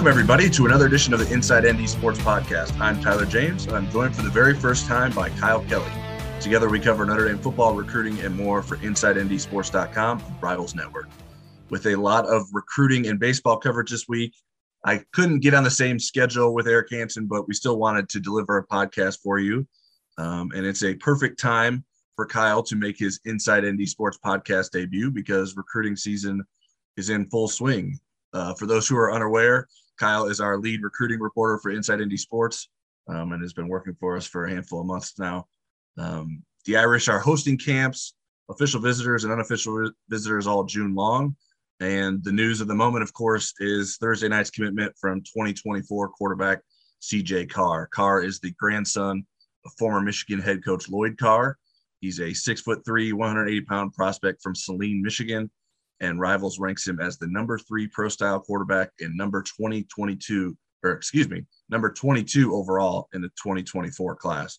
Welcome, 0.00 0.12
everybody, 0.12 0.48
to 0.48 0.64
another 0.64 0.86
edition 0.86 1.12
of 1.12 1.20
the 1.20 1.30
Inside 1.30 1.70
ND 1.70 1.86
Sports 1.86 2.18
Podcast. 2.20 2.80
I'm 2.80 3.02
Tyler 3.02 3.26
James, 3.26 3.66
and 3.66 3.76
I'm 3.76 3.90
joined 3.90 4.16
for 4.16 4.22
the 4.22 4.30
very 4.30 4.54
first 4.54 4.86
time 4.86 5.12
by 5.12 5.28
Kyle 5.28 5.60
Kelly. 5.64 5.92
Together, 6.40 6.70
we 6.70 6.80
cover 6.80 7.04
Notre 7.04 7.28
Dame 7.28 7.36
football, 7.36 7.74
recruiting, 7.74 8.18
and 8.20 8.34
more 8.34 8.62
for 8.62 8.78
InsideNDSports.com, 8.78 10.22
Rivals 10.40 10.74
Network. 10.74 11.10
With 11.68 11.84
a 11.84 11.96
lot 11.96 12.24
of 12.24 12.46
recruiting 12.50 13.08
and 13.08 13.20
baseball 13.20 13.58
coverage 13.58 13.90
this 13.90 14.08
week, 14.08 14.32
I 14.86 15.04
couldn't 15.12 15.40
get 15.40 15.52
on 15.52 15.64
the 15.64 15.70
same 15.70 15.98
schedule 15.98 16.54
with 16.54 16.66
Eric 16.66 16.88
Hansen, 16.90 17.26
but 17.26 17.46
we 17.46 17.52
still 17.52 17.76
wanted 17.76 18.08
to 18.08 18.20
deliver 18.20 18.56
a 18.56 18.66
podcast 18.66 19.18
for 19.22 19.38
you. 19.38 19.68
Um, 20.16 20.50
and 20.54 20.64
it's 20.64 20.82
a 20.82 20.94
perfect 20.94 21.38
time 21.38 21.84
for 22.16 22.24
Kyle 22.24 22.62
to 22.62 22.74
make 22.74 22.98
his 22.98 23.20
Inside 23.26 23.66
ND 23.66 23.86
Sports 23.86 24.18
podcast 24.24 24.70
debut 24.70 25.10
because 25.10 25.58
recruiting 25.58 25.94
season 25.94 26.42
is 26.96 27.10
in 27.10 27.28
full 27.28 27.48
swing. 27.48 28.00
Uh, 28.32 28.54
for 28.54 28.64
those 28.64 28.88
who 28.88 28.96
are 28.96 29.12
unaware, 29.12 29.66
Kyle 30.00 30.26
is 30.28 30.40
our 30.40 30.56
lead 30.56 30.82
recruiting 30.82 31.20
reporter 31.20 31.58
for 31.58 31.70
Inside 31.70 32.00
ND 32.00 32.18
Sports 32.18 32.70
um, 33.08 33.32
and 33.32 33.42
has 33.42 33.52
been 33.52 33.68
working 33.68 33.94
for 34.00 34.16
us 34.16 34.26
for 34.26 34.46
a 34.46 34.50
handful 34.50 34.80
of 34.80 34.86
months 34.86 35.18
now. 35.18 35.46
Um, 35.98 36.42
the 36.64 36.78
Irish 36.78 37.08
are 37.08 37.18
hosting 37.18 37.58
camps, 37.58 38.14
official 38.48 38.80
visitors 38.80 39.24
and 39.24 39.32
unofficial 39.32 39.90
visitors 40.08 40.46
all 40.46 40.64
June 40.64 40.94
long. 40.94 41.36
And 41.80 42.24
the 42.24 42.32
news 42.32 42.62
of 42.62 42.68
the 42.68 42.74
moment, 42.74 43.02
of 43.02 43.12
course, 43.12 43.52
is 43.60 43.98
Thursday 43.98 44.28
night's 44.28 44.50
commitment 44.50 44.94
from 44.98 45.20
2024 45.20 46.08
quarterback 46.08 46.60
CJ 47.02 47.50
Carr. 47.50 47.86
Carr 47.86 48.22
is 48.22 48.40
the 48.40 48.52
grandson 48.58 49.26
of 49.66 49.72
former 49.78 50.00
Michigan 50.00 50.40
head 50.40 50.64
coach 50.64 50.88
Lloyd 50.88 51.18
Carr. 51.18 51.58
He's 52.00 52.20
a 52.20 52.32
six 52.32 52.62
foot 52.62 52.84
three, 52.86 53.12
180 53.12 53.66
pound 53.66 53.92
prospect 53.92 54.42
from 54.42 54.54
Saline, 54.54 55.02
Michigan 55.02 55.50
and 56.00 56.20
Rivals 56.20 56.58
ranks 56.58 56.86
him 56.86 57.00
as 57.00 57.18
the 57.18 57.26
number 57.26 57.58
three 57.58 57.86
pro 57.86 58.08
style 58.08 58.40
quarterback 58.40 58.90
and 59.00 59.16
number 59.16 59.42
2022, 59.42 60.56
or 60.82 60.92
excuse 60.92 61.28
me, 61.28 61.44
number 61.68 61.92
22 61.92 62.54
overall 62.54 63.08
in 63.12 63.20
the 63.20 63.28
2024 63.28 64.16
class. 64.16 64.58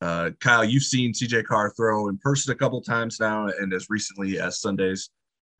Uh, 0.00 0.30
Kyle, 0.40 0.64
you've 0.64 0.82
seen 0.82 1.12
CJ 1.12 1.44
Carr 1.44 1.70
throw 1.70 2.08
in 2.08 2.18
person 2.18 2.52
a 2.52 2.56
couple 2.56 2.80
times 2.82 3.18
now, 3.18 3.46
and 3.46 3.72
as 3.72 3.88
recently 3.88 4.38
as 4.38 4.60
Sunday's 4.60 5.10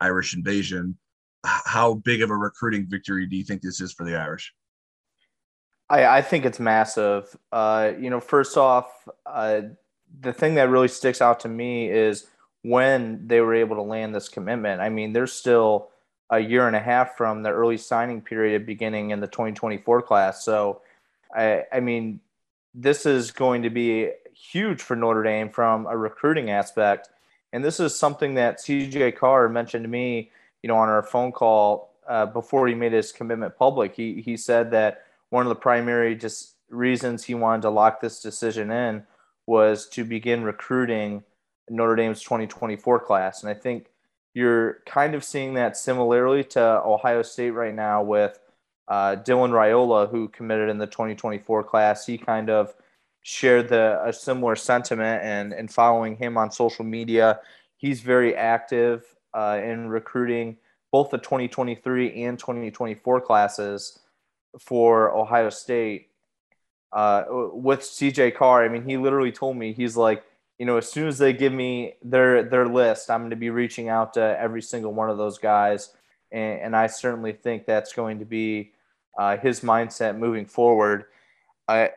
Irish 0.00 0.34
invasion. 0.34 0.96
How 1.44 1.94
big 1.94 2.22
of 2.22 2.30
a 2.30 2.36
recruiting 2.36 2.86
victory 2.88 3.26
do 3.26 3.36
you 3.36 3.44
think 3.44 3.62
this 3.62 3.80
is 3.80 3.92
for 3.92 4.04
the 4.04 4.16
Irish? 4.16 4.52
I, 5.88 6.04
I 6.18 6.22
think 6.22 6.44
it's 6.44 6.58
massive. 6.58 7.34
Uh, 7.52 7.92
you 7.98 8.10
know, 8.10 8.20
first 8.20 8.56
off, 8.56 8.90
uh, 9.24 9.62
the 10.20 10.32
thing 10.32 10.56
that 10.56 10.68
really 10.68 10.88
sticks 10.88 11.22
out 11.22 11.40
to 11.40 11.48
me 11.48 11.88
is 11.88 12.26
when 12.62 13.28
they 13.28 13.40
were 13.40 13.54
able 13.54 13.76
to 13.76 13.82
land 13.82 14.14
this 14.14 14.28
commitment. 14.28 14.80
I 14.80 14.88
mean, 14.88 15.12
they're 15.12 15.26
still 15.26 15.90
a 16.30 16.40
year 16.40 16.66
and 16.66 16.74
a 16.74 16.80
half 16.80 17.16
from 17.16 17.42
the 17.42 17.50
early 17.50 17.76
signing 17.76 18.20
period 18.20 18.66
beginning 18.66 19.10
in 19.10 19.20
the 19.20 19.28
2024 19.28 20.02
class. 20.02 20.44
So, 20.44 20.80
I, 21.34 21.64
I 21.72 21.80
mean, 21.80 22.20
this 22.74 23.06
is 23.06 23.30
going 23.30 23.62
to 23.62 23.70
be 23.70 24.10
huge 24.34 24.82
for 24.82 24.96
Notre 24.96 25.22
Dame 25.22 25.48
from 25.48 25.86
a 25.86 25.96
recruiting 25.96 26.50
aspect. 26.50 27.08
And 27.52 27.64
this 27.64 27.78
is 27.78 27.96
something 27.96 28.34
that 28.34 28.58
CJ 28.58 29.16
Carr 29.16 29.48
mentioned 29.48 29.84
to 29.84 29.88
me, 29.88 30.30
you 30.62 30.68
know, 30.68 30.76
on 30.76 30.88
our 30.88 31.02
phone 31.02 31.30
call 31.30 31.92
uh, 32.08 32.26
before 32.26 32.66
he 32.66 32.74
made 32.74 32.92
his 32.92 33.12
commitment 33.12 33.56
public. 33.56 33.94
He, 33.94 34.20
he 34.20 34.36
said 34.36 34.72
that 34.72 35.04
one 35.30 35.46
of 35.46 35.48
the 35.48 35.54
primary 35.54 36.16
just 36.16 36.54
reasons 36.68 37.22
he 37.24 37.34
wanted 37.34 37.62
to 37.62 37.70
lock 37.70 38.00
this 38.00 38.20
decision 38.20 38.72
in 38.72 39.04
was 39.46 39.86
to 39.90 40.02
begin 40.02 40.42
recruiting– 40.42 41.22
Notre 41.68 41.96
Dame's 41.96 42.22
2024 42.22 43.00
class. 43.00 43.42
And 43.42 43.50
I 43.50 43.54
think 43.54 43.86
you're 44.34 44.82
kind 44.86 45.14
of 45.14 45.24
seeing 45.24 45.54
that 45.54 45.76
similarly 45.76 46.44
to 46.44 46.60
Ohio 46.84 47.22
State 47.22 47.50
right 47.50 47.74
now 47.74 48.02
with 48.02 48.38
uh, 48.88 49.16
Dylan 49.16 49.50
Raiola, 49.50 50.10
who 50.10 50.28
committed 50.28 50.68
in 50.68 50.78
the 50.78 50.86
2024 50.86 51.64
class. 51.64 52.06
He 52.06 52.18
kind 52.18 52.50
of 52.50 52.74
shared 53.22 53.68
the 53.68 54.00
a 54.04 54.12
similar 54.12 54.54
sentiment, 54.54 55.22
and 55.24 55.52
and 55.52 55.72
following 55.72 56.16
him 56.16 56.36
on 56.36 56.50
social 56.50 56.84
media, 56.84 57.40
he's 57.76 58.00
very 58.00 58.36
active 58.36 59.04
uh, 59.34 59.58
in 59.62 59.88
recruiting 59.88 60.56
both 60.92 61.10
the 61.10 61.18
2023 61.18 62.22
and 62.22 62.38
2024 62.38 63.20
classes 63.20 63.98
for 64.58 65.14
Ohio 65.16 65.50
State. 65.50 66.08
Uh, 66.92 67.24
with 67.52 67.80
CJ 67.80 68.36
Carr, 68.36 68.64
I 68.64 68.68
mean, 68.68 68.84
he 68.84 68.96
literally 68.96 69.32
told 69.32 69.56
me 69.56 69.72
he's 69.72 69.96
like 69.96 70.24
you 70.58 70.64
know, 70.66 70.78
as 70.78 70.90
soon 70.90 71.06
as 71.06 71.18
they 71.18 71.32
give 71.32 71.52
me 71.52 71.94
their 72.02 72.42
their 72.42 72.66
list, 72.66 73.10
I'm 73.10 73.20
going 73.20 73.30
to 73.30 73.36
be 73.36 73.50
reaching 73.50 73.88
out 73.88 74.14
to 74.14 74.20
every 74.40 74.62
single 74.62 74.92
one 74.92 75.10
of 75.10 75.18
those 75.18 75.38
guys, 75.38 75.90
and, 76.32 76.60
and 76.60 76.76
I 76.76 76.86
certainly 76.86 77.32
think 77.32 77.66
that's 77.66 77.92
going 77.92 78.20
to 78.20 78.24
be 78.24 78.72
uh, 79.18 79.36
his 79.36 79.60
mindset 79.60 80.16
moving 80.18 80.46
forward. 80.46 81.04
I 81.68 81.90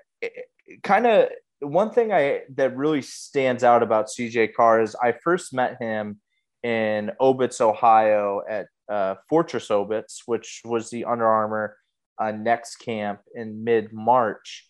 kind 0.83 1.07
of 1.07 1.29
one 1.61 1.91
thing 1.91 2.11
I 2.11 2.41
that 2.55 2.75
really 2.75 3.01
stands 3.01 3.63
out 3.63 3.83
about 3.83 4.07
CJ 4.07 4.53
Carr 4.53 4.81
is 4.81 4.95
I 5.01 5.13
first 5.13 5.53
met 5.53 5.77
him 5.81 6.19
in 6.63 7.11
Obetz, 7.21 7.61
Ohio, 7.61 8.41
at 8.47 8.67
uh, 8.89 9.15
Fortress 9.29 9.69
Obetz, 9.69 10.23
which 10.25 10.61
was 10.65 10.89
the 10.89 11.05
Under 11.05 11.27
Armour 11.27 11.77
uh, 12.17 12.31
next 12.31 12.77
camp 12.77 13.21
in 13.33 13.63
mid 13.63 13.93
March 13.93 14.68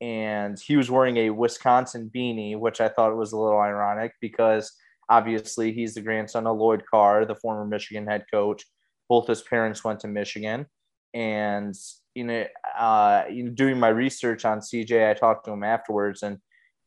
and 0.00 0.58
he 0.58 0.76
was 0.76 0.90
wearing 0.90 1.16
a 1.16 1.30
Wisconsin 1.30 2.10
beanie, 2.14 2.58
which 2.58 2.80
I 2.80 2.88
thought 2.88 3.16
was 3.16 3.32
a 3.32 3.38
little 3.38 3.58
ironic 3.58 4.12
because 4.20 4.72
obviously 5.08 5.72
he's 5.72 5.94
the 5.94 6.00
grandson 6.00 6.46
of 6.46 6.56
Lloyd 6.56 6.84
Carr, 6.88 7.24
the 7.24 7.34
former 7.34 7.64
Michigan 7.64 8.06
head 8.06 8.24
coach. 8.30 8.64
Both 9.08 9.26
his 9.26 9.42
parents 9.42 9.82
went 9.82 10.00
to 10.00 10.08
Michigan, 10.08 10.66
and 11.14 11.74
you 12.14 12.24
know, 12.24 12.44
uh, 12.78 13.24
doing 13.54 13.78
my 13.78 13.88
research 13.88 14.44
on 14.44 14.60
CJ, 14.60 15.10
I 15.10 15.14
talked 15.14 15.46
to 15.46 15.52
him 15.52 15.64
afterwards, 15.64 16.22
and 16.22 16.38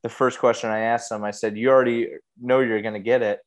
the 0.03 0.09
first 0.09 0.39
question 0.39 0.69
I 0.69 0.79
asked 0.79 1.11
him, 1.11 1.23
I 1.23 1.31
said, 1.31 1.57
"You 1.57 1.69
already 1.69 2.09
know 2.39 2.59
you're 2.59 2.81
going 2.81 2.93
to 2.93 2.99
get 2.99 3.21
it, 3.21 3.39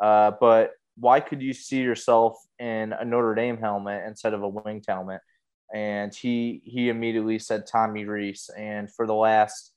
uh, 0.00 0.32
but 0.40 0.72
why 0.96 1.20
could 1.20 1.40
you 1.40 1.52
see 1.52 1.80
yourself 1.80 2.36
in 2.58 2.92
a 2.92 3.04
Notre 3.04 3.34
Dame 3.34 3.56
helmet 3.56 4.04
instead 4.06 4.34
of 4.34 4.42
a 4.42 4.48
winged 4.48 4.84
helmet?" 4.86 5.20
And 5.74 6.14
he 6.14 6.62
he 6.64 6.88
immediately 6.88 7.38
said 7.38 7.66
Tommy 7.66 8.04
Rees. 8.04 8.50
And 8.56 8.90
for 8.92 9.06
the 9.06 9.14
last, 9.14 9.72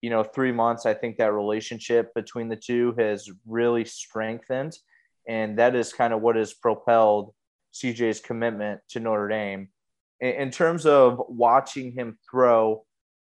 you 0.00 0.10
know, 0.10 0.22
three 0.22 0.52
months, 0.52 0.86
I 0.86 0.94
think 0.94 1.16
that 1.16 1.32
relationship 1.32 2.14
between 2.14 2.48
the 2.48 2.56
two 2.56 2.94
has 2.98 3.28
really 3.46 3.84
strengthened, 3.84 4.76
and 5.28 5.58
that 5.58 5.74
is 5.74 5.92
kind 5.92 6.12
of 6.12 6.22
what 6.22 6.36
has 6.36 6.54
propelled 6.54 7.34
CJ's 7.72 8.20
commitment 8.20 8.80
to 8.90 9.00
Notre 9.00 9.28
Dame. 9.28 9.68
In, 10.20 10.34
in 10.34 10.50
terms 10.50 10.86
of 10.86 11.20
watching 11.28 11.92
him 11.92 12.16
throw, 12.30 12.84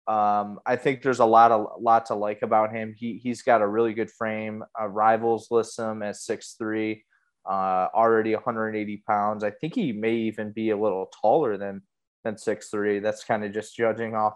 um, 0.07 0.61
I 0.65 0.77
think 0.77 1.03
there's 1.03 1.19
a 1.19 1.25
lot 1.25 1.51
of 1.51 1.81
lot 1.81 2.07
to 2.07 2.15
like 2.15 2.43
about 2.43 2.73
him. 2.73 2.95
He 2.97 3.19
he's 3.21 3.43
got 3.43 3.63
a 3.63 3.67
really 3.67 3.93
good 3.93 4.11
frame. 4.11 4.63
Uh, 4.81 4.87
rivals 4.87 5.49
list 5.51 5.79
him 5.79 6.03
at 6.03 6.17
six 6.17 6.55
three. 6.57 7.05
Uh, 7.49 7.87
already 7.95 8.35
180 8.35 9.05
pounds. 9.07 9.45
I 9.45 9.51
think 9.51 9.75
he 9.75 9.93
may 9.93 10.15
even 10.15 10.51
be 10.51 10.71
a 10.71 10.77
little 10.77 11.09
taller 11.23 11.57
than 11.57 11.81
than 12.27 12.37
six 12.37 12.69
three. 12.69 12.99
That's 12.99 13.25
kind 13.25 13.45
of 13.45 13.53
just 13.53 13.77
judging 13.77 14.15
off 14.15 14.35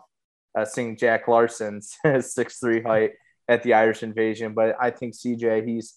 uh, 0.56 0.64
seeing 0.64 0.96
Jack 0.96 1.28
Larsen's 1.28 1.96
six 2.20 2.58
three 2.58 2.82
height 2.82 3.12
at 3.48 3.62
the 3.62 3.74
Irish 3.74 4.02
Invasion. 4.02 4.54
But 4.54 4.76
I 4.80 4.90
think 4.90 5.14
CJ, 5.14 5.66
he's 5.66 5.94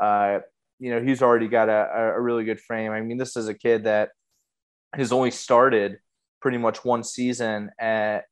uh, 0.00 0.40
you 0.78 0.90
know 0.90 1.02
he's 1.02 1.22
already 1.22 1.48
got 1.48 1.68
a, 1.68 2.12
a 2.16 2.20
really 2.20 2.44
good 2.44 2.60
frame. 2.60 2.92
I 2.92 3.00
mean, 3.00 3.16
this 3.16 3.36
is 3.36 3.48
a 3.48 3.54
kid 3.54 3.84
that 3.84 4.10
has 4.94 5.12
only 5.12 5.30
started 5.30 5.98
pretty 6.40 6.58
much 6.58 6.84
one 6.84 7.02
season 7.02 7.70
at 7.78 8.24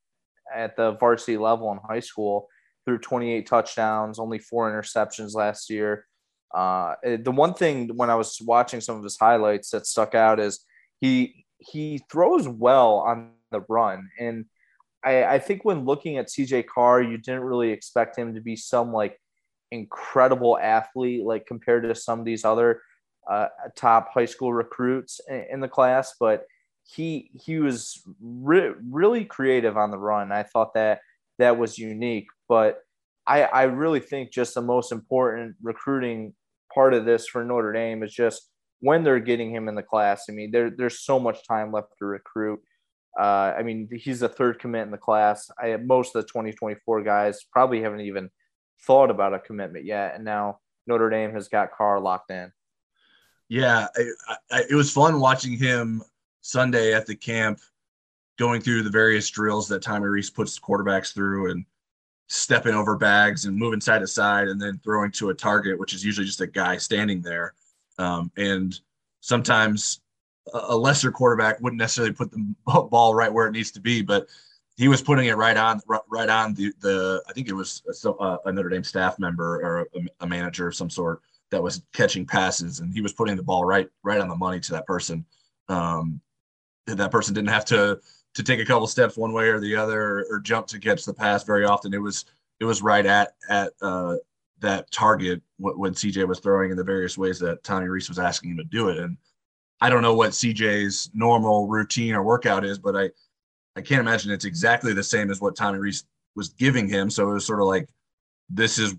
at 0.55 0.77
the 0.77 0.93
varsity 0.93 1.37
level 1.37 1.73
in 1.73 1.79
high 1.89 2.01
school 2.01 2.49
through 2.85 2.99
28 2.99 3.47
touchdowns, 3.47 4.19
only 4.19 4.39
four 4.39 4.71
interceptions 4.71 5.35
last 5.35 5.71
year. 5.71 6.07
Uh, 6.55 6.95
the 7.03 7.33
one 7.33 7.55
thing 7.55 7.89
when 7.97 8.11
I 8.11 8.15
was 8.15 8.39
watching 8.45 8.81
some 8.81 8.97
of 8.97 9.03
his 9.03 9.19
highlights 9.19 9.71
that 9.71 9.87
stuck 9.87 10.15
out 10.15 10.39
is 10.39 10.65
he 11.01 11.44
he 11.59 12.03
throws 12.11 12.49
well 12.49 12.99
on 12.99 13.31
the 13.51 13.65
run. 13.69 14.09
And 14.19 14.47
I, 15.05 15.25
I 15.25 15.39
think 15.39 15.65
when 15.65 15.85
looking 15.85 16.19
at 16.19 16.29
CJ 16.29 16.67
Carr, 16.67 17.03
you 17.03 17.19
didn't 17.19 17.43
really 17.43 17.71
expect 17.71 18.19
him 18.19 18.35
to 18.35 18.41
be 18.41 18.57
some 18.57 18.93
like 18.93 19.21
incredible 19.71 20.59
athlete, 20.59 21.25
like 21.25 21.47
compared 21.47 21.85
to 21.85 21.95
some 21.95 22.19
of 22.19 22.25
these 22.25 22.45
other 22.45 22.83
uh, 23.29 23.49
top 23.77 24.13
high 24.13 24.25
school 24.27 24.53
recruits 24.53 25.21
in, 25.29 25.47
in, 25.53 25.61
the 25.61 25.69
class. 25.69 26.15
But 26.19 26.45
he 26.85 27.31
he 27.33 27.59
was 27.59 28.03
re- 28.21 28.75
really 28.91 29.25
creative 29.25 29.77
on 29.77 29.91
the 29.91 29.99
run. 29.99 30.33
I 30.33 30.43
thought 30.43 30.75
that 30.75 31.01
that 31.39 31.59
was 31.59 31.79
unique. 31.79 32.27
But 32.49 32.81
I, 33.27 33.43
I 33.43 33.63
really 33.65 34.01
think 34.01 34.31
just 34.31 34.55
the 34.55 34.63
most 34.63 34.93
important 34.93 35.57
recruiting 35.63 36.35
part 36.73 36.95
of 36.95 37.05
this 37.05 37.27
for 37.27 37.45
Notre 37.45 37.73
Dame 37.73 38.03
is 38.03 38.13
just 38.13 38.51
when 38.81 39.05
they're 39.05 39.21
getting 39.21 39.51
him 39.51 39.69
in 39.69 39.75
the 39.75 39.83
class. 39.83 40.27
I 40.29 40.33
mean, 40.33 40.51
there, 40.51 40.71
there's 40.71 41.01
so 41.01 41.19
much 41.19 41.47
time 41.47 41.73
left 41.73 41.99
to 41.99 42.07
recruit. 42.07 42.61
Uh, 43.19 43.55
I 43.57 43.63
mean, 43.63 43.89
he's 43.93 44.21
the 44.21 44.29
third 44.29 44.59
commit 44.59 44.83
in 44.83 44.91
the 44.91 44.99
class. 44.99 45.51
I 45.59 45.77
most 45.77 46.17
of 46.17 46.23
the 46.23 46.29
2024 46.29 47.03
guys 47.03 47.45
probably 47.53 47.83
haven't 47.83 48.01
even 48.01 48.31
thought 48.83 49.11
about 49.11 49.35
a 49.35 49.39
commitment 49.39 49.85
yet, 49.85 50.15
and 50.17 50.25
now 50.25 50.59
Notre 50.87 51.11
Dame 51.11 51.33
has 51.33 51.49
got 51.49 51.73
Carr 51.73 52.01
locked 52.01 52.31
in. 52.31 52.53
Yeah, 53.49 53.87
I, 53.97 54.37
I, 54.51 54.63
it 54.69 54.75
was 54.75 54.91
fun 54.91 55.21
watching 55.21 55.57
him 55.57 56.03
Sunday 56.41 56.93
at 56.93 57.07
the 57.07 57.15
camp. 57.15 57.61
going 58.39 58.61
through 58.61 58.83
the 58.83 58.91
various 58.91 59.31
drills 59.31 59.69
that 59.69 59.83
Tommy 59.83 60.07
Rees 60.07 60.31
puts 60.31 60.59
quarterbacks 60.59 61.15
through 61.15 61.53
and 61.53 61.65
stepping 62.29 62.75
over 62.75 62.97
bags 62.97 63.45
and 63.45 63.57
moving 63.57 63.81
side 63.81 64.01
to 64.01 64.07
side 64.07 64.49
and 64.49 64.61
then 64.61 64.81
throwing 64.83 65.13
to 65.13 65.31
a 65.31 65.35
target, 65.35 65.79
which 65.79 65.95
is 65.95 66.05
usually 66.05 66.27
just 66.27 66.41
a 66.41 66.47
guy 66.47 66.77
standing 66.77 67.23
there. 67.23 67.55
Um, 67.99 68.31
and 68.37 68.79
sometimes 69.21 70.01
a 70.53 70.77
lesser 70.77 71.11
quarterback 71.11 71.61
wouldn't 71.61 71.79
necessarily 71.79 72.13
put 72.13 72.31
the 72.31 72.55
ball 72.91 73.15
right 73.15 73.33
where 73.33 73.47
it 73.47 73.53
needs 73.53 73.71
to 73.73 73.81
be, 73.81 74.03
but 74.03 74.27
he 74.77 74.89
was 74.89 75.03
putting 75.03 75.27
it 75.27 75.37
right 75.37 75.57
on 75.57 75.81
right 76.09 76.29
on 76.29 76.55
the 76.55 76.73
the 76.81 77.23
I 77.29 77.33
think 77.33 77.49
it 77.49 77.53
was 77.53 77.83
a, 78.05 78.39
a 78.45 78.53
Notre 78.53 78.69
Dame 78.69 78.85
staff 78.85 79.19
member 79.19 79.61
or 79.63 79.89
a, 79.95 80.25
a, 80.25 80.27
manager 80.27 80.67
of 80.67 80.75
some 80.75 80.91
sort 80.91 81.21
that 81.51 81.63
was 81.63 81.83
catching 81.93 82.27
passes 82.27 82.81
and 82.81 82.93
he 82.93 83.01
was 83.01 83.13
putting 83.13 83.37
the 83.37 83.43
ball 83.43 83.65
right 83.65 83.89
right 84.03 84.21
on 84.21 84.29
the 84.29 84.37
money 84.37 84.61
to 84.61 84.73
that 84.73 84.87
person. 84.87 85.25
Um, 85.69 86.21
that 86.87 87.11
person 87.11 87.35
didn't 87.35 87.51
have 87.51 87.65
to 87.67 88.01
to 88.35 88.43
take 88.43 88.61
a 88.61 88.65
couple 88.65 88.87
steps 88.89 89.17
one 89.17 89.33
way 89.33 89.49
or 89.49 89.61
the 89.61 89.77
other 89.77 90.03
or, 90.03 90.27
or 90.29 90.41
jump 90.41 90.67
to 90.67 90.81
catch 90.81 91.05
the 91.05 91.15
pass 91.15 91.45
very 91.45 91.65
often. 91.65 91.95
It 91.95 92.03
was 92.03 92.25
it 92.59 92.65
was 92.65 92.83
right 92.83 93.07
at 93.07 93.35
at 93.49 93.73
uh, 93.81 94.17
that 94.65 94.91
target 94.91 95.43
when 95.59 95.93
CJ 95.93 96.27
was 96.27 96.41
throwing 96.41 96.71
in 96.71 96.77
the 96.77 96.85
various 96.85 97.17
ways 97.17 97.39
that 97.39 97.63
Tommy 97.63 97.87
Rees 97.89 98.09
was 98.09 98.19
asking 98.19 98.51
him 98.51 98.57
to 98.57 98.65
do 98.65 98.89
it. 98.89 98.99
And 98.99 99.17
I 99.81 99.91
don't 99.91 100.03
know 100.03 100.15
what 100.15 100.31
CJ's 100.31 101.11
normal 101.15 101.69
routine 101.69 102.15
or 102.15 102.23
workout 102.23 102.65
is, 102.65 102.79
but 102.79 102.97
I 102.97 103.11
I 103.77 103.83
can't 103.83 104.01
imagine 104.01 104.31
it's 104.31 104.45
exactly 104.45 104.93
the 104.93 105.03
same 105.03 105.31
as 105.31 105.41
what 105.41 105.57
Tommy 105.57 105.79
Rees 105.79 106.05
was 106.37 106.51
giving 106.51 106.89
him. 106.89 107.11
So 107.11 107.31
it 107.31 107.35
was 107.35 107.47
sort 107.47 107.61
of 107.61 107.67
like 107.67 107.89
this 108.49 108.79
is 108.79 108.95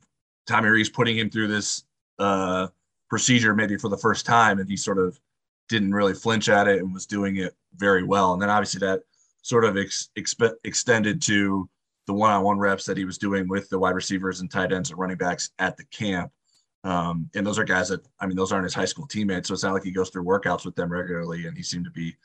Tommy 0.48 0.70
Rees 0.70 0.90
putting 0.90 1.18
him 1.18 1.30
through 1.30 1.48
this 1.48 1.84
uh, 2.20 2.68
procedure 3.10 3.56
maybe 3.56 3.78
for 3.78 3.90
the 3.90 3.98
first 3.98 4.26
time, 4.26 4.60
and 4.60 4.70
he 4.70 4.78
sort 4.78 5.00
of 5.00 5.20
didn't 5.70 5.94
really 5.94 6.14
flinch 6.14 6.50
at 6.50 6.68
it 6.68 6.80
and 6.80 6.94
was 6.94 7.06
doing 7.06 7.38
it 7.38 7.56
very 7.76 8.04
well. 8.04 8.34
And 8.34 8.42
then 8.42 8.50
obviously 8.50 8.80
that 8.80 9.02
sort 9.42 9.66
of 9.66 9.78
ex- 9.78 10.10
exp- 10.18 10.56
extended 10.64 11.22
to 11.24 11.68
the 12.08 12.14
one-on-one 12.14 12.58
reps 12.58 12.86
that 12.86 12.98
he 12.98 13.06
was 13.06 13.18
doing 13.18 13.48
with 13.48 13.70
the 13.70 13.80
wide 13.80 13.96
receivers 13.96 14.42
and 14.42 14.52
tight 14.52 14.72
ends 14.72 14.90
and 14.90 15.00
running 15.00 15.18
backs 15.18 15.52
at 15.60 15.76
the 15.78 15.86
camp. 15.86 16.32
Um, 16.84 17.30
and 17.34 17.46
those 17.46 17.58
are 17.58 17.64
guys 17.64 17.90
that 17.90 18.06
I 18.20 18.28
mean, 18.28 18.38
those 18.38 18.52
aren't 18.52 18.66
his 18.66 18.76
high 18.76 18.86
school 18.86 19.08
teammates, 19.08 19.48
so 19.48 19.54
it's 19.54 19.64
not 19.64 19.74
like 19.74 19.84
he 19.84 19.92
goes 19.92 20.10
through 20.10 20.26
workouts 20.26 20.66
with 20.66 20.76
them 20.76 20.92
regularly, 20.92 21.48
and 21.48 21.58
he 21.58 21.64
seemed 21.64 21.86
to 21.86 21.92
be 21.92 22.16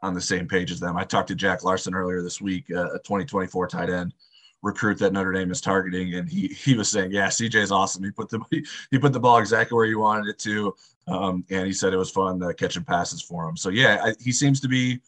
on 0.00 0.14
the 0.14 0.20
same 0.20 0.48
page 0.48 0.70
as 0.70 0.80
them. 0.80 0.96
I 0.96 1.04
talked 1.04 1.28
to 1.28 1.34
Jack 1.34 1.64
Larsen 1.64 1.94
earlier 1.94 2.22
this 2.22 2.40
week, 2.40 2.64
uh, 2.70 2.92
a 2.92 2.98
2024 2.98 3.68
tight 3.68 3.90
end 3.90 4.14
recruit 4.62 4.98
that 4.98 5.12
Notre 5.12 5.32
Dame 5.32 5.50
is 5.50 5.60
targeting, 5.60 6.14
and 6.14 6.28
he 6.28 6.48
he 6.48 6.74
was 6.74 6.88
saying, 6.90 7.12
"Yeah, 7.12 7.28
CJ 7.28 7.56
is 7.56 7.72
awesome. 7.72 8.04
He 8.04 8.10
put 8.10 8.28
the 8.28 8.40
he, 8.50 8.64
he 8.90 8.98
put 8.98 9.12
the 9.12 9.20
ball 9.20 9.38
exactly 9.38 9.76
where 9.76 9.86
you 9.86 10.00
wanted 10.00 10.28
it 10.28 10.38
to, 10.40 10.74
um, 11.06 11.44
and 11.50 11.66
he 11.66 11.72
said 11.72 11.92
it 11.92 11.98
was 11.98 12.10
fun 12.10 12.42
uh, 12.42 12.52
catching 12.52 12.84
passes 12.84 13.22
for 13.22 13.48
him. 13.48 13.56
So 13.56 13.68
yeah, 13.68 14.00
I, 14.02 14.14
he 14.20 14.32
seems 14.32 14.60
to 14.60 14.68
be 14.68 15.00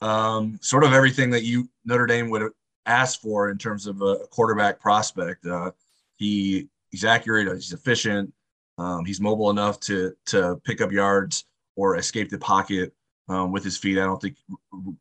um, 0.00 0.58
sort 0.62 0.84
of 0.84 0.92
everything 0.92 1.30
that 1.30 1.44
you 1.44 1.68
Notre 1.84 2.06
Dame 2.06 2.30
would 2.30 2.42
ask 2.90 3.20
for 3.20 3.50
in 3.50 3.58
terms 3.58 3.86
of 3.86 4.02
a 4.02 4.16
quarterback 4.30 4.80
prospect. 4.80 5.46
Uh, 5.46 5.70
he 6.16 6.68
he's 6.90 7.04
accurate. 7.04 7.52
He's 7.54 7.72
efficient. 7.72 8.32
Um, 8.78 9.04
he's 9.04 9.20
mobile 9.20 9.50
enough 9.50 9.80
to 9.80 10.12
to 10.26 10.60
pick 10.64 10.80
up 10.80 10.92
yards 10.92 11.44
or 11.76 11.96
escape 11.96 12.28
the 12.30 12.38
pocket 12.38 12.92
um, 13.28 13.52
with 13.52 13.64
his 13.64 13.78
feet. 13.78 13.98
I 13.98 14.04
don't 14.04 14.20
think 14.20 14.36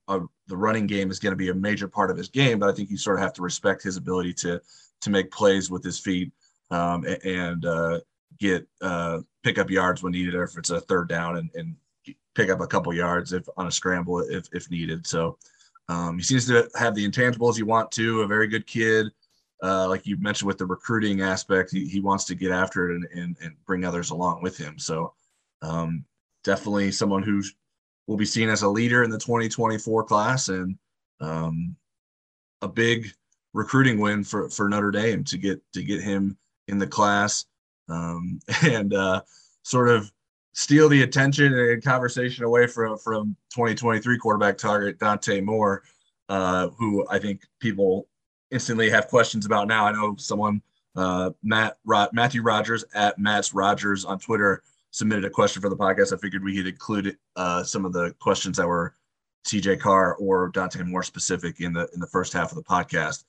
uh, 0.08 0.20
the 0.48 0.58
running 0.58 0.88
game 0.88 1.12
is 1.12 1.20
going 1.20 1.32
to 1.32 1.38
be 1.38 1.50
a 1.50 1.54
major 1.54 1.88
part 1.88 2.12
of 2.12 2.18
his 2.18 2.30
game, 2.30 2.60
but 2.60 2.70
I 2.70 2.74
think 2.74 2.90
you 2.90 2.98
sort 2.98 3.18
of 3.18 3.24
have 3.24 3.34
to 3.34 3.42
respect 3.42 3.84
his 3.84 3.98
ability 3.98 4.34
to 4.36 4.62
to 5.02 5.10
make 5.10 5.32
plays 5.32 5.72
with 5.72 5.84
his 5.84 6.00
feet 6.00 6.32
um, 6.72 7.06
and 7.24 7.66
uh, 7.66 8.00
get 8.40 8.68
uh, 8.82 9.20
pick 9.44 9.58
up 9.58 9.70
yards 9.70 10.04
when 10.04 10.12
needed, 10.12 10.36
or 10.36 10.44
if 10.44 10.58
it's 10.58 10.70
a 10.70 10.82
third 10.82 11.10
down 11.10 11.38
and, 11.38 11.50
and 11.56 11.76
pick 12.36 12.50
up 12.50 12.62
a 12.62 12.68
couple 12.68 12.94
yards 12.94 13.34
if 13.34 13.48
on 13.58 13.68
a 13.68 13.72
scramble 13.72 14.20
if 14.20 14.48
if 14.54 14.70
needed. 14.70 15.08
So 15.08 15.38
um, 15.90 16.18
he 16.18 16.24
seems 16.24 16.48
to 16.48 16.70
have 16.76 16.96
the 16.96 17.06
intangibles 17.06 17.58
you 17.58 17.66
want 17.66 17.92
to. 17.94 18.22
A 18.22 18.28
very 18.28 18.48
good 18.48 18.66
kid 18.66 19.08
uh, 19.62 19.88
like 19.88 20.06
you 20.06 20.18
mentioned 20.18 20.48
with 20.48 20.58
the 20.58 20.66
recruiting 20.66 21.22
aspect, 21.22 21.72
he, 21.72 21.86
he 21.86 22.00
wants 22.00 22.24
to 22.26 22.36
get 22.36 22.52
after 22.52 22.90
it 22.90 22.96
and, 22.96 23.06
and, 23.14 23.36
and 23.42 23.56
bring 23.66 23.84
others 23.84 24.12
along 24.12 24.42
with 24.42 24.58
him. 24.58 24.80
So 24.80 25.14
um, 25.62 26.06
definitely 26.44 26.92
someone 26.92 27.24
who 27.24 27.44
will 28.08 28.18
be 28.18 28.26
seen 28.26 28.50
as 28.50 28.62
a 28.62 28.70
leader 28.70 29.04
in 29.04 29.10
the 29.10 29.20
2024 29.20 30.04
class 30.06 30.50
and 30.50 30.78
um, 31.20 31.76
a 32.62 32.68
big 32.68 33.08
recruiting 33.54 34.00
win 34.00 34.24
for, 34.24 34.50
for 34.50 34.70
Notre 34.70 34.92
Dame 34.92 35.24
to 35.26 35.38
get 35.38 35.62
to 35.74 35.84
get 35.84 36.02
him 36.02 36.38
in 36.68 36.78
the 36.78 36.88
class 36.88 37.46
um, 37.90 38.40
and 38.64 38.94
uh, 38.94 39.22
sort 39.64 39.90
of 39.90 40.10
steal 40.54 40.90
the 40.90 41.04
attention 41.04 41.54
and 41.54 41.84
conversation 41.84 42.44
away 42.44 42.68
from 42.68 42.98
from 42.98 43.36
2023 43.52 44.18
quarterback 44.18 44.58
target 44.58 45.00
Dante 45.00 45.42
Moore, 45.42 45.84
uh, 46.28 46.70
who 46.70 47.06
I 47.10 47.20
think 47.20 47.46
people 47.60 48.08
instantly 48.52 48.90
have 48.90 49.08
questions 49.08 49.46
about 49.46 49.68
now. 49.68 49.86
I 49.86 49.92
know 49.92 50.16
someone, 50.18 50.62
uh, 50.96 51.32
Matt 51.44 51.78
Rod, 51.86 52.10
Matthew 52.14 52.42
Rogers 52.42 52.84
at 52.94 53.20
Matt's 53.20 53.54
Rogers 53.54 54.06
on 54.06 54.20
Twitter 54.20 54.64
submitted 54.92 55.26
a 55.26 55.30
question 55.30 55.62
for 55.62 55.70
the 55.70 55.78
podcast. 55.78 56.14
I 56.14 56.18
figured 56.18 56.44
we 56.44 56.56
could 56.56 56.68
include 56.68 57.18
uh, 57.36 57.64
some 57.64 57.86
of 57.86 57.94
the 57.94 58.14
questions 58.20 58.58
that 58.58 58.68
were 58.68 58.96
CJ 59.46 59.80
Carr 59.80 60.16
or 60.16 60.50
Dante 60.50 60.84
Moore 60.84 61.04
specific 61.04 61.62
in 61.62 61.74
the 61.74 61.88
in 61.94 62.00
the 62.00 62.08
first 62.08 62.34
half 62.34 62.52
of 62.52 62.56
the 62.56 62.64
podcast. 62.64 63.24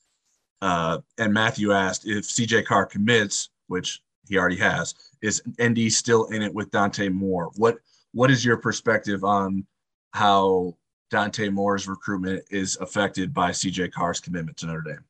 Uh, 0.62 0.98
and 1.18 1.32
Matthew 1.32 1.72
asked 1.72 2.06
if 2.06 2.24
CJ 2.24 2.66
Carr 2.66 2.86
commits, 2.86 3.50
which 3.68 4.02
he 4.30 4.38
already 4.38 4.56
has, 4.56 4.94
is 5.20 5.42
ND 5.62 5.92
still 5.92 6.26
in 6.26 6.40
it 6.40 6.54
with 6.54 6.70
Dante 6.70 7.10
Moore? 7.10 7.50
What 7.56 7.78
what 8.12 8.30
is 8.30 8.44
your 8.44 8.56
perspective 8.56 9.24
on 9.24 9.66
how 10.12 10.76
Dante 11.10 11.48
Moore's 11.48 11.88
recruitment 11.88 12.44
is 12.50 12.78
affected 12.80 13.34
by 13.34 13.50
CJ 13.50 13.92
Carr's 13.92 14.20
commitment 14.20 14.56
to 14.58 14.66
Notre 14.66 14.82
Dame? 14.82 15.04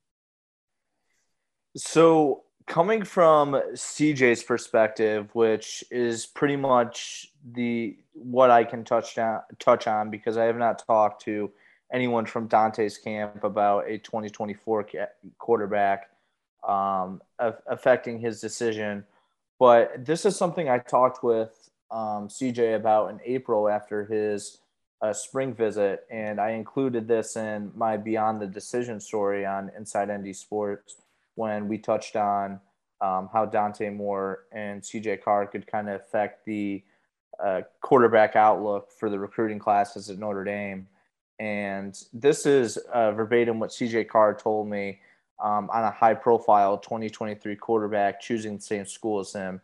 So, 1.76 2.43
coming 2.67 3.05
from 3.05 3.52
CJ's 3.52 4.43
perspective, 4.43 5.28
which 5.34 5.84
is 5.90 6.26
pretty 6.26 6.56
much 6.56 7.31
the 7.52 7.96
what 8.14 8.50
I 8.50 8.64
can 8.64 8.84
touch 8.84 9.19
on, 9.19 9.40
touch 9.58 9.87
on 9.87 10.11
because 10.11 10.37
I 10.37 10.44
have 10.44 10.56
not 10.56 10.84
talked 10.86 11.22
to 11.24 11.50
anyone 11.93 12.24
from 12.24 12.46
Dante's 12.46 12.96
camp 12.96 13.44
about 13.44 13.89
a 13.89 13.98
2024 13.98 14.89
quarterback 15.39 16.09
um, 16.67 17.20
affecting 17.38 18.19
his 18.19 18.40
decision. 18.40 19.05
But 19.58 20.05
this 20.05 20.24
is 20.24 20.36
something 20.36 20.69
I 20.69 20.79
talked 20.79 21.22
with 21.22 21.70
um, 21.90 22.29
CJ 22.29 22.76
about 22.76 23.10
in 23.10 23.20
April 23.24 23.69
after 23.69 24.05
his 24.05 24.58
uh, 25.02 25.12
spring 25.12 25.55
visit, 25.55 26.06
and 26.10 26.40
I 26.40 26.50
included 26.50 27.08
this 27.08 27.36
in 27.36 27.72
my 27.74 27.96
Beyond 27.96 28.40
the 28.40 28.46
Decision 28.46 29.00
story 29.00 29.46
on 29.46 29.70
Inside 29.76 30.10
ND 30.10 30.36
Sports 30.36 30.96
when 31.34 31.69
we 31.69 31.79
touched 31.79 32.17
on 32.17 32.60
um, 33.00 33.29
how 33.32 33.46
Dante 33.46 33.88
Moore 33.88 34.44
and 34.52 34.82
CJ 34.82 35.22
Carr 35.22 35.46
could 35.46 35.67
kind 35.67 35.88
of 35.88 36.00
affect 36.00 36.44
the 36.44 36.82
uh, 37.43 37.62
quarterback 37.81 38.36
outlook 38.36 38.90
for 38.93 39.08
the 39.08 39.19
recruiting 39.19 39.58
classes 39.58 40.10
at 40.10 40.19
Notre 40.19 40.44
Dame. 40.44 40.86
And 41.38 41.98
this 42.12 42.44
is 42.44 42.76
uh, 42.93 43.12
verbatim 43.12 43.58
what 43.58 43.70
CJ 43.70 44.08
Carr 44.08 44.34
told 44.34 44.69
me 44.69 45.00
um, 45.43 45.70
on 45.70 45.85
a 45.85 45.91
high 45.91 46.15
profile 46.15 46.79
2023 46.79 47.56
quarterback 47.56 48.20
choosing 48.20 48.56
the 48.56 48.63
same 48.63 48.87
school 48.87 49.20
as 49.20 49.32
him. 49.32 49.61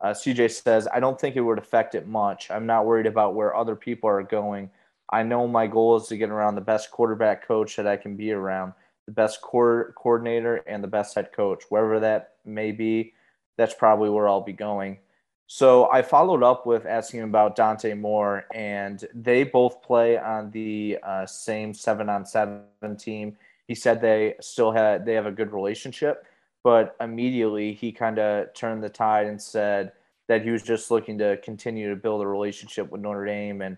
Uh, 0.00 0.08
CJ 0.08 0.50
says, 0.50 0.86
I 0.92 1.00
don't 1.00 1.20
think 1.20 1.36
it 1.36 1.40
would 1.40 1.58
affect 1.58 1.94
it 1.94 2.06
much. 2.06 2.50
I'm 2.50 2.66
not 2.66 2.86
worried 2.86 3.06
about 3.06 3.34
where 3.34 3.56
other 3.56 3.74
people 3.74 4.08
are 4.08 4.22
going. 4.22 4.70
I 5.10 5.22
know 5.22 5.48
my 5.48 5.66
goal 5.66 5.96
is 5.96 6.06
to 6.08 6.16
get 6.16 6.30
around 6.30 6.54
the 6.54 6.60
best 6.60 6.90
quarterback 6.90 7.46
coach 7.46 7.76
that 7.76 7.86
I 7.86 7.96
can 7.96 8.16
be 8.16 8.32
around 8.32 8.74
the 9.06 9.12
best 9.12 9.40
core 9.40 9.94
coordinator 9.96 10.56
and 10.66 10.84
the 10.84 10.88
best 10.88 11.14
head 11.14 11.32
coach, 11.32 11.64
wherever 11.70 11.98
that 11.98 12.34
may 12.44 12.72
be. 12.72 13.14
That's 13.56 13.74
probably 13.74 14.10
where 14.10 14.28
I'll 14.28 14.42
be 14.42 14.52
going. 14.52 14.98
So 15.46 15.90
I 15.90 16.02
followed 16.02 16.42
up 16.42 16.66
with 16.66 16.84
asking 16.84 17.22
about 17.22 17.56
Dante 17.56 17.94
Moore, 17.94 18.44
and 18.54 19.02
they 19.14 19.44
both 19.44 19.82
play 19.82 20.18
on 20.18 20.50
the 20.50 20.98
uh, 21.02 21.24
same 21.24 21.72
seven 21.72 22.10
on 22.10 22.26
seven 22.26 22.66
team. 22.98 23.34
He 23.68 23.74
said 23.74 24.00
they 24.00 24.34
still 24.40 24.72
had 24.72 25.04
they 25.06 25.14
have 25.14 25.26
a 25.26 25.30
good 25.30 25.52
relationship, 25.52 26.26
but 26.64 26.96
immediately 27.00 27.74
he 27.74 27.92
kind 27.92 28.18
of 28.18 28.52
turned 28.54 28.82
the 28.82 28.88
tide 28.88 29.26
and 29.26 29.40
said 29.40 29.92
that 30.26 30.42
he 30.42 30.50
was 30.50 30.62
just 30.62 30.90
looking 30.90 31.18
to 31.18 31.36
continue 31.38 31.90
to 31.90 31.96
build 31.96 32.22
a 32.22 32.26
relationship 32.26 32.90
with 32.90 33.00
Notre 33.00 33.26
Dame 33.26 33.62
and 33.62 33.76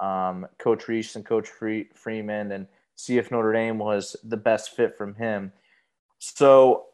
um, 0.00 0.46
Coach 0.58 0.88
Rees 0.88 1.16
and 1.16 1.24
Coach 1.24 1.48
Free- 1.48 1.88
Freeman 1.94 2.52
and 2.52 2.66
see 2.96 3.18
if 3.18 3.30
Notre 3.30 3.52
Dame 3.52 3.78
was 3.78 4.16
the 4.24 4.36
best 4.36 4.76
fit 4.76 4.96
from 4.96 5.14
him. 5.14 5.52
So 6.18 6.86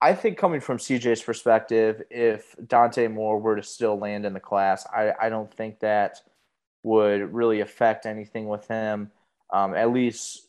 I 0.00 0.14
think 0.14 0.38
coming 0.38 0.60
from 0.60 0.78
CJ's 0.78 1.22
perspective, 1.22 2.02
if 2.10 2.54
Dante 2.66 3.08
Moore 3.08 3.38
were 3.38 3.56
to 3.56 3.62
still 3.62 3.98
land 3.98 4.26
in 4.26 4.32
the 4.32 4.40
class, 4.40 4.86
I, 4.94 5.12
I 5.20 5.28
don't 5.28 5.52
think 5.52 5.80
that 5.80 6.20
would 6.82 7.32
really 7.32 7.60
affect 7.60 8.04
anything 8.04 8.46
with 8.46 8.66
him. 8.68 9.10
Um, 9.50 9.74
at 9.74 9.92
least 9.92 10.43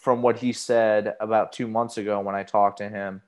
from 0.00 0.22
what 0.22 0.38
he 0.38 0.52
said 0.52 1.14
about 1.20 1.52
two 1.52 1.66
months 1.66 1.98
ago 1.98 2.20
when 2.20 2.34
I 2.34 2.44
talked 2.44 2.78
to 2.78 2.88
him. 2.88 3.20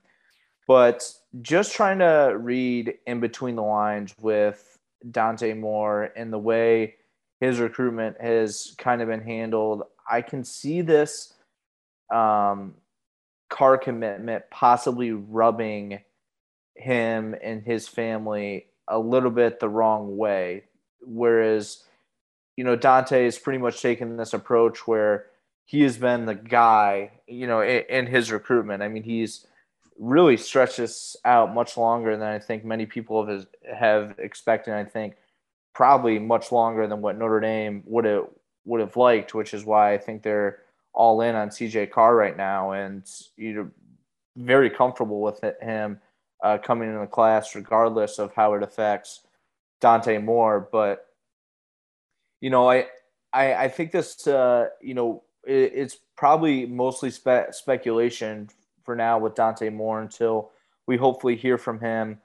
But 0.67 1.11
just 1.41 1.73
trying 1.73 1.99
to 1.99 2.35
read 2.37 2.93
in 3.05 3.19
between 3.19 3.55
the 3.55 3.63
lines 3.63 4.15
with 4.21 4.79
Dante 5.09 5.53
Moore 5.53 6.11
and 6.15 6.31
the 6.31 6.39
way 6.39 6.95
his 7.41 7.59
recruitment 7.59 8.21
has 8.21 8.73
kind 8.77 9.01
of 9.01 9.09
been 9.09 9.21
handled, 9.21 9.83
I 10.09 10.21
can 10.21 10.43
see 10.43 10.81
this 10.81 11.33
um, 12.13 12.75
car 13.49 13.77
commitment 13.77 14.45
possibly 14.49 15.11
rubbing 15.11 15.99
him 16.75 17.35
and 17.43 17.63
his 17.63 17.87
family 17.87 18.67
a 18.87 18.97
little 18.97 19.31
bit 19.31 19.59
the 19.59 19.69
wrong 19.69 20.15
way. 20.15 20.63
Whereas, 21.01 21.83
you 22.55 22.63
know, 22.63 22.75
Dante 22.75 23.25
is 23.25 23.37
pretty 23.37 23.59
much 23.59 23.81
taking 23.81 24.15
this 24.15 24.33
approach 24.33 24.87
where 24.87 25.30
he 25.71 25.83
has 25.83 25.97
been 25.97 26.25
the 26.25 26.35
guy, 26.35 27.11
you 27.27 27.47
know, 27.47 27.61
in, 27.61 27.83
in 27.89 28.05
his 28.05 28.29
recruitment. 28.29 28.83
I 28.83 28.89
mean, 28.89 29.03
he's 29.03 29.47
really 29.97 30.35
stretched 30.35 30.75
this 30.75 31.15
out 31.23 31.53
much 31.53 31.77
longer 31.77 32.17
than 32.17 32.27
I 32.27 32.39
think 32.39 32.65
many 32.65 32.85
people 32.85 33.25
have 33.25 33.47
have 33.73 34.15
expected. 34.17 34.73
I 34.73 34.83
think 34.83 35.15
probably 35.73 36.19
much 36.19 36.51
longer 36.51 36.87
than 36.87 36.99
what 37.01 37.17
Notre 37.17 37.39
Dame 37.39 37.83
would 37.85 38.03
have 38.03 38.25
would 38.65 38.81
have 38.81 38.97
liked, 38.97 39.33
which 39.33 39.53
is 39.53 39.63
why 39.63 39.93
I 39.93 39.97
think 39.97 40.23
they're 40.23 40.59
all 40.91 41.21
in 41.21 41.35
on 41.35 41.47
CJ 41.47 41.89
Carr 41.91 42.17
right 42.17 42.35
now, 42.35 42.71
and 42.71 43.09
you 43.37 43.53
know, 43.53 43.71
very 44.35 44.69
comfortable 44.69 45.21
with 45.21 45.41
him 45.61 46.01
uh, 46.43 46.57
coming 46.57 46.89
in 46.89 46.99
the 46.99 47.07
class, 47.07 47.55
regardless 47.55 48.19
of 48.19 48.33
how 48.33 48.55
it 48.55 48.63
affects 48.63 49.21
Dante 49.79 50.17
Moore. 50.17 50.67
But 50.69 51.07
you 52.41 52.49
know, 52.49 52.69
I 52.69 52.87
I, 53.31 53.53
I 53.53 53.67
think 53.69 53.93
this 53.93 54.27
uh, 54.27 54.67
you 54.81 54.95
know 54.95 55.23
it, 55.45 55.71
it's 55.73 55.97
probably 56.15 56.65
mostly 56.65 57.09
spe- 57.09 57.51
speculation 57.51 58.49
for 58.83 58.95
now 58.95 59.19
with 59.19 59.35
Dante 59.35 59.69
Moore 59.69 60.01
until 60.01 60.51
we 60.87 60.97
hopefully 60.97 61.35
hear 61.35 61.57
from 61.57 61.79
him 61.79 62.19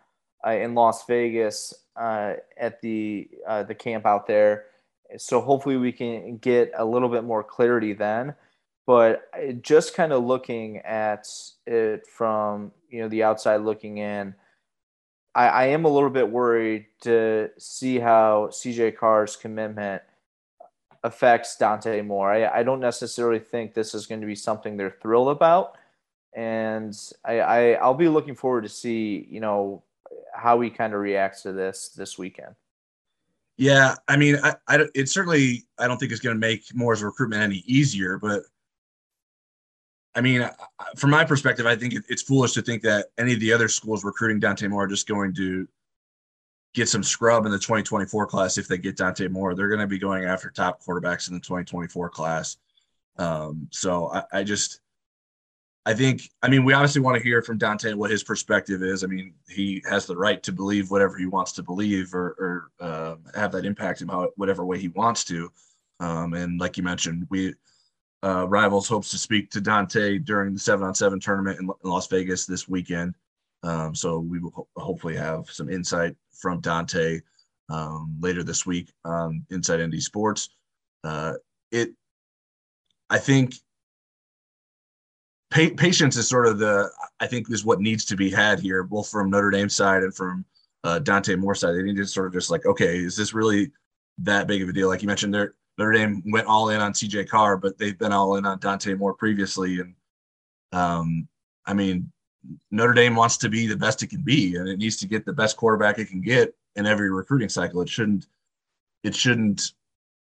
uh, 0.46 0.50
in 0.50 0.74
Las 0.74 1.06
Vegas 1.06 1.74
uh, 1.96 2.34
at 2.56 2.80
the 2.80 3.28
uh, 3.46 3.62
the 3.62 3.74
camp 3.74 4.06
out 4.06 4.26
there. 4.26 4.66
So 5.18 5.40
hopefully 5.40 5.76
we 5.76 5.92
can 5.92 6.38
get 6.38 6.72
a 6.76 6.84
little 6.84 7.08
bit 7.08 7.24
more 7.24 7.44
clarity 7.44 7.92
then. 7.92 8.34
But 8.86 9.22
just 9.62 9.94
kind 9.94 10.12
of 10.12 10.24
looking 10.24 10.78
at 10.78 11.26
it 11.66 12.06
from 12.06 12.72
you 12.88 13.02
know 13.02 13.08
the 13.08 13.24
outside 13.24 13.62
looking 13.62 13.98
in, 13.98 14.34
I, 15.34 15.48
I 15.48 15.64
am 15.66 15.84
a 15.84 15.88
little 15.88 16.10
bit 16.10 16.30
worried 16.30 16.86
to 17.02 17.50
see 17.58 17.98
how 17.98 18.48
CJ 18.52 18.96
Carr's 18.96 19.36
commitment 19.36 20.02
affects 21.06 21.56
Dante 21.56 22.02
Moore. 22.02 22.32
I, 22.32 22.60
I 22.60 22.62
don't 22.62 22.80
necessarily 22.80 23.38
think 23.38 23.72
this 23.72 23.94
is 23.94 24.06
going 24.06 24.20
to 24.20 24.26
be 24.26 24.34
something 24.34 24.76
they're 24.76 24.98
thrilled 25.00 25.28
about. 25.28 25.78
And 26.34 26.94
I, 27.24 27.40
I 27.40 27.72
I'll 27.74 27.94
be 27.94 28.08
looking 28.08 28.34
forward 28.34 28.64
to 28.64 28.68
see, 28.68 29.26
you 29.30 29.40
know, 29.40 29.82
how 30.34 30.60
he 30.60 30.68
kind 30.68 30.92
of 30.92 31.00
reacts 31.00 31.42
to 31.42 31.52
this 31.52 31.88
this 31.90 32.18
weekend. 32.18 32.54
Yeah, 33.56 33.94
I 34.06 34.16
mean, 34.16 34.36
I, 34.42 34.54
I 34.68 34.86
it 34.94 35.08
certainly 35.08 35.64
I 35.78 35.86
don't 35.86 35.96
think 35.96 36.12
it's 36.12 36.20
going 36.20 36.36
to 36.36 36.40
make 36.40 36.64
Moore's 36.74 37.02
recruitment 37.02 37.42
any 37.42 37.62
easier, 37.66 38.18
but 38.18 38.42
I 40.14 40.20
mean, 40.20 40.48
from 40.96 41.10
my 41.10 41.24
perspective, 41.24 41.66
I 41.66 41.76
think 41.76 41.94
it's 42.08 42.22
foolish 42.22 42.52
to 42.52 42.62
think 42.62 42.82
that 42.82 43.06
any 43.18 43.34
of 43.34 43.40
the 43.40 43.52
other 43.52 43.68
schools 43.68 44.04
recruiting 44.04 44.40
Dante 44.40 44.66
Moore 44.66 44.84
are 44.84 44.88
just 44.88 45.06
going 45.06 45.34
to 45.34 45.68
get 46.76 46.88
some 46.90 47.02
scrub 47.02 47.46
in 47.46 47.50
the 47.50 47.58
2024 47.58 48.26
class 48.26 48.58
if 48.58 48.68
they 48.68 48.76
get 48.76 48.98
Dante 48.98 49.28
Moore. 49.28 49.54
They're 49.54 49.68
going 49.68 49.80
to 49.80 49.86
be 49.86 49.98
going 49.98 50.26
after 50.26 50.50
top 50.50 50.82
quarterbacks 50.84 51.28
in 51.28 51.34
the 51.34 51.40
2024 51.40 52.10
class. 52.10 52.58
Um, 53.16 53.66
so 53.72 54.12
I, 54.12 54.24
I, 54.30 54.44
just, 54.44 54.80
I 55.86 55.94
think, 55.94 56.28
I 56.42 56.50
mean, 56.50 56.66
we 56.66 56.74
obviously 56.74 57.00
want 57.00 57.16
to 57.16 57.22
hear 57.22 57.40
from 57.40 57.56
Dante 57.56 57.94
what 57.94 58.10
his 58.10 58.22
perspective 58.22 58.82
is. 58.82 59.02
I 59.02 59.06
mean, 59.06 59.32
he 59.48 59.82
has 59.88 60.04
the 60.04 60.18
right 60.18 60.42
to 60.42 60.52
believe 60.52 60.90
whatever 60.90 61.16
he 61.16 61.24
wants 61.24 61.52
to 61.52 61.62
believe 61.62 62.14
or, 62.14 62.36
or 62.38 62.86
uh, 62.86 63.16
have 63.34 63.52
that 63.52 63.64
impact 63.64 64.02
him 64.02 64.08
how, 64.08 64.30
whatever 64.36 64.66
way 64.66 64.78
he 64.78 64.88
wants 64.88 65.24
to. 65.24 65.50
Um, 65.98 66.34
and 66.34 66.60
like 66.60 66.76
you 66.76 66.82
mentioned, 66.82 67.26
we, 67.30 67.54
uh, 68.22 68.46
Rivals 68.46 68.86
hopes 68.86 69.10
to 69.12 69.18
speak 69.18 69.50
to 69.52 69.62
Dante 69.62 70.18
during 70.18 70.52
the 70.52 70.60
seven 70.60 70.86
on 70.86 70.94
seven 70.94 71.20
tournament 71.20 71.58
in, 71.58 71.70
in 71.82 71.90
Las 71.90 72.06
Vegas 72.08 72.44
this 72.44 72.68
weekend. 72.68 73.14
Um, 73.62 73.94
so 73.94 74.18
we 74.18 74.40
will 74.40 74.50
ho- 74.50 74.68
hopefully 74.76 75.16
have 75.16 75.50
some 75.50 75.70
insight 75.70 76.14
from 76.38 76.60
Dante 76.60 77.20
um, 77.68 78.16
later 78.20 78.42
this 78.42 78.66
week 78.66 78.92
on 79.04 79.44
Inside 79.50 79.86
ND 79.86 80.02
Sports. 80.02 80.50
Uh, 81.04 81.34
it, 81.72 81.90
I 83.10 83.18
think, 83.18 83.54
pa- 85.50 85.74
patience 85.76 86.16
is 86.16 86.28
sort 86.28 86.46
of 86.46 86.58
the, 86.58 86.90
I 87.20 87.26
think, 87.26 87.50
is 87.50 87.64
what 87.64 87.80
needs 87.80 88.04
to 88.06 88.16
be 88.16 88.30
had 88.30 88.60
here, 88.60 88.82
both 88.82 89.08
from 89.08 89.30
Notre 89.30 89.50
Dame 89.50 89.68
side 89.68 90.02
and 90.02 90.14
from 90.14 90.44
uh, 90.84 90.98
Dante 91.00 91.34
Moore 91.36 91.54
side. 91.54 91.74
They 91.74 91.82
need 91.82 91.96
to 91.96 92.06
sort 92.06 92.26
of 92.26 92.32
just 92.32 92.50
like, 92.50 92.66
okay, 92.66 92.98
is 92.98 93.16
this 93.16 93.34
really 93.34 93.70
that 94.18 94.46
big 94.46 94.62
of 94.62 94.68
a 94.68 94.72
deal? 94.72 94.88
Like 94.88 95.02
you 95.02 95.08
mentioned, 95.08 95.34
there 95.34 95.54
Notre 95.78 95.92
Dame 95.92 96.22
went 96.26 96.46
all 96.46 96.70
in 96.70 96.80
on 96.80 96.92
CJ 96.92 97.28
Carr, 97.28 97.56
but 97.56 97.76
they've 97.78 97.98
been 97.98 98.12
all 98.12 98.36
in 98.36 98.46
on 98.46 98.58
Dante 98.58 98.94
Moore 98.94 99.14
previously. 99.14 99.80
And 99.80 99.94
um, 100.72 101.28
I 101.66 101.74
mean, 101.74 102.10
Notre 102.70 102.92
Dame 102.92 103.14
wants 103.14 103.36
to 103.38 103.48
be 103.48 103.66
the 103.66 103.76
best 103.76 104.02
it 104.02 104.08
can 104.08 104.22
be, 104.22 104.56
and 104.56 104.68
it 104.68 104.78
needs 104.78 104.96
to 104.98 105.06
get 105.06 105.24
the 105.24 105.32
best 105.32 105.56
quarterback 105.56 105.98
it 105.98 106.08
can 106.08 106.20
get 106.20 106.54
in 106.76 106.86
every 106.86 107.10
recruiting 107.10 107.48
cycle. 107.48 107.80
It 107.82 107.88
shouldn't. 107.88 108.26
It 109.02 109.14
shouldn't 109.14 109.72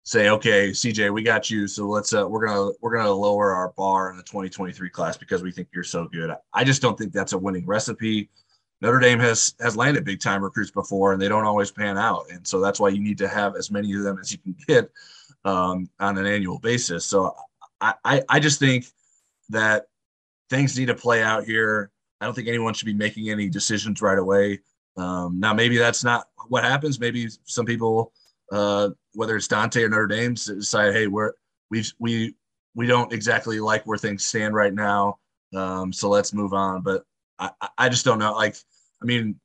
say, 0.05 0.29
okay, 0.29 0.71
CJ, 0.71 1.13
we 1.13 1.23
got 1.23 1.51
you, 1.51 1.67
so 1.67 1.87
let's 1.87 2.13
uh, 2.13 2.27
we're 2.29 2.47
gonna 2.47 2.73
we're 2.81 2.97
gonna 2.97 3.11
lower 3.11 3.53
our 3.53 3.73
bar 3.77 4.11
in 4.11 4.17
the 4.17 4.23
2023 4.23 4.89
class 4.91 5.17
because 5.17 5.43
we 5.43 5.53
think 5.53 5.69
you're 5.73 5.85
so 5.85 6.07
good. 6.07 6.35
I 6.53 6.65
just 6.65 6.83
don't 6.83 6.99
think 6.99 7.13
that's 7.13 7.33
a 7.33 7.39
winning 7.39 7.67
recipe. 7.67 8.29
Notre 8.81 8.99
Dame 8.99 9.21
has 9.21 9.55
has 9.61 9.77
landed 9.77 10.05
big 10.05 10.21
time 10.21 10.43
recruits 10.43 10.71
before, 10.71 11.13
and 11.13 11.21
they 11.21 11.29
don't 11.29 11.45
always 11.45 11.71
pan 11.71 11.99
out, 11.99 12.27
and 12.31 12.47
so 12.47 12.61
that's 12.61 12.81
why 12.81 12.89
you 12.89 13.01
need 13.01 13.19
to 13.19 13.29
have 13.29 13.57
as 13.57 13.71
many 13.71 13.93
of 13.95 14.03
them 14.03 14.19
as 14.19 14.33
you 14.33 14.39
can 14.39 14.57
get 14.67 14.91
um, 15.45 15.89
on 15.99 16.19
an 16.19 16.27
annual 16.27 16.59
basis. 16.59 17.05
So 17.05 17.35
I, 17.81 17.95
I, 18.05 18.23
I 18.29 18.41
just 18.41 18.59
think 18.59 18.87
that 19.51 19.87
things 20.49 20.79
need 20.79 20.87
to 20.87 20.95
play 20.95 21.23
out 21.23 21.45
here. 21.45 21.91
I 22.21 22.27
don't 22.27 22.35
think 22.35 22.49
anyone 22.49 22.75
should 22.75 22.87
be 22.87 22.95
making 22.95 23.31
any 23.31 23.49
decisions 23.49 24.03
right 24.03 24.19
away. 24.19 24.61
Um, 24.97 25.41
now, 25.41 25.55
maybe 25.55 25.79
that's 25.79 26.05
not 26.05 26.27
what 26.49 26.65
happens. 26.65 27.01
Maybe 27.01 27.29
some 27.45 27.65
people, 27.65 28.13
uh, 28.53 28.91
whether 29.15 29.37
it's 29.37 29.49
Dante 29.49 29.83
or 29.83 29.89
Notre 29.89 30.07
Dame, 30.07 30.35
decide, 30.35 30.93
hey, 30.93 31.07
we're 31.07 31.33
we 31.71 31.85
we 31.99 32.35
we 32.75 32.87
don't 32.87 33.13
exactly 33.13 33.61
like 33.61 33.87
where 33.87 33.99
things 33.99 34.25
stand 34.25 34.55
right 34.55 34.75
now, 34.75 35.19
um, 35.55 35.93
so 35.93 36.09
let's 36.09 36.35
move 36.35 36.53
on. 36.53 36.83
But 36.83 37.05
I, 37.39 37.51
I 37.79 37.89
just 37.89 38.05
don't 38.05 38.19
know. 38.19 38.33
Like, 38.33 38.57
I 39.03 39.07
mean, 39.07 39.41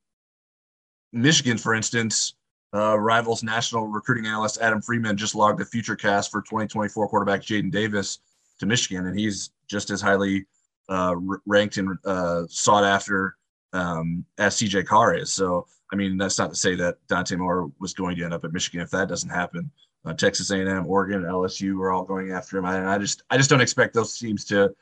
Michigan, 1.14 1.58
for 1.58 1.74
instance, 1.74 2.36
uh, 2.74 3.00
Rivals 3.00 3.44
national 3.44 3.88
recruiting 3.88 4.26
analyst 4.26 4.60
Adam 4.62 4.82
Friedman 4.82 5.16
just 5.16 5.36
logged 5.36 5.62
a 5.62 5.66
future 5.66 5.96
cast 5.96 6.30
for 6.30 6.42
2024 6.42 7.08
quarterback 7.08 7.42
Jadyn 7.42 7.72
Davis 7.72 8.20
to 8.60 8.66
Michigan, 8.66 9.06
and 9.06 9.18
he's 9.18 9.52
just 9.68 9.90
as 9.92 10.02
highly 10.02 10.46
uh, 10.90 11.16
ranked 11.46 11.78
and 11.78 11.98
uh, 12.06 12.44
sought 12.50 12.84
after 12.84 13.36
um, 13.74 14.26
as 14.38 14.56
CJ 14.56 14.86
Carr 14.86 15.16
is. 15.16 15.32
So, 15.32 15.68
I 15.92 15.96
mean, 15.96 16.18
that's 16.18 16.40
not 16.40 16.50
to 16.50 16.56
say 16.56 16.76
that 16.76 16.98
Dante 17.08 17.36
Moore 17.36 17.72
was 17.80 17.94
going 17.94 18.16
to 18.18 18.24
end 18.24 18.34
up 18.34 18.44
at 18.44 18.54
Michigan 18.54 18.82
if 18.82 18.92
that 18.92 19.10
doesn't 19.10 19.30
happen. 19.30 19.70
Uh, 20.06 20.14
Texas 20.14 20.52
A&M, 20.52 20.86
Oregon, 20.86 21.24
LSU 21.24 21.80
are 21.80 21.92
all 21.92 22.04
going 22.04 22.32
after 22.32 22.58
him. 22.58 22.66
I, 22.66 22.96
I 22.96 22.98
just, 22.98 23.24
I 23.30 23.38
just 23.38 23.50
don't 23.50 23.62
expect 23.62 23.94
those 23.94 24.18
teams 24.18 24.46
to 24.46 24.74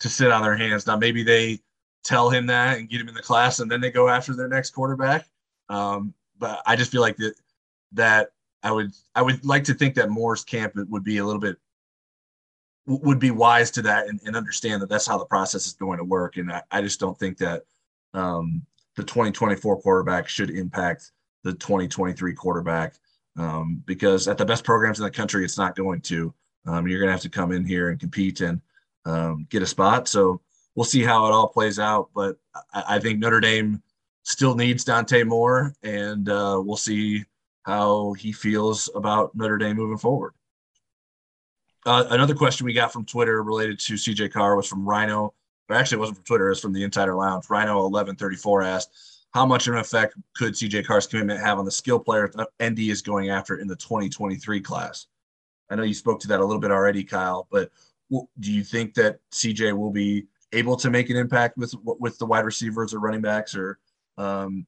to 0.00 0.08
sit 0.08 0.32
on 0.32 0.42
their 0.42 0.56
hands. 0.56 0.86
Now, 0.86 0.96
maybe 0.96 1.22
they 1.22 1.60
tell 2.02 2.28
him 2.28 2.46
that 2.46 2.78
and 2.78 2.88
get 2.88 3.00
him 3.00 3.08
in 3.08 3.14
the 3.14 3.22
class, 3.22 3.60
and 3.60 3.70
then 3.70 3.80
they 3.80 3.90
go 3.90 4.08
after 4.08 4.34
their 4.34 4.48
next 4.48 4.70
quarterback. 4.70 5.26
Um, 5.68 6.12
but 6.38 6.60
I 6.66 6.74
just 6.74 6.90
feel 6.90 7.02
like 7.02 7.16
that 7.18 7.34
that 7.92 8.30
I 8.62 8.72
would 8.72 8.92
I 9.14 9.22
would 9.22 9.44
like 9.44 9.64
to 9.64 9.74
think 9.74 9.94
that 9.94 10.10
Moore's 10.10 10.44
camp 10.44 10.74
would 10.74 11.04
be 11.04 11.18
a 11.18 11.24
little 11.24 11.40
bit 11.40 11.56
would 12.86 13.18
be 13.18 13.30
wise 13.30 13.70
to 13.72 13.82
that 13.82 14.08
and, 14.08 14.20
and 14.24 14.36
understand 14.36 14.82
that 14.82 14.88
that's 14.88 15.06
how 15.06 15.18
the 15.18 15.24
process 15.24 15.66
is 15.66 15.74
going 15.74 15.98
to 15.98 16.04
work. 16.04 16.36
And 16.36 16.50
I, 16.50 16.62
I 16.70 16.82
just 16.82 16.98
don't 16.98 17.18
think 17.18 17.38
that 17.38 17.62
um, 18.14 18.62
the 18.96 19.04
2024 19.04 19.80
quarterback 19.80 20.28
should 20.28 20.50
impact 20.50 21.12
the 21.44 21.52
2023 21.52 22.34
quarterback 22.34 22.94
um, 23.38 23.82
because 23.86 24.28
at 24.28 24.38
the 24.38 24.44
best 24.44 24.64
programs 24.64 24.98
in 24.98 25.04
the 25.04 25.10
country, 25.10 25.44
it's 25.44 25.58
not 25.58 25.76
going 25.76 26.00
to. 26.02 26.34
Um, 26.66 26.86
you're 26.86 27.00
going 27.00 27.08
to 27.08 27.12
have 27.12 27.22
to 27.22 27.28
come 27.28 27.52
in 27.52 27.64
here 27.64 27.90
and 27.90 27.98
compete 27.98 28.40
and 28.40 28.60
um, 29.04 29.46
get 29.50 29.62
a 29.62 29.66
spot. 29.66 30.08
So 30.08 30.40
we'll 30.74 30.84
see 30.84 31.02
how 31.02 31.26
it 31.26 31.32
all 31.32 31.48
plays 31.48 31.78
out. 31.78 32.10
But 32.14 32.36
I, 32.72 32.84
I 32.96 32.98
think 32.98 33.18
Notre 33.18 33.40
Dame 33.40 33.82
still 34.22 34.54
needs 34.54 34.84
Dante 34.84 35.24
Moore, 35.24 35.74
and 35.82 36.28
uh, 36.28 36.60
we'll 36.64 36.76
see 36.76 37.24
how 37.64 38.12
he 38.14 38.32
feels 38.32 38.90
about 38.94 39.34
Notre 39.34 39.58
Dame 39.58 39.76
moving 39.76 39.98
forward. 39.98 40.34
Uh, 41.84 42.04
another 42.10 42.34
question 42.34 42.64
we 42.64 42.72
got 42.72 42.92
from 42.92 43.04
Twitter 43.04 43.42
related 43.42 43.78
to 43.80 43.94
CJ 43.94 44.32
Carr 44.32 44.56
was 44.56 44.66
from 44.66 44.88
Rhino. 44.88 45.34
Or 45.68 45.76
actually, 45.76 45.96
it 45.96 46.00
wasn't 46.00 46.18
from 46.18 46.24
Twitter, 46.24 46.46
it 46.46 46.50
was 46.50 46.60
from 46.60 46.72
the 46.72 46.82
Insider 46.82 47.14
Lounge. 47.14 47.46
Rhino1134 47.46 48.66
asked, 48.66 49.26
How 49.32 49.44
much 49.46 49.66
of 49.66 49.74
an 49.74 49.80
effect 49.80 50.14
could 50.36 50.54
CJ 50.54 50.86
Carr's 50.86 51.06
commitment 51.06 51.40
have 51.40 51.58
on 51.58 51.64
the 51.64 51.70
skill 51.70 51.98
players 51.98 52.34
ND 52.62 52.80
is 52.80 53.02
going 53.02 53.30
after 53.30 53.56
in 53.56 53.66
the 53.66 53.76
2023 53.76 54.60
class? 54.60 55.06
I 55.70 55.74
know 55.74 55.82
you 55.82 55.94
spoke 55.94 56.20
to 56.20 56.28
that 56.28 56.40
a 56.40 56.44
little 56.44 56.60
bit 56.60 56.70
already, 56.70 57.02
Kyle, 57.02 57.48
but 57.50 57.70
do 58.10 58.52
you 58.52 58.62
think 58.62 58.94
that 58.94 59.18
CJ 59.32 59.76
will 59.76 59.90
be 59.90 60.26
able 60.52 60.76
to 60.76 60.90
make 60.90 61.08
an 61.08 61.16
impact 61.16 61.56
with 61.56 61.74
with 61.82 62.18
the 62.18 62.26
wide 62.26 62.44
receivers 62.44 62.92
or 62.92 62.98
running 62.98 63.22
backs 63.22 63.56
or 63.56 63.78
um, 64.18 64.66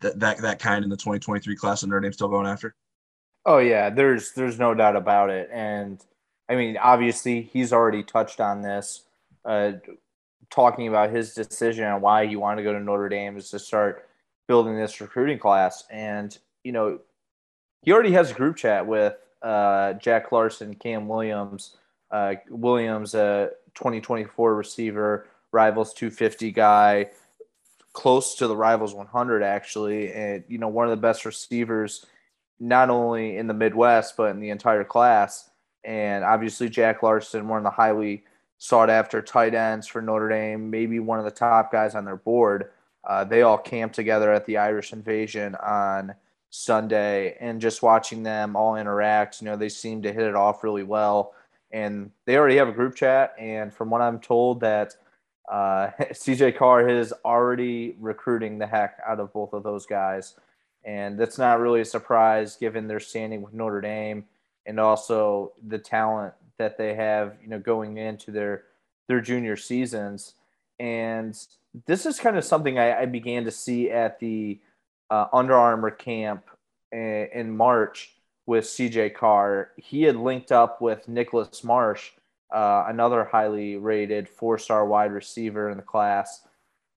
that 0.00 0.38
that 0.38 0.58
kind 0.58 0.82
in 0.84 0.90
the 0.90 0.96
2023 0.96 1.54
class 1.54 1.82
of 1.82 1.88
Notre 1.88 2.00
Dame 2.00 2.12
still 2.12 2.28
going 2.28 2.46
after? 2.46 2.74
Oh 3.46 3.58
yeah, 3.58 3.88
there's 3.88 4.32
there's 4.32 4.58
no 4.58 4.74
doubt 4.74 4.96
about 4.96 5.30
it, 5.30 5.48
and 5.52 6.04
I 6.52 6.54
mean, 6.54 6.76
obviously, 6.76 7.40
he's 7.40 7.72
already 7.72 8.02
touched 8.02 8.38
on 8.38 8.60
this, 8.60 9.04
uh, 9.46 9.72
talking 10.50 10.86
about 10.86 11.08
his 11.08 11.32
decision 11.32 11.84
and 11.84 12.02
why 12.02 12.26
he 12.26 12.36
wanted 12.36 12.56
to 12.56 12.62
go 12.62 12.74
to 12.74 12.80
Notre 12.80 13.08
Dame 13.08 13.38
is 13.38 13.48
to 13.50 13.58
start 13.58 14.06
building 14.46 14.76
this 14.76 15.00
recruiting 15.00 15.38
class. 15.38 15.84
And, 15.90 16.36
you 16.62 16.72
know, 16.72 16.98
he 17.80 17.90
already 17.90 18.12
has 18.12 18.30
a 18.30 18.34
group 18.34 18.56
chat 18.56 18.86
with 18.86 19.14
uh, 19.40 19.94
Jack 19.94 20.30
Larsen, 20.30 20.74
Cam 20.74 21.08
Williams, 21.08 21.78
uh, 22.10 22.34
Williams, 22.50 23.14
a 23.14 23.52
2024 23.74 24.54
receiver, 24.54 25.26
Rivals 25.52 25.94
250 25.94 26.52
guy, 26.52 27.08
close 27.94 28.34
to 28.34 28.46
the 28.46 28.56
Rivals 28.56 28.92
100 28.92 29.42
actually, 29.42 30.12
and 30.12 30.44
you 30.48 30.58
know 30.58 30.68
one 30.68 30.84
of 30.84 30.90
the 30.90 30.96
best 30.98 31.24
receivers, 31.24 32.04
not 32.60 32.90
only 32.90 33.38
in 33.38 33.46
the 33.46 33.54
Midwest 33.54 34.18
but 34.18 34.30
in 34.32 34.40
the 34.40 34.50
entire 34.50 34.84
class. 34.84 35.48
And 35.84 36.24
obviously 36.24 36.68
Jack 36.68 37.02
Larsen, 37.02 37.48
one 37.48 37.58
of 37.58 37.64
the 37.64 37.70
highly 37.70 38.24
sought 38.58 38.90
after 38.90 39.20
tight 39.20 39.54
ends 39.54 39.88
for 39.88 40.00
Notre 40.00 40.28
Dame, 40.28 40.70
maybe 40.70 41.00
one 41.00 41.18
of 41.18 41.24
the 41.24 41.30
top 41.30 41.72
guys 41.72 41.94
on 41.94 42.04
their 42.04 42.16
board. 42.16 42.70
Uh, 43.04 43.24
they 43.24 43.42
all 43.42 43.58
camped 43.58 43.96
together 43.96 44.32
at 44.32 44.46
the 44.46 44.58
Irish 44.58 44.92
Invasion 44.92 45.56
on 45.56 46.14
Sunday, 46.50 47.36
and 47.40 47.60
just 47.60 47.82
watching 47.82 48.22
them 48.22 48.54
all 48.54 48.76
interact, 48.76 49.40
you 49.40 49.46
know, 49.46 49.56
they 49.56 49.70
seem 49.70 50.02
to 50.02 50.12
hit 50.12 50.22
it 50.22 50.36
off 50.36 50.62
really 50.62 50.82
well. 50.82 51.34
And 51.72 52.10
they 52.26 52.36
already 52.36 52.56
have 52.56 52.68
a 52.68 52.72
group 52.72 52.94
chat, 52.94 53.34
and 53.38 53.72
from 53.72 53.90
what 53.90 54.02
I'm 54.02 54.20
told, 54.20 54.60
that 54.60 54.94
uh, 55.50 55.88
CJ 55.98 56.56
Carr 56.56 56.88
is 56.88 57.12
already 57.24 57.96
recruiting 57.98 58.58
the 58.58 58.66
heck 58.66 58.98
out 59.04 59.18
of 59.18 59.32
both 59.32 59.54
of 59.54 59.62
those 59.62 59.86
guys, 59.86 60.34
and 60.84 61.18
that's 61.18 61.38
not 61.38 61.58
really 61.58 61.80
a 61.80 61.84
surprise 61.84 62.56
given 62.56 62.86
their 62.86 63.00
standing 63.00 63.40
with 63.42 63.54
Notre 63.54 63.80
Dame 63.80 64.24
and 64.66 64.78
also 64.78 65.52
the 65.66 65.78
talent 65.78 66.34
that 66.58 66.78
they 66.78 66.94
have, 66.94 67.36
you 67.42 67.48
know, 67.48 67.58
going 67.58 67.96
into 67.96 68.30
their 68.30 68.64
their 69.08 69.20
junior 69.20 69.56
seasons. 69.56 70.34
And 70.78 71.38
this 71.86 72.06
is 72.06 72.18
kind 72.18 72.36
of 72.36 72.44
something 72.44 72.78
I, 72.78 73.02
I 73.02 73.06
began 73.06 73.44
to 73.44 73.50
see 73.50 73.90
at 73.90 74.18
the 74.20 74.60
uh, 75.10 75.26
Under 75.32 75.54
Armour 75.54 75.90
camp 75.90 76.44
in, 76.90 77.28
in 77.32 77.56
March 77.56 78.14
with 78.46 78.64
CJ 78.64 79.14
Carr. 79.14 79.70
He 79.76 80.02
had 80.02 80.16
linked 80.16 80.52
up 80.52 80.80
with 80.80 81.08
Nicholas 81.08 81.62
Marsh, 81.64 82.10
uh, 82.52 82.84
another 82.88 83.24
highly 83.24 83.76
rated 83.76 84.28
four 84.28 84.58
star 84.58 84.86
wide 84.86 85.12
receiver 85.12 85.70
in 85.70 85.76
the 85.76 85.82
class, 85.82 86.42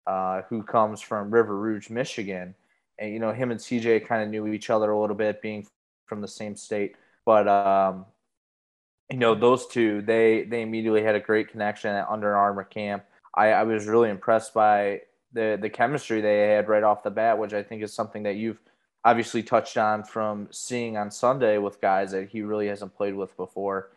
uh, 0.07 0.41
who 0.49 0.63
comes 0.63 1.01
from 1.01 1.31
River 1.31 1.57
Rouge, 1.57 1.89
Michigan. 1.89 2.55
And, 2.97 3.11
you 3.11 3.19
know, 3.19 3.33
him 3.33 3.51
and 3.51 3.59
CJ 3.59 4.07
kind 4.07 4.23
of 4.23 4.29
knew 4.29 4.47
each 4.47 4.69
other 4.69 4.91
a 4.91 4.99
little 4.99 5.15
bit, 5.15 5.41
being 5.41 5.67
from 6.05 6.21
the 6.21 6.27
same 6.27 6.55
state. 6.55 6.95
But, 7.25 7.47
um, 7.47 8.05
you 9.09 9.17
know, 9.17 9.35
those 9.35 9.67
two, 9.67 10.01
they, 10.01 10.43
they 10.43 10.61
immediately 10.61 11.03
had 11.03 11.15
a 11.15 11.19
great 11.19 11.49
connection 11.49 11.91
at 11.95 12.07
Under 12.09 12.35
Armour 12.35 12.63
camp. 12.63 13.03
I, 13.35 13.47
I 13.51 13.63
was 13.63 13.85
really 13.85 14.09
impressed 14.09 14.53
by 14.53 15.01
the 15.33 15.59
the 15.61 15.69
chemistry 15.69 16.21
they 16.21 16.47
had 16.47 16.67
right 16.67 16.81
off 16.81 17.03
the 17.03 17.11
bat, 17.11 17.37
which 17.37 17.53
I 17.53 17.61
think 17.61 17.83
is 17.83 17.93
something 17.93 18.23
that 18.23 18.37
you've 18.37 18.59
obviously 19.03 19.43
touched 19.43 19.77
on 19.77 20.03
from 20.03 20.47
seeing 20.49 20.97
on 20.97 21.11
Sunday 21.11 21.59
with 21.59 21.79
guys 21.79 22.11
that 22.11 22.29
he 22.29 22.41
really 22.41 22.67
hasn't 22.67 22.95
played 22.95 23.13
with 23.13 23.35
before. 23.37 23.91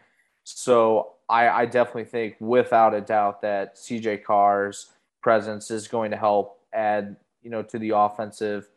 So 0.44 1.12
I, 1.28 1.48
I 1.48 1.66
definitely 1.66 2.04
think, 2.04 2.36
without 2.40 2.92
a 2.92 3.00
doubt, 3.00 3.40
that 3.42 3.76
CJ 3.76 4.24
Carr's 4.24 4.90
presence 5.22 5.70
is 5.70 5.88
going 5.88 6.10
to 6.10 6.16
help 6.16 6.60
add, 6.74 7.16
you 7.42 7.48
know, 7.48 7.62
to 7.62 7.78
the 7.78 7.90
offensive 7.90 8.68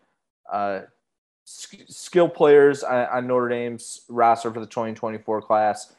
uh, 0.51 0.81
skill 1.45 2.29
players 2.29 2.83
on, 2.83 3.27
Notre 3.27 3.49
Dame's 3.49 4.01
roster 4.09 4.51
for 4.51 4.59
the 4.59 4.65
2024 4.65 5.41
class. 5.41 5.93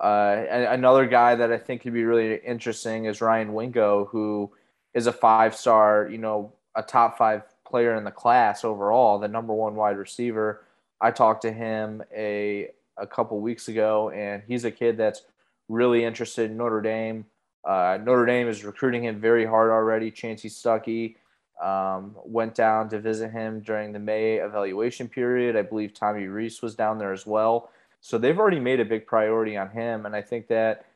Uh, 0.00 0.44
another 0.50 1.06
guy 1.06 1.34
that 1.34 1.50
I 1.50 1.58
think 1.58 1.82
could 1.82 1.92
be 1.92 2.04
really 2.04 2.36
interesting 2.36 3.06
is 3.06 3.20
Ryan 3.20 3.52
Wingo, 3.52 4.06
who 4.06 4.50
is 4.94 5.06
a 5.06 5.12
five 5.12 5.56
star, 5.56 6.08
you 6.10 6.18
know, 6.18 6.52
a 6.76 6.82
top 6.82 7.18
five 7.18 7.42
player 7.66 7.96
in 7.96 8.04
the 8.04 8.10
class 8.10 8.64
overall, 8.64 9.18
the 9.18 9.28
number 9.28 9.52
one 9.52 9.74
wide 9.74 9.96
receiver. 9.96 10.64
I 11.00 11.10
talked 11.10 11.42
to 11.42 11.52
him 11.52 12.02
a 12.14 12.70
a 12.96 13.06
couple 13.06 13.40
weeks 13.40 13.68
ago, 13.68 14.10
and 14.10 14.42
he's 14.46 14.64
a 14.64 14.70
kid 14.70 14.96
that's 14.96 15.22
really 15.68 16.04
interested 16.04 16.50
in 16.50 16.56
Notre 16.56 16.80
Dame. 16.80 17.24
Uh, 17.64 17.98
Notre 18.02 18.26
Dame 18.26 18.48
is 18.48 18.64
recruiting 18.64 19.04
him 19.04 19.20
very 19.20 19.44
hard 19.44 19.70
already. 19.70 20.10
Chansi 20.10 20.46
Stuckey 20.46 21.16
um, 21.62 22.14
went 22.24 22.54
down 22.54 22.88
to 22.90 23.00
visit 23.00 23.30
him 23.30 23.60
during 23.60 23.92
the 23.92 23.98
May 23.98 24.36
evaluation 24.36 25.08
period. 25.08 25.56
I 25.56 25.62
believe 25.62 25.94
Tommy 25.94 26.26
Rees 26.26 26.62
was 26.62 26.74
down 26.74 26.98
there 26.98 27.12
as 27.12 27.26
well. 27.26 27.70
So 28.00 28.16
they've 28.16 28.38
already 28.38 28.60
made 28.60 28.80
a 28.80 28.84
big 28.84 29.06
priority 29.06 29.56
on 29.56 29.70
him, 29.70 30.06
and 30.06 30.14
I 30.14 30.22
think 30.22 30.48
that 30.48 30.86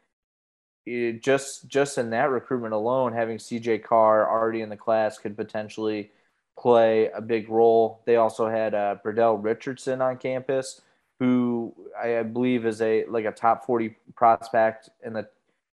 it 0.86 1.22
just 1.22 1.68
just 1.68 1.98
in 1.98 2.10
that 2.10 2.30
recruitment 2.30 2.74
alone, 2.74 3.12
having 3.12 3.38
CJ 3.38 3.84
Carr 3.84 4.28
already 4.30 4.60
in 4.60 4.68
the 4.68 4.76
class 4.76 5.18
could 5.18 5.36
potentially 5.36 6.10
play 6.58 7.08
a 7.10 7.20
big 7.20 7.48
role. 7.48 8.00
They 8.04 8.16
also 8.16 8.48
had 8.48 8.74
uh, 8.74 8.96
Bradell 9.04 9.42
Richardson 9.42 10.00
on 10.00 10.16
campus, 10.18 10.80
who 11.18 11.74
I 12.00 12.22
believe 12.22 12.66
is 12.66 12.80
a 12.82 13.04
like 13.06 13.24
a 13.24 13.32
top 13.32 13.64
40 13.66 13.96
prospect 14.14 14.90
in 15.04 15.12
the 15.12 15.22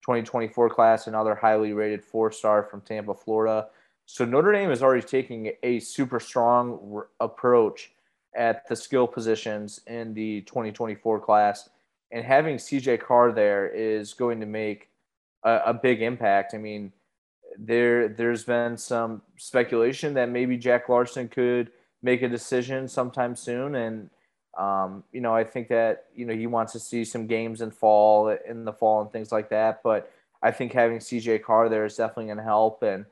2024 0.06 0.70
class, 0.70 1.08
another 1.08 1.34
highly 1.34 1.74
rated 1.74 2.04
four 2.04 2.32
star 2.32 2.64
from 2.64 2.82
Tampa, 2.82 3.14
Florida. 3.14 3.68
So 4.06 4.24
Notre 4.24 4.52
Dame 4.52 4.72
is 4.72 4.84
already 4.84 5.06
taking 5.06 5.52
a 5.64 5.80
super 5.80 6.20
strong 6.20 7.04
approach 7.20 7.92
at 8.36 8.68
the 8.68 8.76
skill 8.76 9.08
positions 9.08 9.82
in 9.88 10.14
the 10.14 10.42
2024 10.42 11.20
class, 11.20 11.70
and 12.12 12.24
having 12.24 12.58
CJ 12.58 13.02
Carr 13.02 13.32
there 13.32 13.68
is 13.68 14.14
going 14.14 14.40
to 14.40 14.46
make 14.46 14.90
a, 15.44 15.62
a 15.68 15.74
big 15.74 16.02
impact. 16.02 16.54
I 16.54 16.58
mean, 16.58 16.92
there 17.58 18.10
there's 18.10 18.44
been 18.44 18.78
some 18.78 19.22
speculation 19.38 20.14
that 20.16 20.30
maybe 20.30 20.58
Jack 20.58 20.90
Larsen 20.90 21.30
could 21.30 21.72
make 22.04 22.22
a 22.22 22.30
decision 22.30 22.88
sometime 22.88 23.36
soon, 23.36 23.76
and 23.76 24.10
um, 24.58 25.04
you 25.12 25.22
know 25.22 25.34
I 25.34 25.44
think 25.44 25.70
that 25.70 26.06
you 26.14 26.26
know 26.26 26.34
he 26.34 26.48
wants 26.48 26.74
to 26.74 26.80
see 26.80 27.06
some 27.06 27.28
games 27.28 27.62
in 27.62 27.72
fall 27.72 28.30
in 28.30 28.66
the 28.66 28.74
fall 28.74 29.02
and 29.02 29.12
things 29.12 29.32
like 29.32 29.50
that. 29.50 29.82
But 29.84 30.12
I 30.44 30.52
think 30.52 30.74
having 30.74 31.00
CJ 31.00 31.44
Carr 31.44 31.70
there 31.70 31.86
is 31.86 31.96
definitely 31.96 32.26
going 32.26 32.38
to 32.38 32.44
help. 32.44 32.84
And 32.84 33.06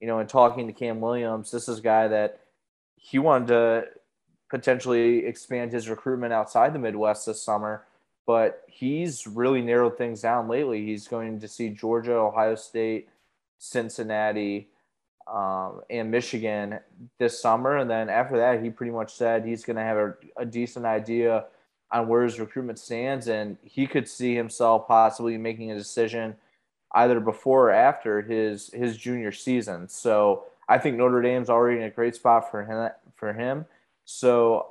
you 0.00 0.06
know, 0.06 0.18
in 0.18 0.26
talking 0.26 0.66
to 0.66 0.72
Cam 0.72 1.00
Williams, 1.00 1.50
this 1.50 1.68
is 1.68 1.78
a 1.78 1.82
guy 1.82 2.08
that 2.08 2.40
he 2.96 3.18
wanted 3.18 3.48
to 3.48 3.84
potentially 4.50 5.26
expand 5.26 5.72
his 5.72 5.88
recruitment 5.88 6.32
outside 6.32 6.72
the 6.72 6.78
Midwest 6.78 7.26
this 7.26 7.42
summer 7.42 7.84
but 8.26 8.64
he's 8.66 9.26
really 9.26 9.62
narrowed 9.62 9.96
things 9.96 10.20
down 10.20 10.48
lately. 10.48 10.84
He's 10.84 11.06
going 11.06 11.38
to 11.40 11.48
see 11.48 11.68
Georgia, 11.70 12.14
Ohio 12.14 12.56
State, 12.56 13.08
Cincinnati, 13.58 14.68
um, 15.32 15.80
and 15.88 16.10
Michigan 16.10 16.80
this 17.18 17.40
summer. 17.40 17.78
And 17.78 17.88
then 17.88 18.08
after 18.08 18.36
that, 18.36 18.62
he 18.62 18.70
pretty 18.70 18.92
much 18.92 19.14
said 19.14 19.44
he's 19.44 19.64
going 19.64 19.76
to 19.76 19.82
have 19.82 19.96
a, 19.96 20.14
a, 20.36 20.44
decent 20.44 20.84
idea 20.86 21.46
on 21.90 22.06
where 22.06 22.22
his 22.22 22.38
recruitment 22.38 22.78
stands. 22.78 23.28
And 23.28 23.56
he 23.64 23.86
could 23.86 24.08
see 24.08 24.34
himself 24.34 24.86
possibly 24.86 25.36
making 25.36 25.72
a 25.72 25.76
decision 25.76 26.36
either 26.96 27.20
before 27.20 27.68
or 27.68 27.72
after 27.72 28.22
his, 28.22 28.70
his 28.72 28.96
junior 28.96 29.30
season. 29.30 29.88
So 29.88 30.44
I 30.68 30.78
think 30.78 30.96
Notre 30.96 31.22
Dame's 31.22 31.48
already 31.48 31.78
in 31.78 31.84
a 31.84 31.90
great 31.90 32.16
spot 32.16 32.50
for 32.50 32.64
him. 32.64 32.90
For 33.14 33.32
him. 33.32 33.66
So 34.04 34.70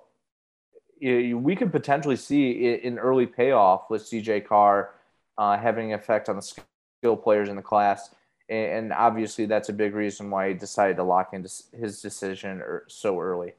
we 1.01 1.55
could 1.55 1.71
potentially 1.71 2.15
see 2.15 2.79
an 2.83 2.99
early 2.99 3.25
payoff 3.25 3.89
with 3.89 4.03
CJ 4.03 4.47
Carr 4.47 4.91
uh, 5.38 5.57
having 5.57 5.93
an 5.93 5.99
effect 5.99 6.29
on 6.29 6.35
the 6.35 6.41
skill 6.41 7.15
players 7.15 7.49
in 7.49 7.55
the 7.55 7.61
class. 7.61 8.13
And 8.49 8.93
obviously, 8.93 9.45
that's 9.45 9.69
a 9.69 9.73
big 9.73 9.95
reason 9.95 10.29
why 10.29 10.49
he 10.49 10.53
decided 10.53 10.97
to 10.97 11.03
lock 11.03 11.33
into 11.33 11.49
his 11.73 12.01
decision 12.01 12.61
so 12.88 13.19
early. 13.19 13.53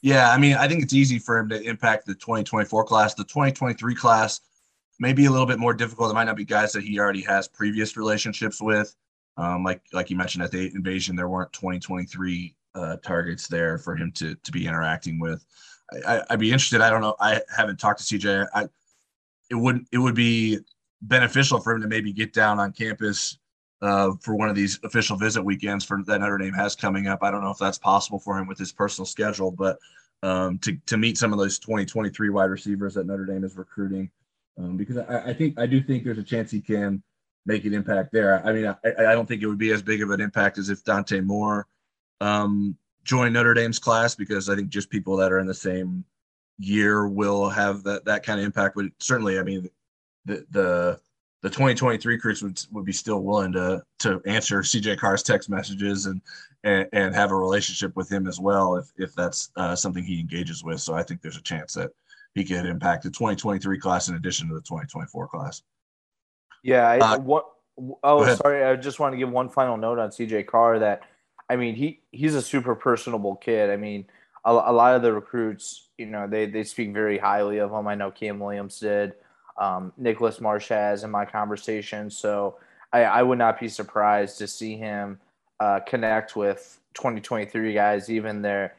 Yeah, 0.00 0.30
I 0.30 0.38
mean, 0.38 0.54
I 0.54 0.68
think 0.68 0.82
it's 0.82 0.92
easy 0.92 1.18
for 1.18 1.38
him 1.38 1.48
to 1.48 1.60
impact 1.60 2.06
the 2.06 2.14
2024 2.14 2.84
class. 2.84 3.14
The 3.14 3.24
2023 3.24 3.94
class 3.94 4.40
may 4.98 5.12
be 5.12 5.26
a 5.26 5.30
little 5.30 5.46
bit 5.46 5.58
more 5.58 5.74
difficult. 5.74 6.10
It 6.10 6.14
might 6.14 6.24
not 6.24 6.36
be 6.36 6.44
guys 6.44 6.72
that 6.72 6.84
he 6.84 6.98
already 6.98 7.22
has 7.22 7.48
previous 7.48 7.96
relationships 7.96 8.60
with. 8.60 8.94
Um, 9.36 9.64
like 9.64 9.82
like 9.92 10.10
you 10.10 10.16
mentioned 10.16 10.44
at 10.44 10.50
the 10.50 10.70
invasion, 10.74 11.16
there 11.16 11.28
weren't 11.28 11.52
2023 11.52 12.54
uh, 12.74 12.96
targets 12.98 13.48
there 13.48 13.78
for 13.78 13.96
him 13.96 14.12
to 14.12 14.34
to 14.34 14.52
be 14.52 14.66
interacting 14.66 15.18
with. 15.18 15.44
I, 16.06 16.22
would 16.30 16.40
be 16.40 16.52
interested. 16.52 16.80
I 16.80 16.90
don't 16.90 17.00
know. 17.00 17.16
I 17.20 17.40
haven't 17.54 17.78
talked 17.78 18.06
to 18.06 18.18
CJ. 18.18 18.46
I 18.54 18.68
it 19.50 19.54
wouldn't. 19.54 19.88
it 19.92 19.98
would 19.98 20.14
be 20.14 20.58
beneficial 21.02 21.60
for 21.60 21.72
him 21.72 21.82
to 21.82 21.88
maybe 21.88 22.12
get 22.12 22.32
down 22.32 22.60
on 22.60 22.72
campus 22.72 23.38
uh, 23.82 24.12
for 24.20 24.34
one 24.36 24.48
of 24.48 24.54
these 24.54 24.78
official 24.84 25.16
visit 25.16 25.42
weekends 25.42 25.84
for 25.84 26.02
that 26.04 26.20
Notre 26.20 26.38
Dame 26.38 26.54
has 26.54 26.76
coming 26.76 27.08
up. 27.08 27.22
I 27.22 27.30
don't 27.30 27.42
know 27.42 27.50
if 27.50 27.58
that's 27.58 27.78
possible 27.78 28.18
for 28.18 28.38
him 28.38 28.46
with 28.46 28.58
his 28.58 28.72
personal 28.72 29.06
schedule, 29.06 29.50
but 29.50 29.78
um, 30.22 30.58
to 30.58 30.76
to 30.86 30.96
meet 30.96 31.18
some 31.18 31.32
of 31.32 31.38
those 31.38 31.58
2023 31.58 32.30
wide 32.30 32.44
receivers 32.44 32.94
that 32.94 33.06
Notre 33.06 33.26
Dame 33.26 33.44
is 33.44 33.56
recruiting, 33.56 34.10
um, 34.58 34.76
because 34.76 34.98
I, 34.98 35.30
I, 35.30 35.32
think 35.32 35.58
I 35.58 35.66
do 35.66 35.82
think 35.82 36.04
there's 36.04 36.18
a 36.18 36.22
chance 36.22 36.50
he 36.50 36.60
can 36.60 37.02
make 37.46 37.64
an 37.64 37.74
impact 37.74 38.12
there. 38.12 38.44
I 38.46 38.52
mean, 38.52 38.66
I, 38.66 38.76
I 38.84 39.12
don't 39.14 39.26
think 39.26 39.42
it 39.42 39.46
would 39.46 39.58
be 39.58 39.72
as 39.72 39.82
big 39.82 40.02
of 40.02 40.10
an 40.10 40.20
impact 40.20 40.58
as 40.58 40.68
if 40.68 40.84
Dante 40.84 41.20
Moore 41.20 41.66
um, 42.20 42.76
join 43.04 43.32
Notre 43.32 43.54
Dame's 43.54 43.78
class 43.78 44.14
because 44.14 44.48
I 44.48 44.54
think 44.54 44.68
just 44.68 44.90
people 44.90 45.16
that 45.16 45.32
are 45.32 45.38
in 45.38 45.46
the 45.46 45.54
same 45.54 46.04
year 46.58 47.08
will 47.08 47.48
have 47.48 47.82
that 47.84 48.04
that 48.04 48.22
kind 48.22 48.38
of 48.38 48.46
impact. 48.46 48.76
But 48.76 48.86
certainly, 48.98 49.38
I 49.38 49.42
mean, 49.42 49.68
the 50.24 50.46
the 50.50 51.00
the 51.42 51.50
2023 51.50 52.14
recruits 52.14 52.42
would, 52.42 52.60
would 52.70 52.84
be 52.84 52.92
still 52.92 53.22
willing 53.22 53.52
to 53.52 53.82
to 54.00 54.22
answer 54.26 54.60
CJ 54.60 54.98
Carr's 54.98 55.22
text 55.22 55.50
messages 55.50 56.06
and 56.06 56.20
and, 56.64 56.88
and 56.92 57.14
have 57.14 57.32
a 57.32 57.36
relationship 57.36 57.96
with 57.96 58.10
him 58.10 58.28
as 58.28 58.38
well 58.38 58.76
if 58.76 58.86
if 58.96 59.14
that's 59.14 59.50
uh, 59.56 59.74
something 59.74 60.04
he 60.04 60.20
engages 60.20 60.62
with. 60.62 60.80
So 60.80 60.94
I 60.94 61.02
think 61.02 61.20
there's 61.20 61.36
a 61.36 61.42
chance 61.42 61.74
that 61.74 61.90
he 62.34 62.44
could 62.44 62.66
impact 62.66 63.04
the 63.04 63.10
2023 63.10 63.78
class 63.78 64.08
in 64.08 64.14
addition 64.14 64.48
to 64.48 64.54
the 64.54 64.60
2024 64.60 65.28
class. 65.28 65.62
Yeah, 66.62 66.88
I, 66.88 66.98
uh, 66.98 67.18
what? 67.18 67.46
Oh, 68.02 68.34
sorry. 68.34 68.64
I 68.64 68.76
just 68.76 69.00
want 69.00 69.12
to 69.12 69.18
give 69.18 69.30
one 69.30 69.48
final 69.48 69.76
note 69.76 69.98
on 69.98 70.10
CJ 70.10 70.46
Carr 70.46 70.78
that, 70.78 71.02
I 71.48 71.56
mean, 71.56 71.74
he 71.74 72.00
he's 72.12 72.34
a 72.34 72.42
super 72.42 72.74
personable 72.74 73.36
kid. 73.36 73.70
I 73.70 73.76
mean, 73.76 74.06
a, 74.44 74.52
a 74.52 74.72
lot 74.72 74.94
of 74.94 75.02
the 75.02 75.12
recruits, 75.12 75.88
you 75.98 76.06
know, 76.06 76.26
they 76.26 76.46
they 76.46 76.64
speak 76.64 76.92
very 76.92 77.18
highly 77.18 77.58
of 77.58 77.72
him. 77.72 77.86
I 77.88 77.94
know 77.94 78.10
Cam 78.10 78.38
Williams 78.38 78.78
did 78.78 79.14
um, 79.56 79.92
Nicholas 79.96 80.40
Marsh 80.40 80.68
has 80.68 81.04
in 81.04 81.10
my 81.10 81.24
conversation. 81.24 82.10
So 82.10 82.56
I, 82.92 83.04
I, 83.04 83.22
would 83.22 83.38
not 83.38 83.60
be 83.60 83.68
surprised 83.68 84.38
to 84.38 84.46
see 84.46 84.76
him 84.76 85.20
uh, 85.60 85.80
connect 85.86 86.36
with 86.36 86.80
2023 86.94 87.72
guys, 87.72 88.10
even 88.10 88.42
there 88.42 88.74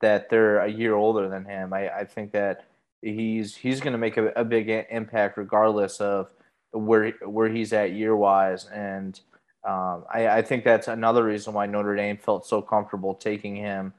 that 0.00 0.28
they're 0.28 0.60
a 0.60 0.68
year 0.68 0.94
older 0.94 1.28
than 1.28 1.44
him. 1.44 1.72
I, 1.72 1.88
I 1.88 2.04
think 2.04 2.32
that 2.32 2.64
he's 3.02 3.56
he's 3.56 3.80
going 3.80 3.92
to 3.92 3.98
make 3.98 4.16
a, 4.16 4.28
a, 4.36 4.44
big 4.44 4.68
impact 4.90 5.36
regardless 5.36 6.00
of 6.00 6.30
where 6.72 7.12
where 7.24 7.48
he's 7.48 7.72
at 7.72 7.92
year 7.92 8.16
wise. 8.16 8.66
And 8.66 9.18
um, 9.64 10.04
I, 10.12 10.28
I 10.28 10.42
think 10.42 10.64
that's 10.64 10.88
another 10.88 11.24
reason 11.24 11.54
why 11.54 11.66
Notre 11.66 11.96
Dame 11.96 12.16
felt 12.16 12.46
so 12.46 12.62
comfortable 12.62 13.14
taking 13.14 13.56
him 13.56 13.92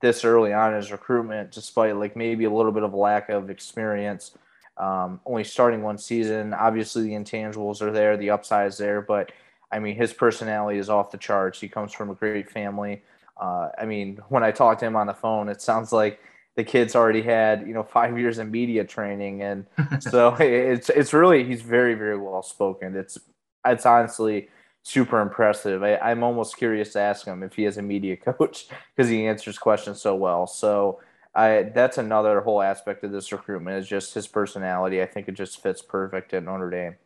this 0.00 0.24
early 0.24 0.52
on 0.52 0.70
in 0.70 0.76
his 0.76 0.92
recruitment, 0.92 1.50
despite 1.50 1.96
like 1.96 2.16
maybe 2.16 2.44
a 2.44 2.50
little 2.50 2.72
bit 2.72 2.82
of 2.82 2.94
lack 2.94 3.28
of 3.28 3.50
experience 3.50 4.32
um, 4.76 5.20
only 5.26 5.44
starting 5.44 5.82
one 5.82 5.98
season. 5.98 6.52
Obviously, 6.52 7.04
the 7.04 7.12
intangibles 7.12 7.80
are 7.80 7.92
there, 7.92 8.16
the 8.16 8.30
upside 8.30 8.68
is 8.68 8.78
there, 8.78 9.00
but 9.00 9.32
I 9.70 9.78
mean, 9.78 9.96
his 9.96 10.12
personality 10.12 10.78
is 10.78 10.88
off 10.88 11.10
the 11.10 11.18
charts. 11.18 11.60
He 11.60 11.68
comes 11.68 11.92
from 11.92 12.10
a 12.10 12.14
great 12.14 12.50
family. 12.50 13.02
Uh, 13.40 13.70
I 13.78 13.86
mean, 13.86 14.18
when 14.28 14.44
I 14.44 14.52
talked 14.52 14.80
to 14.80 14.86
him 14.86 14.96
on 14.96 15.06
the 15.06 15.14
phone, 15.14 15.48
it 15.48 15.60
sounds 15.60 15.92
like 15.92 16.20
the 16.56 16.64
kid's 16.64 16.94
already 16.94 17.22
had 17.22 17.66
you 17.66 17.74
know 17.74 17.82
five 17.82 18.18
years 18.18 18.38
in 18.38 18.50
media 18.50 18.84
training, 18.84 19.42
and 19.42 19.66
so 20.00 20.34
it's 20.38 20.88
it's 20.90 21.12
really 21.12 21.44
he's 21.44 21.62
very 21.62 21.94
very 21.94 22.18
well 22.18 22.42
spoken. 22.42 22.96
It's 22.96 23.18
it's 23.64 23.86
honestly 23.86 24.48
super 24.82 25.20
impressive. 25.20 25.82
I, 25.82 25.96
I'm 25.96 26.22
almost 26.22 26.56
curious 26.56 26.92
to 26.92 27.00
ask 27.00 27.26
him 27.26 27.42
if 27.42 27.54
he 27.54 27.62
has 27.64 27.78
a 27.78 27.82
media 27.82 28.16
coach 28.38 28.68
because 28.94 29.10
he 29.10 29.26
answers 29.26 29.58
questions 29.58 30.00
so 30.00 30.14
well. 30.14 30.46
So 30.46 31.00
I 31.34 31.70
that's 31.74 31.98
another 31.98 32.40
whole 32.40 32.62
aspect 32.62 33.02
of 33.02 33.10
this 33.10 33.32
recruitment 33.32 33.78
is 33.78 33.88
just 33.88 34.14
his 34.14 34.26
personality. 34.26 35.02
I 35.02 35.06
think 35.06 35.28
it 35.28 35.32
just 35.32 35.62
fits 35.62 35.82
perfect 35.82 36.32
at 36.34 36.44
Notre 36.44 36.70
Dame. 36.70 36.96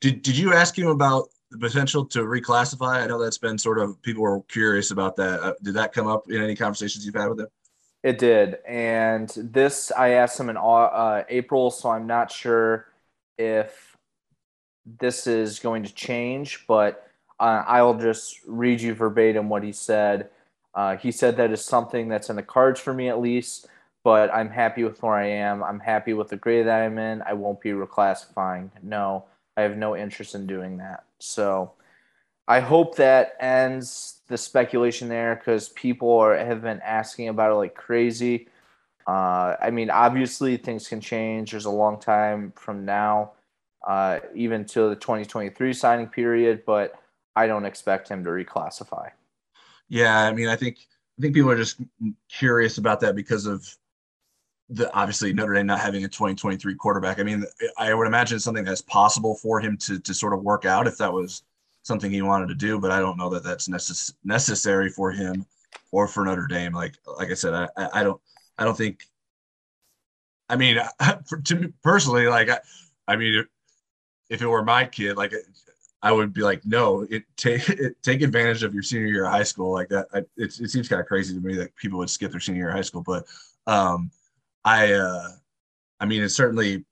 Did 0.00 0.22
Did 0.22 0.36
you 0.36 0.52
ask 0.52 0.76
him 0.76 0.88
about 0.88 1.28
the 1.50 1.58
potential 1.58 2.04
to 2.06 2.20
reclassify? 2.20 3.02
I 3.02 3.06
know 3.06 3.22
that's 3.22 3.38
been 3.38 3.56
sort 3.56 3.78
of 3.78 4.00
people 4.02 4.22
were 4.22 4.42
curious 4.42 4.90
about 4.90 5.16
that. 5.16 5.40
Uh, 5.40 5.54
did 5.62 5.74
that 5.74 5.92
come 5.92 6.06
up 6.06 6.30
in 6.30 6.42
any 6.42 6.54
conversations 6.54 7.06
you've 7.06 7.14
had 7.14 7.28
with 7.28 7.40
him? 7.40 7.48
It 8.04 8.18
did, 8.18 8.58
and 8.68 9.30
this 9.34 9.90
I 9.90 10.10
asked 10.10 10.38
him 10.38 10.50
in 10.50 10.58
uh, 10.58 11.24
April, 11.30 11.70
so 11.70 11.88
I'm 11.88 12.06
not 12.06 12.30
sure 12.30 12.86
if 13.38 13.96
this 14.84 15.26
is 15.26 15.58
going 15.58 15.84
to 15.84 15.94
change, 15.94 16.66
but 16.68 17.08
uh, 17.40 17.64
I'll 17.66 17.98
just 17.98 18.40
read 18.46 18.82
you 18.82 18.92
verbatim 18.92 19.48
what 19.48 19.62
he 19.62 19.72
said. 19.72 20.28
Uh, 20.74 20.98
he 20.98 21.10
said 21.10 21.38
that 21.38 21.50
is 21.50 21.64
something 21.64 22.08
that's 22.08 22.28
in 22.28 22.36
the 22.36 22.42
cards 22.42 22.78
for 22.78 22.92
me 22.92 23.08
at 23.08 23.20
least, 23.20 23.68
but 24.02 24.32
I'm 24.34 24.50
happy 24.50 24.84
with 24.84 25.02
where 25.02 25.14
I 25.14 25.28
am. 25.28 25.64
I'm 25.64 25.80
happy 25.80 26.12
with 26.12 26.28
the 26.28 26.36
grade 26.36 26.66
that 26.66 26.82
I'm 26.82 26.98
in. 26.98 27.22
I 27.22 27.32
won't 27.32 27.62
be 27.62 27.70
reclassifying. 27.70 28.68
No, 28.82 29.24
I 29.56 29.62
have 29.62 29.78
no 29.78 29.96
interest 29.96 30.34
in 30.34 30.46
doing 30.46 30.76
that. 30.76 31.04
So 31.20 31.72
I 32.46 32.60
hope 32.60 32.96
that 32.96 33.38
ends 33.40 34.13
the 34.28 34.38
speculation 34.38 35.08
there 35.08 35.36
because 35.36 35.68
people 35.70 36.18
are, 36.18 36.36
have 36.36 36.62
been 36.62 36.80
asking 36.80 37.28
about 37.28 37.52
it 37.52 37.54
like 37.54 37.74
crazy. 37.74 38.48
Uh, 39.06 39.56
I 39.60 39.70
mean, 39.70 39.90
obviously 39.90 40.56
things 40.56 40.88
can 40.88 41.00
change. 41.00 41.50
There's 41.50 41.66
a 41.66 41.70
long 41.70 42.00
time 42.00 42.52
from 42.56 42.84
now, 42.84 43.32
uh, 43.86 44.20
even 44.34 44.64
to 44.66 44.88
the 44.88 44.96
2023 44.96 45.72
signing 45.74 46.06
period, 46.06 46.62
but 46.64 46.94
I 47.36 47.46
don't 47.46 47.66
expect 47.66 48.08
him 48.08 48.24
to 48.24 48.30
reclassify. 48.30 49.10
Yeah, 49.88 50.22
I 50.22 50.32
mean, 50.32 50.48
I 50.48 50.56
think 50.56 50.78
I 51.18 51.22
think 51.22 51.34
people 51.34 51.50
are 51.50 51.56
just 51.56 51.80
curious 52.28 52.78
about 52.78 53.00
that 53.00 53.14
because 53.14 53.46
of 53.46 53.66
the 54.70 54.92
obviously 54.94 55.32
Notre 55.34 55.54
Dame 55.54 55.66
not 55.66 55.80
having 55.80 56.04
a 56.04 56.08
2023 56.08 56.74
quarterback. 56.76 57.20
I 57.20 57.22
mean, 57.22 57.44
I 57.76 57.92
would 57.92 58.06
imagine 58.06 58.40
something 58.40 58.64
that's 58.64 58.80
possible 58.82 59.36
for 59.36 59.60
him 59.60 59.76
to 59.78 60.00
to 60.00 60.14
sort 60.14 60.32
of 60.32 60.42
work 60.42 60.64
out 60.64 60.86
if 60.86 60.96
that 60.98 61.12
was 61.12 61.42
something 61.84 62.10
he 62.10 62.22
wanted 62.22 62.48
to 62.48 62.54
do, 62.54 62.80
but 62.80 62.90
I 62.90 62.98
don't 62.98 63.16
know 63.16 63.30
that 63.30 63.44
that's 63.44 63.68
necess- 63.68 64.14
necessary 64.24 64.88
for 64.90 65.12
him 65.12 65.46
or 65.92 66.08
for 66.08 66.24
Notre 66.24 66.48
Dame. 66.48 66.72
Like 66.72 66.94
like 67.18 67.30
I 67.30 67.34
said, 67.34 67.54
I 67.54 67.68
I 67.76 68.02
don't 68.02 68.20
I 68.58 68.64
don't 68.64 68.76
think. 68.76 69.04
I 70.48 70.56
mean, 70.56 70.78
for, 71.26 71.38
to 71.38 71.54
me 71.54 71.68
personally, 71.82 72.26
like 72.26 72.48
I, 72.48 72.58
I 73.06 73.16
mean, 73.16 73.46
if, 74.28 74.42
it 74.42 74.46
were 74.46 74.64
my 74.64 74.84
kid, 74.84 75.16
like 75.16 75.32
I 76.02 76.12
would 76.12 76.32
be 76.32 76.42
like, 76.42 76.64
no, 76.66 77.06
it 77.10 77.24
take 77.36 77.68
it, 77.68 78.02
take 78.02 78.22
advantage 78.22 78.62
of 78.62 78.74
your 78.74 78.82
senior 78.82 79.06
year 79.06 79.26
of 79.26 79.32
high 79.32 79.42
school 79.42 79.72
like 79.72 79.88
that. 79.90 80.06
I, 80.12 80.18
it, 80.36 80.58
it 80.60 80.70
seems 80.70 80.88
kind 80.88 81.00
of 81.00 81.06
crazy 81.06 81.34
to 81.34 81.40
me 81.40 81.56
that 81.56 81.74
people 81.76 81.98
would 81.98 82.10
skip 82.10 82.30
their 82.30 82.40
senior 82.40 82.62
year 82.62 82.68
of 82.70 82.76
high 82.76 82.82
school, 82.82 83.02
but 83.02 83.24
um, 83.66 84.10
I, 84.64 84.92
uh, 84.94 85.28
I 86.00 86.06
mean, 86.06 86.22
it's 86.22 86.34
certainly 86.34 86.84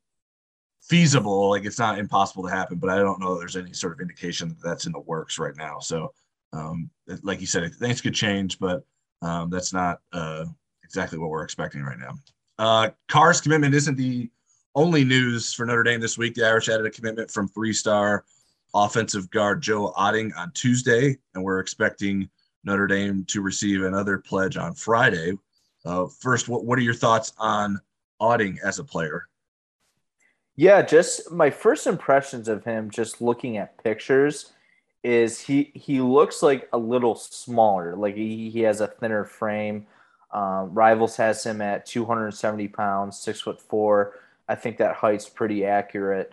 feasible. 0.93 1.49
Like 1.49 1.65
it's 1.65 1.79
not 1.79 1.99
impossible 1.99 2.43
to 2.43 2.51
happen, 2.51 2.77
but 2.77 2.91
I 2.91 2.99
don't 2.99 3.19
know 3.19 3.39
there's 3.39 3.57
any 3.57 3.73
sort 3.73 3.95
of 3.95 4.01
indication 4.01 4.51
that 4.51 4.63
that's 4.63 4.85
in 4.85 4.93
the 4.93 5.01
works 5.01 5.39
right 5.39 5.57
now. 5.57 5.79
So, 5.79 6.13
um, 6.53 6.91
like 7.23 7.41
you 7.41 7.47
said, 7.47 7.75
things 7.77 8.03
could 8.03 8.15
change, 8.15 8.59
but 8.59 8.85
um, 9.23 9.49
that's 9.49 9.73
not 9.73 10.01
uh, 10.13 10.45
exactly 10.85 11.19
what 11.19 11.31
we're 11.31 11.45
expecting 11.45 11.83
right 11.83 11.99
now. 11.99 12.13
Uh, 12.59 12.91
commitment 13.41 13.75
isn't 13.75 13.97
the 13.97 14.31
only 14.75 15.03
news 15.03 15.55
for 15.55 15.65
Notre 15.65 15.83
Dame 15.83 15.99
this 15.99 16.19
week. 16.19 16.35
The 16.35 16.47
Irish 16.47 16.69
added 16.69 16.85
a 16.85 16.91
commitment 16.91 17.31
from 17.31 17.49
three-star 17.49 18.27
offensive 18.75 19.31
guard 19.31 19.63
Joe 19.63 19.95
Otting 19.97 20.31
on 20.37 20.53
Tuesday, 20.53 21.17
and 21.35 21.43
we're 21.43 21.61
expecting 21.61 22.29
Notre 22.65 22.87
Dame 22.87 23.25
to 23.29 23.41
receive 23.41 23.83
another 23.83 24.19
pledge 24.19 24.59
on 24.59 24.75
Friday. 24.75 25.39
Uh, 25.87 26.07
first, 26.21 26.51
what, 26.51 26.67
what 26.67 26.79
are 26.79 26.83
your 26.83 26.93
thoughts 26.93 27.33
on 27.39 27.81
Otting 28.21 28.59
as 28.63 28.79
a 28.79 28.85
player? 28.85 29.27
Yeah, 30.57 30.83
just 30.83 31.31
my 31.33 31.51
first 31.51 31.87
impressions 31.87 32.49
of 32.49 32.65
him, 32.65 32.91
just 32.91 33.23
looking 33.23 33.57
at 33.57 33.83
pictures, 33.83 34.53
is 35.03 35.41
he 35.41 35.73
he 35.75 36.01
looks 36.01 36.43
like 36.43 36.69
a 36.73 36.79
little 36.79 37.15
smaller. 37.15 37.97
Like 37.97 38.17
he, 38.17 38.51
he 38.51 38.61
has 38.61 38.81
a 38.81 38.87
thinner 38.87 39.25
frame. 39.25 39.87
Um, 40.33 40.73
Rivals 40.75 41.17
has 41.17 41.45
him 41.45 41.61
at 41.61 41.87
270 41.87 42.69
pounds, 42.69 43.19
six 43.19 43.41
foot 43.41 43.61
four. 43.61 44.15
I 44.49 44.55
think 44.55 44.79
that 44.79 44.97
height's 44.97 45.29
pretty 45.29 45.65
accurate. 45.65 46.33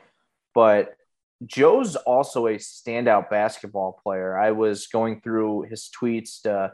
But 0.54 0.98
Joe's 1.46 1.96
also 1.96 2.48
a 2.48 2.56
standout 2.56 3.30
basketball 3.30 4.00
player. 4.04 4.38
I 4.38 4.52
was 4.52 4.88
going 4.88 5.22
through 5.22 5.64
his 5.64 5.90
tweets 5.98 6.42
to 6.44 6.74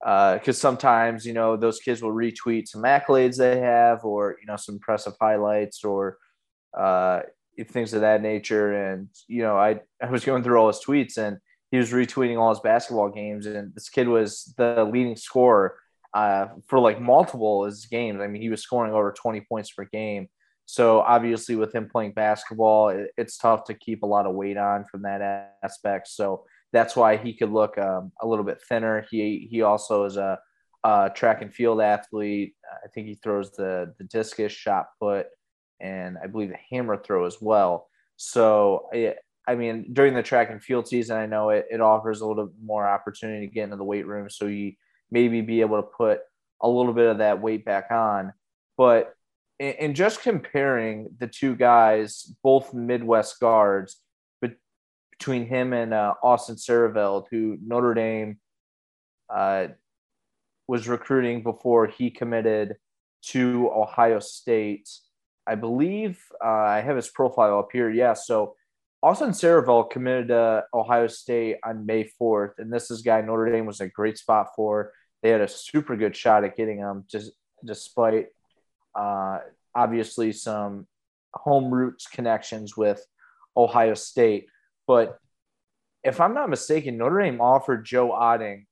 because 0.00 0.58
uh, 0.58 0.60
sometimes 0.60 1.24
you 1.24 1.32
know 1.32 1.56
those 1.56 1.78
kids 1.78 2.02
will 2.02 2.12
retweet 2.12 2.68
some 2.68 2.82
accolades 2.82 3.38
they 3.38 3.58
have 3.60 4.04
or 4.04 4.36
you 4.40 4.46
know 4.46 4.56
some 4.56 4.74
impressive 4.74 5.14
highlights 5.20 5.82
or 5.84 6.18
uh, 6.78 7.20
things 7.68 7.94
of 7.94 8.00
that 8.00 8.20
nature 8.22 8.90
and 8.90 9.08
you 9.28 9.42
know 9.42 9.56
I, 9.56 9.80
I 10.02 10.10
was 10.10 10.24
going 10.24 10.42
through 10.42 10.58
all 10.58 10.66
his 10.66 10.80
tweets 10.84 11.18
and 11.18 11.38
he 11.70 11.76
was 11.76 11.92
retweeting 11.92 12.38
all 12.38 12.50
his 12.50 12.60
basketball 12.60 13.10
games 13.10 13.46
and 13.46 13.72
this 13.74 13.88
kid 13.88 14.08
was 14.08 14.52
the 14.58 14.84
leading 14.84 15.16
scorer 15.16 15.76
uh, 16.14 16.46
for 16.66 16.78
like 16.80 17.00
multiple 17.00 17.64
his 17.64 17.86
games 17.86 18.20
i 18.20 18.26
mean 18.26 18.42
he 18.42 18.48
was 18.48 18.62
scoring 18.62 18.92
over 18.92 19.12
20 19.16 19.40
points 19.48 19.70
per 19.70 19.84
game 19.84 20.28
so 20.66 21.00
obviously, 21.00 21.56
with 21.56 21.74
him 21.74 21.88
playing 21.90 22.12
basketball, 22.12 22.88
it, 22.88 23.10
it's 23.16 23.36
tough 23.36 23.64
to 23.64 23.74
keep 23.74 24.02
a 24.02 24.06
lot 24.06 24.26
of 24.26 24.34
weight 24.34 24.56
on 24.56 24.84
from 24.84 25.02
that 25.02 25.52
aspect. 25.62 26.08
So 26.08 26.44
that's 26.72 26.96
why 26.96 27.16
he 27.16 27.34
could 27.34 27.50
look 27.50 27.76
um, 27.78 28.12
a 28.20 28.26
little 28.26 28.44
bit 28.44 28.62
thinner. 28.68 29.06
He 29.10 29.46
he 29.50 29.62
also 29.62 30.04
is 30.04 30.16
a, 30.16 30.38
a, 30.82 31.10
track 31.14 31.42
and 31.42 31.52
field 31.52 31.80
athlete. 31.80 32.54
I 32.82 32.88
think 32.88 33.08
he 33.08 33.14
throws 33.14 33.52
the 33.52 33.94
the 33.98 34.04
discus, 34.04 34.52
shot 34.52 34.86
put, 34.98 35.26
and 35.84 36.16
I 36.22 36.26
believe 36.26 36.48
the 36.48 36.58
hammer 36.70 36.96
throw 36.96 37.26
as 37.26 37.36
well. 37.40 37.88
So 38.16 38.88
it, 38.92 39.18
I 39.46 39.54
mean, 39.54 39.92
during 39.92 40.14
the 40.14 40.22
track 40.22 40.50
and 40.50 40.62
field 40.62 40.88
season, 40.88 41.16
I 41.16 41.26
know 41.26 41.50
it, 41.50 41.66
it 41.70 41.80
offers 41.80 42.22
a 42.22 42.26
little 42.26 42.50
more 42.64 42.88
opportunity 42.88 43.46
to 43.46 43.52
get 43.52 43.64
into 43.64 43.76
the 43.76 43.84
weight 43.84 44.06
room. 44.06 44.30
So 44.30 44.46
you 44.46 44.72
maybe 45.10 45.42
be 45.42 45.60
able 45.60 45.76
to 45.76 45.88
put 45.88 46.20
a 46.62 46.68
little 46.68 46.94
bit 46.94 47.08
of 47.08 47.18
that 47.18 47.42
weight 47.42 47.64
back 47.64 47.90
on. 47.90 48.32
But 48.78 49.14
and 49.60 49.94
just 49.94 50.22
comparing 50.22 51.10
the 51.18 51.28
two 51.28 51.54
guys, 51.54 52.34
both 52.42 52.74
Midwest 52.74 53.38
guards, 53.38 53.96
but 54.40 54.54
between 55.12 55.46
him 55.46 55.72
and 55.72 55.94
uh, 55.94 56.14
Austin 56.24 56.56
Siereveld, 56.56 57.26
who 57.30 57.56
Notre 57.64 57.94
Dame 57.94 58.38
uh, 59.32 59.68
was 60.66 60.88
recruiting 60.88 61.44
before 61.44 61.86
he 61.86 62.10
committed 62.10 62.76
to 63.26 63.70
Ohio 63.72 64.18
State. 64.18 64.88
I 65.46 65.54
believe 65.54 66.20
uh, 66.44 66.48
I 66.48 66.80
have 66.80 66.96
his 66.96 67.08
profile 67.08 67.58
up 67.58 67.68
here. 67.72 67.90
Yeah, 67.90 68.14
so 68.14 68.56
Austin 69.02 69.30
Siereveld 69.30 69.90
committed 69.90 70.28
to 70.28 70.64
Ohio 70.72 71.06
State 71.06 71.58
on 71.64 71.84
May 71.84 72.10
4th, 72.20 72.54
and 72.58 72.72
this 72.72 72.90
is 72.90 73.02
guy 73.02 73.20
Notre 73.20 73.52
Dame 73.52 73.66
was 73.66 73.80
a 73.80 73.88
great 73.88 74.16
spot 74.16 74.48
for. 74.56 74.92
They 75.22 75.30
had 75.30 75.42
a 75.42 75.48
super 75.48 75.96
good 75.96 76.16
shot 76.16 76.44
at 76.44 76.56
getting 76.56 76.78
him, 76.78 77.04
just 77.10 77.32
despite 77.64 78.28
uh, 78.94 79.40
obviously 79.74 80.32
some 80.32 80.86
home 81.34 81.72
roots 81.72 82.06
connections 82.06 82.76
with 82.76 83.04
Ohio 83.56 83.94
State. 83.94 84.46
But 84.86 85.18
if 86.02 86.20
I'm 86.20 86.34
not 86.34 86.50
mistaken, 86.50 86.96
Notre 86.96 87.22
Dame 87.22 87.40
offered 87.40 87.84
Joe 87.84 88.10
Otting 88.10 88.64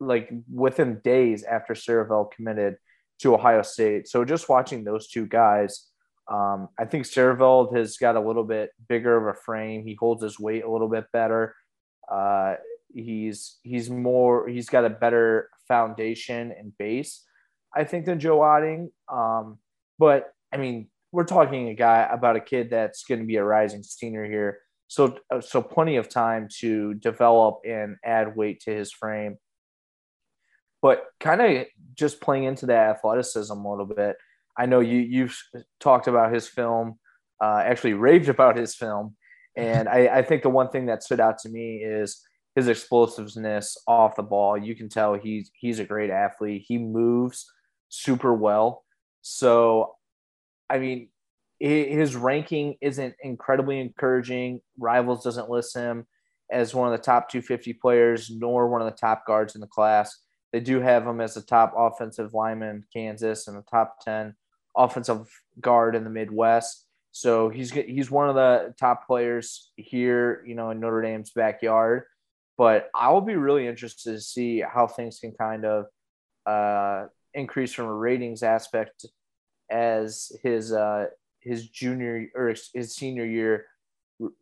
like 0.00 0.30
within 0.52 1.00
days 1.02 1.42
after 1.42 1.74
Siereveld 1.74 2.32
committed 2.32 2.76
to 3.20 3.34
Ohio 3.34 3.62
State. 3.62 4.08
So 4.08 4.24
just 4.24 4.48
watching 4.48 4.84
those 4.84 5.08
two 5.08 5.26
guys, 5.26 5.88
um, 6.30 6.68
I 6.78 6.84
think 6.84 7.04
Siereveld 7.04 7.76
has 7.76 7.96
got 7.96 8.16
a 8.16 8.20
little 8.20 8.44
bit 8.44 8.70
bigger 8.88 9.16
of 9.16 9.34
a 9.34 9.38
frame. 9.38 9.84
He 9.84 9.94
holds 9.94 10.22
his 10.22 10.38
weight 10.38 10.64
a 10.64 10.70
little 10.70 10.88
bit 10.88 11.06
better. 11.12 11.54
Uh, 12.10 12.54
he's 12.94 13.58
he's 13.62 13.90
more 13.90 14.48
he's 14.48 14.68
got 14.68 14.84
a 14.84 14.90
better 14.90 15.50
foundation 15.66 16.52
and 16.58 16.76
base, 16.78 17.24
I 17.74 17.84
think, 17.84 18.06
than 18.06 18.20
Joe 18.20 18.38
Otting. 18.38 18.90
Um, 19.12 19.58
but 19.98 20.32
I 20.52 20.56
mean, 20.56 20.88
we're 21.12 21.24
talking 21.24 21.68
a 21.68 21.74
guy 21.74 22.08
about 22.10 22.36
a 22.36 22.40
kid 22.40 22.70
that's 22.70 23.04
going 23.04 23.20
to 23.20 23.26
be 23.26 23.36
a 23.36 23.44
rising 23.44 23.82
senior 23.82 24.24
here. 24.24 24.60
So, 24.88 25.18
so 25.40 25.60
plenty 25.60 25.96
of 25.96 26.08
time 26.08 26.48
to 26.60 26.94
develop 26.94 27.60
and 27.66 27.96
add 28.04 28.36
weight 28.36 28.60
to 28.60 28.74
his 28.74 28.90
frame. 28.90 29.36
But 30.80 31.04
kind 31.20 31.40
of 31.40 31.66
just 31.94 32.20
playing 32.20 32.44
into 32.44 32.66
that 32.66 32.96
athleticism 32.96 33.52
a 33.52 33.70
little 33.70 33.86
bit. 33.86 34.16
I 34.56 34.66
know 34.66 34.80
you 34.80 34.98
you've 34.98 35.36
talked 35.80 36.06
about 36.08 36.32
his 36.32 36.48
film, 36.48 36.98
uh, 37.42 37.62
actually 37.64 37.94
raved 37.94 38.28
about 38.28 38.56
his 38.56 38.74
film, 38.74 39.16
and 39.56 39.88
I, 39.88 40.18
I 40.18 40.22
think 40.22 40.42
the 40.42 40.50
one 40.50 40.70
thing 40.70 40.86
that 40.86 41.02
stood 41.02 41.20
out 41.20 41.38
to 41.40 41.48
me 41.48 41.76
is 41.76 42.22
his 42.54 42.68
explosiveness 42.68 43.76
off 43.86 44.16
the 44.16 44.22
ball. 44.22 44.56
You 44.58 44.74
can 44.74 44.88
tell 44.88 45.14
he's 45.14 45.50
he's 45.54 45.78
a 45.78 45.84
great 45.84 46.10
athlete. 46.10 46.64
He 46.66 46.78
moves 46.78 47.46
super 47.88 48.34
well. 48.34 48.84
So 49.22 49.96
I 50.70 50.78
mean, 50.78 51.08
his 51.58 52.14
ranking 52.14 52.76
isn't 52.80 53.14
incredibly 53.22 53.80
encouraging. 53.80 54.60
Rivals 54.78 55.24
doesn't 55.24 55.50
list 55.50 55.74
him 55.74 56.06
as 56.50 56.74
one 56.74 56.92
of 56.92 56.98
the 56.98 57.04
top 57.04 57.28
250 57.30 57.74
players, 57.74 58.30
nor 58.30 58.68
one 58.68 58.80
of 58.80 58.86
the 58.86 58.96
top 58.96 59.26
guards 59.26 59.54
in 59.54 59.60
the 59.60 59.66
class. 59.66 60.16
They 60.52 60.60
do 60.60 60.80
have 60.80 61.06
him 61.06 61.20
as 61.20 61.36
a 61.36 61.42
top 61.42 61.74
offensive 61.76 62.34
lineman, 62.34 62.76
in 62.76 62.84
Kansas, 62.92 63.48
and 63.48 63.56
a 63.56 63.62
top 63.62 64.02
10 64.04 64.34
offensive 64.76 65.28
guard 65.60 65.94
in 65.94 66.04
the 66.04 66.10
Midwest. 66.10 66.86
So 67.10 67.48
he's 67.48 67.72
he's 67.72 68.10
one 68.10 68.28
of 68.28 68.34
the 68.34 68.74
top 68.78 69.06
players 69.06 69.72
here, 69.76 70.44
you 70.46 70.54
know, 70.54 70.70
in 70.70 70.80
Notre 70.80 71.02
Dame's 71.02 71.30
backyard. 71.30 72.04
But 72.56 72.90
I 72.94 73.10
will 73.10 73.20
be 73.20 73.36
really 73.36 73.66
interested 73.66 74.12
to 74.12 74.20
see 74.20 74.60
how 74.60 74.86
things 74.86 75.18
can 75.18 75.32
kind 75.32 75.64
of 75.64 75.86
uh, 76.46 77.06
increase 77.34 77.72
from 77.72 77.86
a 77.86 77.94
ratings 77.94 78.42
aspect 78.42 79.06
as 79.70 80.32
his 80.42 80.72
uh, 80.72 81.06
his 81.40 81.68
junior 81.68 82.28
or 82.34 82.54
his 82.74 82.94
senior 82.94 83.24
year 83.24 83.66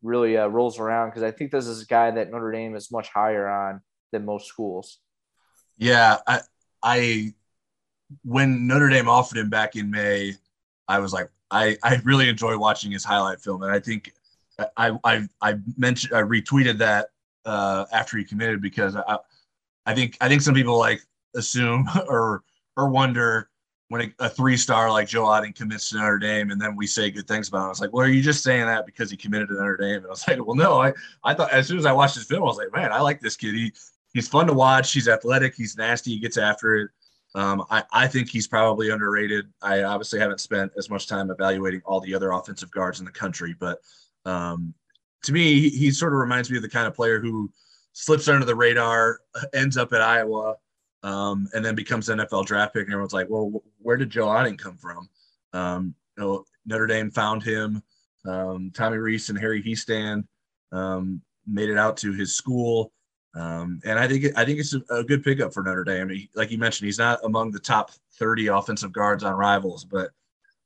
really 0.02 0.36
uh, 0.36 0.46
rolls 0.46 0.78
around 0.78 1.10
because 1.10 1.22
I 1.22 1.30
think 1.30 1.50
this 1.50 1.66
is 1.66 1.82
a 1.82 1.86
guy 1.86 2.10
that 2.10 2.30
Notre 2.30 2.52
Dame 2.52 2.74
is 2.76 2.90
much 2.90 3.08
higher 3.08 3.48
on 3.48 3.80
than 4.12 4.24
most 4.24 4.46
schools. 4.46 4.98
Yeah, 5.78 6.18
I 6.26 6.40
I 6.82 7.34
when 8.24 8.66
Notre 8.66 8.88
Dame 8.90 9.08
offered 9.08 9.38
him 9.38 9.50
back 9.50 9.76
in 9.76 9.90
May, 9.90 10.34
I 10.88 10.98
was 11.00 11.12
like, 11.12 11.30
I 11.50 11.76
I 11.82 11.96
really 12.04 12.28
enjoy 12.28 12.58
watching 12.58 12.92
his 12.92 13.04
highlight 13.04 13.40
film, 13.40 13.62
and 13.62 13.72
I 13.72 13.80
think 13.80 14.12
I 14.76 14.92
I 15.04 15.28
I 15.42 15.56
mentioned 15.76 16.14
I 16.14 16.22
retweeted 16.22 16.78
that 16.78 17.08
uh, 17.44 17.86
after 17.92 18.18
he 18.18 18.24
committed 18.24 18.62
because 18.62 18.96
I 18.96 19.18
I 19.86 19.94
think 19.94 20.16
I 20.20 20.28
think 20.28 20.42
some 20.42 20.54
people 20.54 20.78
like 20.78 21.02
assume 21.36 21.88
or 22.08 22.44
or 22.76 22.88
wonder 22.90 23.50
when 23.88 24.02
a, 24.20 24.26
a 24.26 24.28
three 24.28 24.56
star 24.56 24.90
like 24.90 25.08
Joe 25.08 25.24
Otting 25.24 25.54
commits 25.54 25.90
to 25.90 25.98
Notre 25.98 26.18
Dame 26.18 26.50
and 26.50 26.60
then 26.60 26.76
we 26.76 26.86
say 26.86 27.10
good 27.10 27.28
things 27.28 27.48
about 27.48 27.58
him. 27.60 27.64
I 27.66 27.68
was 27.68 27.80
like, 27.80 27.92
well, 27.92 28.06
are 28.06 28.10
you 28.10 28.22
just 28.22 28.42
saying 28.42 28.66
that 28.66 28.86
because 28.86 29.10
he 29.10 29.16
committed 29.16 29.48
to 29.48 29.54
Notre 29.54 29.76
Dame? 29.76 29.96
And 29.98 30.06
I 30.06 30.10
was 30.10 30.26
like, 30.28 30.44
well, 30.44 30.56
no, 30.56 30.80
I, 30.80 30.92
I 31.24 31.34
thought 31.34 31.52
as 31.52 31.68
soon 31.68 31.78
as 31.78 31.86
I 31.86 31.92
watched 31.92 32.16
his 32.16 32.24
film, 32.24 32.42
I 32.42 32.46
was 32.46 32.56
like, 32.56 32.72
man, 32.74 32.92
I 32.92 33.00
like 33.00 33.20
this 33.20 33.36
kid. 33.36 33.54
He, 33.54 33.72
he's 34.16 34.28
fun 34.28 34.46
to 34.46 34.52
watch. 34.52 34.92
He's 34.92 35.08
athletic. 35.08 35.54
He's 35.54 35.76
nasty. 35.76 36.12
He 36.12 36.18
gets 36.18 36.38
after 36.38 36.74
it. 36.76 36.90
Um, 37.34 37.64
I, 37.70 37.84
I 37.92 38.06
think 38.06 38.30
he's 38.30 38.48
probably 38.48 38.90
underrated. 38.90 39.46
I 39.60 39.82
obviously 39.82 40.18
haven't 40.18 40.40
spent 40.40 40.72
as 40.78 40.88
much 40.88 41.06
time 41.06 41.30
evaluating 41.30 41.82
all 41.84 42.00
the 42.00 42.14
other 42.14 42.30
offensive 42.30 42.70
guards 42.70 42.98
in 42.98 43.04
the 43.04 43.12
country, 43.12 43.54
but 43.58 43.78
um, 44.24 44.74
to 45.24 45.32
me, 45.32 45.60
he, 45.60 45.68
he 45.68 45.90
sort 45.90 46.12
of 46.12 46.18
reminds 46.18 46.50
me 46.50 46.56
of 46.56 46.62
the 46.62 46.68
kind 46.68 46.86
of 46.86 46.94
player 46.94 47.20
who 47.20 47.52
slips 47.92 48.28
under 48.28 48.46
the 48.46 48.54
radar, 48.54 49.20
ends 49.52 49.76
up 49.76 49.92
at 49.92 50.00
Iowa, 50.00 50.56
um, 51.02 51.48
and 51.52 51.64
then 51.64 51.74
becomes 51.74 52.08
NFL 52.08 52.46
draft 52.46 52.74
pick. 52.74 52.84
And 52.84 52.92
everyone's 52.92 53.12
like, 53.12 53.28
well, 53.28 53.62
where 53.80 53.96
did 53.96 54.10
Joe 54.10 54.26
Otting 54.26 54.58
come 54.58 54.76
from? 54.76 55.08
Um, 55.52 55.94
you 56.16 56.24
know, 56.24 56.44
Notre 56.64 56.86
Dame 56.86 57.10
found 57.10 57.42
him. 57.42 57.82
Um, 58.24 58.70
Tommy 58.74 58.96
Rees 58.96 59.28
and 59.28 59.38
Harry 59.38 59.62
Hiestand 59.62 60.24
um, 60.72 61.22
made 61.46 61.70
it 61.70 61.78
out 61.78 61.96
to 61.98 62.12
his 62.12 62.34
school. 62.34 62.92
Um, 63.36 63.80
and 63.84 63.98
I 63.98 64.08
think 64.08 64.24
I 64.36 64.44
think 64.46 64.58
it's 64.58 64.74
a, 64.90 65.04
good 65.04 65.22
pickup 65.22 65.52
for 65.52 65.62
Notre 65.62 65.84
Dame. 65.84 66.08
He, 66.08 66.30
like 66.34 66.50
you 66.50 66.56
mentioned, 66.56 66.86
he's 66.86 66.98
not 66.98 67.20
among 67.22 67.50
the 67.50 67.60
top 67.60 67.90
30 68.14 68.46
offensive 68.46 68.92
guards 68.92 69.24
on 69.24 69.34
rivals, 69.34 69.84
but 69.84 70.10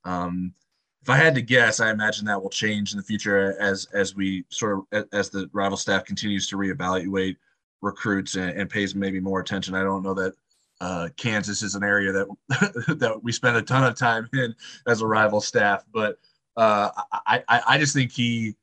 um, 0.04 0.54
if 1.02 1.10
I 1.10 1.16
had 1.16 1.34
to 1.34 1.42
guess, 1.42 1.80
I 1.80 1.90
imagine 1.90 2.26
that 2.26 2.40
will 2.40 2.50
change 2.50 2.92
in 2.92 2.98
the 2.98 3.02
future 3.02 3.60
as 3.60 3.88
as 3.92 4.14
we 4.14 4.44
sort 4.50 4.84
of 4.92 5.08
as 5.12 5.30
the 5.30 5.50
rival 5.52 5.76
staff 5.76 6.04
continues 6.04 6.46
to 6.48 6.56
reevaluate 6.56 7.36
recruits 7.80 8.36
and, 8.36 8.50
and 8.50 8.70
pays 8.70 8.94
maybe 8.94 9.18
more 9.18 9.40
attention. 9.40 9.74
I 9.74 9.82
don't 9.82 10.04
know 10.04 10.14
that 10.14 10.34
uh, 10.80 11.08
Kansas 11.16 11.62
is 11.62 11.74
an 11.74 11.82
area 11.82 12.12
that 12.12 12.26
that 12.98 13.20
we 13.22 13.32
spend 13.32 13.56
a 13.56 13.62
ton 13.62 13.84
of 13.84 13.96
time 13.96 14.28
in 14.32 14.54
as 14.86 15.00
a 15.00 15.06
rival 15.06 15.40
staff, 15.40 15.84
but 15.92 16.18
uh, 16.56 16.90
I, 17.26 17.42
I, 17.48 17.62
I 17.66 17.78
just 17.78 17.94
think 17.94 18.12
he 18.12 18.54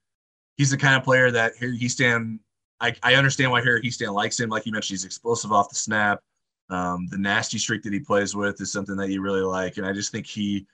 he's 0.55 0.71
the 0.71 0.77
kind 0.77 0.95
of 0.95 1.03
player 1.03 1.29
that 1.31 1.53
here 1.59 1.71
Hiestand. 1.71 2.39
I, 2.79 2.95
I 3.03 3.15
understand 3.15 3.51
why 3.51 3.61
Harry 3.61 3.81
Hiestand 3.81 4.13
likes 4.13 4.39
him. 4.39 4.49
Like 4.49 4.65
you 4.65 4.71
mentioned, 4.71 4.95
he's 4.95 5.05
explosive 5.05 5.51
off 5.51 5.69
the 5.69 5.75
snap. 5.75 6.21
Um, 6.69 7.07
the 7.09 7.17
nasty 7.17 7.57
streak 7.57 7.81
that 7.83 7.93
he 7.93 7.99
plays 7.99 8.35
with 8.35 8.59
is 8.59 8.71
something 8.71 8.97
that 8.97 9.09
you 9.09 9.21
really 9.21 9.41
like, 9.41 9.77
and 9.77 9.85
I 9.85 9.93
just 9.93 10.11
think 10.11 10.25
he 10.25 10.65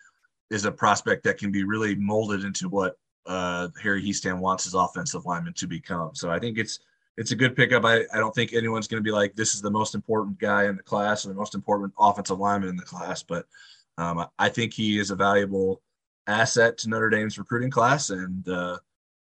is 0.49 0.65
a 0.65 0.71
prospect 0.71 1.23
that 1.23 1.37
can 1.37 1.51
be 1.51 1.63
really 1.63 1.95
molded 1.95 2.43
into 2.43 2.67
what 2.67 2.97
uh, 3.27 3.67
Harry 3.81 4.03
Hiestand 4.03 4.39
wants 4.39 4.63
his 4.63 4.73
offensive 4.73 5.25
lineman 5.25 5.53
to 5.53 5.67
become. 5.67 6.15
So 6.15 6.31
I 6.31 6.39
think 6.39 6.57
it's 6.57 6.79
it's 7.15 7.31
a 7.31 7.35
good 7.35 7.55
pickup. 7.55 7.85
I, 7.85 8.01
I 8.11 8.17
don't 8.17 8.33
think 8.33 8.53
anyone's 8.53 8.87
going 8.87 9.01
to 9.01 9.07
be 9.07 9.11
like, 9.11 9.35
this 9.35 9.53
is 9.53 9.61
the 9.61 9.69
most 9.69 9.93
important 9.93 10.39
guy 10.39 10.65
in 10.65 10.75
the 10.75 10.83
class 10.83 11.25
or 11.25 11.29
the 11.29 11.35
most 11.35 11.53
important 11.53 11.93
offensive 11.99 12.39
lineman 12.39 12.69
in 12.69 12.75
the 12.75 12.83
class, 12.83 13.21
but 13.21 13.45
um, 13.97 14.25
I 14.39 14.49
think 14.49 14.73
he 14.73 14.97
is 14.97 15.11
a 15.11 15.15
valuable 15.15 15.81
asset 16.27 16.77
to 16.79 16.89
Notre 16.89 17.09
Dame's 17.09 17.37
recruiting 17.37 17.69
class. 17.69 18.09
And 18.09 18.47
uh, 18.47 18.77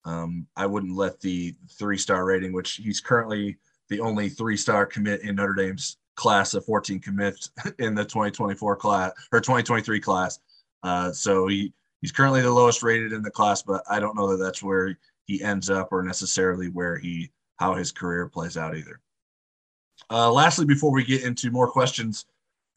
um, 0.10 0.48
I 0.56 0.66
wouldn't 0.66 0.96
let 0.96 1.20
the 1.20 1.56
three 1.72 1.98
star 1.98 2.26
rating, 2.26 2.52
which 2.52 2.76
he's 2.76 3.00
currently 3.00 3.58
the 3.90 4.00
only 4.00 4.30
three 4.30 4.58
star 4.58 4.86
commit 4.86 5.22
in 5.22 5.36
Notre 5.36 5.54
Dame's 5.54 5.98
class 6.16 6.54
of 6.54 6.66
14 6.66 7.00
commits 7.00 7.52
in 7.80 7.94
the 7.94 8.04
2024 8.04 8.76
class 8.76 9.12
or 9.32 9.40
2023 9.40 10.00
class. 10.00 10.40
Uh, 10.82 11.12
so 11.12 11.48
he, 11.48 11.72
he's 12.02 12.12
currently 12.12 12.42
the 12.42 12.52
lowest 12.52 12.82
rated 12.82 13.14
in 13.14 13.22
the 13.22 13.30
class, 13.30 13.62
but 13.62 13.84
I 13.90 14.00
don't 14.00 14.16
know 14.16 14.28
that 14.32 14.44
that's 14.44 14.64
where 14.64 14.98
he 15.26 15.44
ends 15.44 15.70
up 15.70 15.90
or 15.92 16.02
necessarily 16.02 16.70
where 16.70 16.98
he 16.98 17.32
how 17.58 17.76
his 17.76 17.92
career 17.92 18.28
plays 18.28 18.58
out 18.58 18.76
either. 18.76 19.02
Uh, 20.10 20.32
lastly, 20.32 20.66
before 20.66 20.92
we 20.92 21.04
get 21.04 21.24
into 21.24 21.52
more 21.52 21.70
questions 21.70 22.26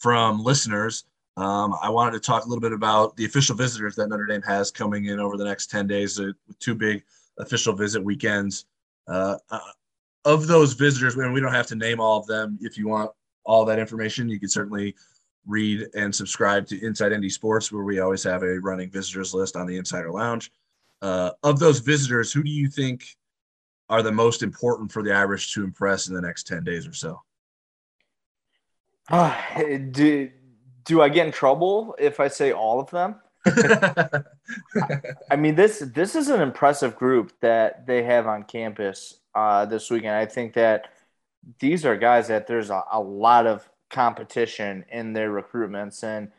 from 0.00 0.42
listeners, 0.42 1.04
um, 1.36 1.74
I 1.80 1.88
wanted 1.88 2.12
to 2.12 2.20
talk 2.20 2.44
a 2.44 2.48
little 2.48 2.60
bit 2.60 2.72
about 2.72 3.16
the 3.16 3.24
official 3.24 3.56
visitors 3.56 3.94
that 3.94 4.08
Notre 4.08 4.26
Dame 4.26 4.42
has 4.42 4.70
coming 4.70 5.06
in 5.06 5.18
over 5.18 5.36
the 5.36 5.44
next 5.44 5.70
10 5.70 5.86
days 5.86 6.20
uh, 6.20 6.32
two 6.58 6.74
big 6.74 7.04
official 7.38 7.74
visit 7.74 8.02
weekends. 8.02 8.66
Uh, 9.08 9.36
uh, 9.50 9.58
of 10.24 10.46
those 10.46 10.72
visitors, 10.74 11.16
and 11.16 11.32
we 11.32 11.40
don't 11.40 11.52
have 11.52 11.66
to 11.66 11.74
name 11.74 12.00
all 12.00 12.18
of 12.18 12.26
them. 12.26 12.58
If 12.60 12.78
you 12.78 12.86
want 12.86 13.10
all 13.44 13.64
that 13.64 13.78
information, 13.78 14.28
you 14.28 14.38
can 14.38 14.48
certainly 14.48 14.94
read 15.46 15.88
and 15.94 16.14
subscribe 16.14 16.66
to 16.68 16.84
Inside 16.84 17.12
ND 17.12 17.30
Sports, 17.30 17.72
where 17.72 17.82
we 17.82 17.98
always 17.98 18.22
have 18.22 18.42
a 18.42 18.60
running 18.60 18.90
visitors 18.90 19.34
list 19.34 19.56
on 19.56 19.66
the 19.66 19.76
Insider 19.76 20.12
Lounge. 20.12 20.52
Uh, 21.00 21.32
of 21.42 21.58
those 21.58 21.80
visitors, 21.80 22.32
who 22.32 22.44
do 22.44 22.50
you 22.50 22.68
think 22.68 23.04
are 23.88 24.02
the 24.02 24.12
most 24.12 24.42
important 24.42 24.92
for 24.92 25.02
the 25.02 25.12
Irish 25.12 25.52
to 25.54 25.64
impress 25.64 26.08
in 26.08 26.14
the 26.14 26.20
next 26.20 26.46
10 26.46 26.62
days 26.62 26.86
or 26.86 26.92
so? 26.92 27.20
Uh, 29.10 29.36
do, 29.90 30.30
do 30.84 31.02
I 31.02 31.08
get 31.08 31.26
in 31.26 31.32
trouble 31.32 31.96
if 31.98 32.20
I 32.20 32.28
say 32.28 32.52
all 32.52 32.80
of 32.80 32.88
them? 32.90 33.16
I 35.30 35.36
mean, 35.36 35.54
this 35.54 35.80
this 35.80 36.14
is 36.14 36.28
an 36.28 36.40
impressive 36.40 36.96
group 36.96 37.32
that 37.40 37.86
they 37.86 38.02
have 38.04 38.26
on 38.26 38.44
campus 38.44 39.18
uh, 39.34 39.64
this 39.66 39.90
weekend. 39.90 40.14
I 40.14 40.26
think 40.26 40.54
that 40.54 40.88
these 41.58 41.84
are 41.84 41.96
guys 41.96 42.28
that 42.28 42.46
there's 42.46 42.70
a, 42.70 42.82
a 42.92 43.00
lot 43.00 43.46
of 43.46 43.68
competition 43.90 44.84
in 44.90 45.12
their 45.12 45.30
recruitments. 45.30 46.02
And, 46.02 46.30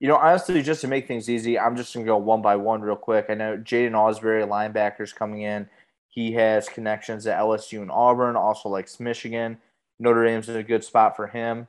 you 0.00 0.08
know, 0.08 0.16
honestly, 0.16 0.62
just 0.62 0.80
to 0.82 0.88
make 0.88 1.06
things 1.06 1.30
easy, 1.30 1.58
I'm 1.58 1.76
just 1.76 1.94
going 1.94 2.04
to 2.04 2.10
go 2.10 2.16
one 2.16 2.42
by 2.42 2.56
one 2.56 2.82
real 2.82 2.96
quick. 2.96 3.26
I 3.28 3.34
know 3.34 3.56
Jaden 3.56 3.92
Ausberry, 3.92 4.46
linebackers 4.46 5.14
coming 5.14 5.42
in. 5.42 5.68
He 6.08 6.32
has 6.32 6.68
connections 6.68 7.26
at 7.26 7.38
LSU 7.38 7.82
and 7.82 7.90
Auburn, 7.90 8.36
also 8.36 8.68
likes 8.68 9.00
Michigan. 9.00 9.58
Notre 9.98 10.24
Dame's 10.24 10.48
in 10.48 10.56
a 10.56 10.62
good 10.62 10.84
spot 10.84 11.16
for 11.16 11.26
him. 11.26 11.68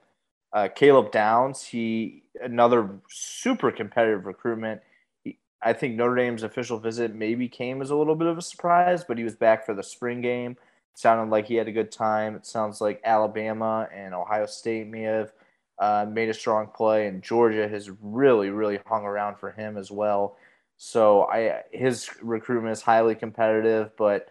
Uh, 0.54 0.68
Caleb 0.68 1.12
Downs, 1.12 1.64
he 1.64 2.24
another 2.42 2.90
super 3.10 3.72
competitive 3.72 4.26
recruitment. 4.26 4.82
He, 5.24 5.38
I 5.62 5.74
think 5.74 5.96
Notre 5.96 6.16
Dame's 6.16 6.44
official 6.44 6.80
visit 6.80 7.14
maybe 7.14 7.48
came 7.48 7.82
as 7.82 7.90
a 7.90 7.96
little 7.96 8.16
bit 8.16 8.28
of 8.28 8.38
a 8.38 8.42
surprise, 8.42 9.04
but 9.04 9.18
he 9.18 9.24
was 9.24 9.36
back 9.36 9.66
for 9.66 9.74
the 9.74 9.84
spring 9.84 10.22
game. 10.22 10.58
sounded 10.94 11.32
like 11.32 11.46
he 11.46 11.56
had 11.56 11.68
a 11.68 11.72
good 11.72 11.92
time. 11.92 12.36
It 12.36 12.46
sounds 12.46 12.80
like 12.82 13.02
Alabama 13.04 13.88
and 13.94 14.14
Ohio 14.14 14.46
State 14.46 14.88
may 14.88 15.02
have 15.02 15.32
uh, 15.80 16.06
made 16.10 16.30
a 16.30 16.34
strong 16.34 16.68
play, 16.68 17.08
and 17.08 17.22
Georgia 17.22 17.68
has 17.68 17.92
really, 18.02 18.50
really 18.50 18.80
hung 18.88 19.04
around 19.04 19.38
for 19.38 19.52
him 19.52 19.78
as 19.78 19.92
well. 19.92 20.38
So 20.78 21.24
I 21.24 21.64
his 21.72 22.10
recruitment 22.22 22.72
is 22.72 22.82
highly 22.82 23.16
competitive, 23.16 23.92
but 23.98 24.30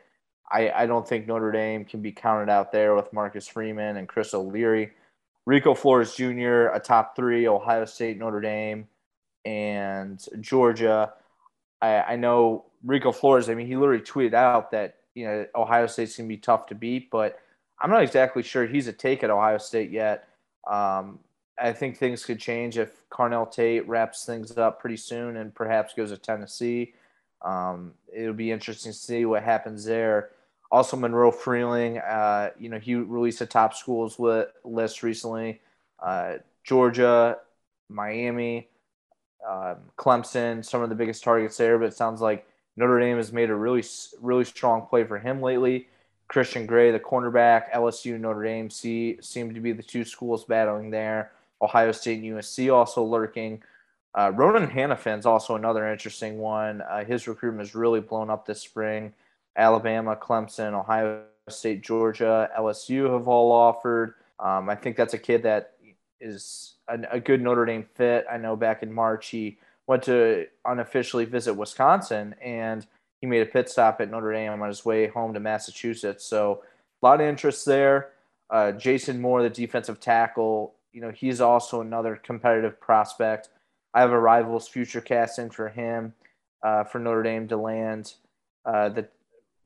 I, 0.50 0.70
I 0.70 0.87
don't 0.87 1.07
think 1.07 1.26
Notre 1.26 1.50
Dame 1.52 1.85
can 1.85 2.00
be 2.00 2.12
counted 2.12 2.50
out 2.50 2.72
there 2.72 2.94
with 2.94 3.12
Marcus 3.12 3.48
Freeman 3.48 3.96
and 3.96 4.09
Chris 4.09 4.33
O'Leary. 4.33 4.92
Rico 5.46 5.74
Flores 5.74 6.14
Jr., 6.14 6.66
a 6.74 6.80
top 6.80 7.14
three, 7.16 7.46
Ohio 7.46 7.85
State, 7.85 8.18
Notre 8.18 8.40
Dame, 8.40 8.88
and 9.44 10.22
Georgia. 10.40 11.12
I, 11.80 12.00
I 12.00 12.16
know 12.16 12.66
Rico 12.85 13.12
Flores, 13.12 13.48
I 13.48 13.54
mean, 13.54 13.66
he 13.66 13.76
literally 13.76 14.02
tweeted 14.02 14.35
out 14.35 14.72
that, 14.72 14.96
you 15.14 15.24
know, 15.24 15.46
Ohio 15.54 15.87
State's 15.87 16.16
going 16.16 16.28
to 16.28 16.35
be 16.35 16.40
tough 16.40 16.66
to 16.66 16.74
beat, 16.74 17.11
but 17.11 17.38
I'm 17.80 17.90
not 17.90 18.02
exactly 18.02 18.42
sure 18.42 18.66
he's 18.66 18.88
a 18.88 18.92
take 18.92 19.22
at 19.22 19.30
Ohio 19.30 19.59
State 19.59 19.90
yet. 19.90 20.28
Um, 20.68 21.20
I 21.59 21.72
think 21.72 21.96
things 21.96 22.24
could 22.24 22.40
change 22.40 22.76
if 22.76 23.09
Carnell 23.09 23.50
Tate 23.50 23.88
wraps 23.88 24.24
things 24.26 24.56
up 24.59 24.80
pretty 24.80 24.96
soon 24.96 25.37
and 25.37 25.54
perhaps 25.54 25.94
goes 25.94 26.11
to 26.11 26.18
Tennessee. 26.18 26.92
Um, 27.42 27.92
it'll 28.12 28.35
be 28.35 28.50
interesting 28.50 28.92
to 28.92 28.98
see 28.98 29.24
what 29.24 29.42
happens 29.42 29.85
there. 29.85 30.30
Also, 30.70 30.96
Monroe 30.96 31.31
Freeling, 31.31 31.98
uh, 31.98 32.50
you 32.59 32.68
know, 32.68 32.79
he 32.79 32.94
released 32.94 33.40
a 33.40 33.46
top 33.46 33.74
schools 33.74 34.18
list 34.64 35.02
recently. 35.02 35.61
Uh, 36.00 36.35
Georgia, 36.64 37.38
Miami, 37.88 38.68
um, 39.48 39.76
Clemson, 39.96 40.64
some 40.64 40.83
of 40.83 40.88
the 40.88 40.94
biggest 40.94 41.22
targets 41.22 41.57
there. 41.57 41.79
But 41.79 41.87
it 41.87 41.94
sounds 41.94 42.20
like 42.20 42.46
Notre 42.76 42.98
Dame 42.98 43.16
has 43.16 43.33
made 43.33 43.50
a 43.50 43.55
really, 43.55 43.85
really 44.20 44.44
strong 44.44 44.87
play 44.87 45.05
for 45.05 45.18
him 45.18 45.40
lately. 45.40 45.88
Christian 46.29 46.66
Gray, 46.66 46.90
the 46.90 46.98
cornerback, 46.98 47.70
LSU, 47.72 48.18
Notre 48.18 48.42
Dame, 48.42 48.68
see, 48.68 49.18
seem 49.20 49.55
to 49.55 49.61
be 49.61 49.72
the 49.72 49.83
two 49.83 50.05
schools 50.05 50.44
battling 50.44 50.90
there. 50.90 51.31
Ohio 51.62 51.92
State 51.92 52.22
and 52.22 52.35
USC 52.35 52.74
also 52.74 53.02
lurking. 53.05 53.62
Uh, 54.14 54.33
Ronan 54.35 54.68
Hanafin 54.68 55.24
also 55.24 55.55
another 55.55 55.90
interesting 55.90 56.38
one. 56.38 56.81
Uh, 56.83 57.05
his 57.05 57.29
recruitment 57.29 57.66
has 57.68 57.74
really 57.74 58.00
blown 58.00 58.31
up 58.31 58.46
this 58.46 58.61
spring. 58.61 59.12
Alabama, 59.56 60.16
Clemson, 60.16 60.72
Ohio 60.72 61.22
State, 61.48 61.82
Georgia, 61.82 62.50
LSU 62.58 63.12
have 63.12 63.28
all 63.28 63.52
offered. 63.52 64.14
Um, 64.38 64.68
I 64.68 64.74
think 64.74 64.96
that's 64.96 65.14
a 65.14 65.18
kid 65.18 65.42
that 65.44 65.72
is 66.20 66.74
a, 66.88 66.98
a, 67.12 67.20
good 67.20 67.40
Notre 67.40 67.64
Dame 67.64 67.86
fit. 67.94 68.26
I 68.30 68.36
know 68.36 68.56
back 68.56 68.82
in 68.82 68.92
March 68.92 69.28
he 69.28 69.58
went 69.86 70.02
to 70.04 70.46
unofficially 70.64 71.24
visit 71.24 71.54
Wisconsin 71.54 72.34
and 72.42 72.86
he 73.20 73.26
made 73.26 73.42
a 73.42 73.46
pit 73.46 73.68
stop 73.68 74.00
at 74.00 74.10
Notre 74.10 74.32
Dame 74.32 74.60
on 74.60 74.68
his 74.68 74.84
way 74.84 75.06
home 75.06 75.32
to 75.34 75.40
Massachusetts. 75.40 76.24
So 76.24 76.62
a 77.02 77.06
lot 77.06 77.20
of 77.20 77.26
interest 77.26 77.64
there. 77.64 78.10
Uh, 78.50 78.72
Jason 78.72 79.20
Moore, 79.20 79.42
the 79.42 79.50
defensive 79.50 80.00
tackle, 80.00 80.74
you 80.92 81.00
know, 81.00 81.10
he's 81.10 81.40
also 81.40 81.80
another 81.80 82.16
competitive 82.16 82.80
prospect. 82.80 83.48
I 83.94 84.00
have 84.00 84.12
a 84.12 84.18
rivals 84.18 84.68
future 84.68 85.00
casting 85.00 85.50
for 85.50 85.68
him 85.68 86.14
uh, 86.62 86.84
for 86.84 86.98
Notre 86.98 87.22
Dame 87.22 87.48
to 87.48 87.56
land. 87.56 88.14
Uh, 88.64 88.88
the 88.88 89.08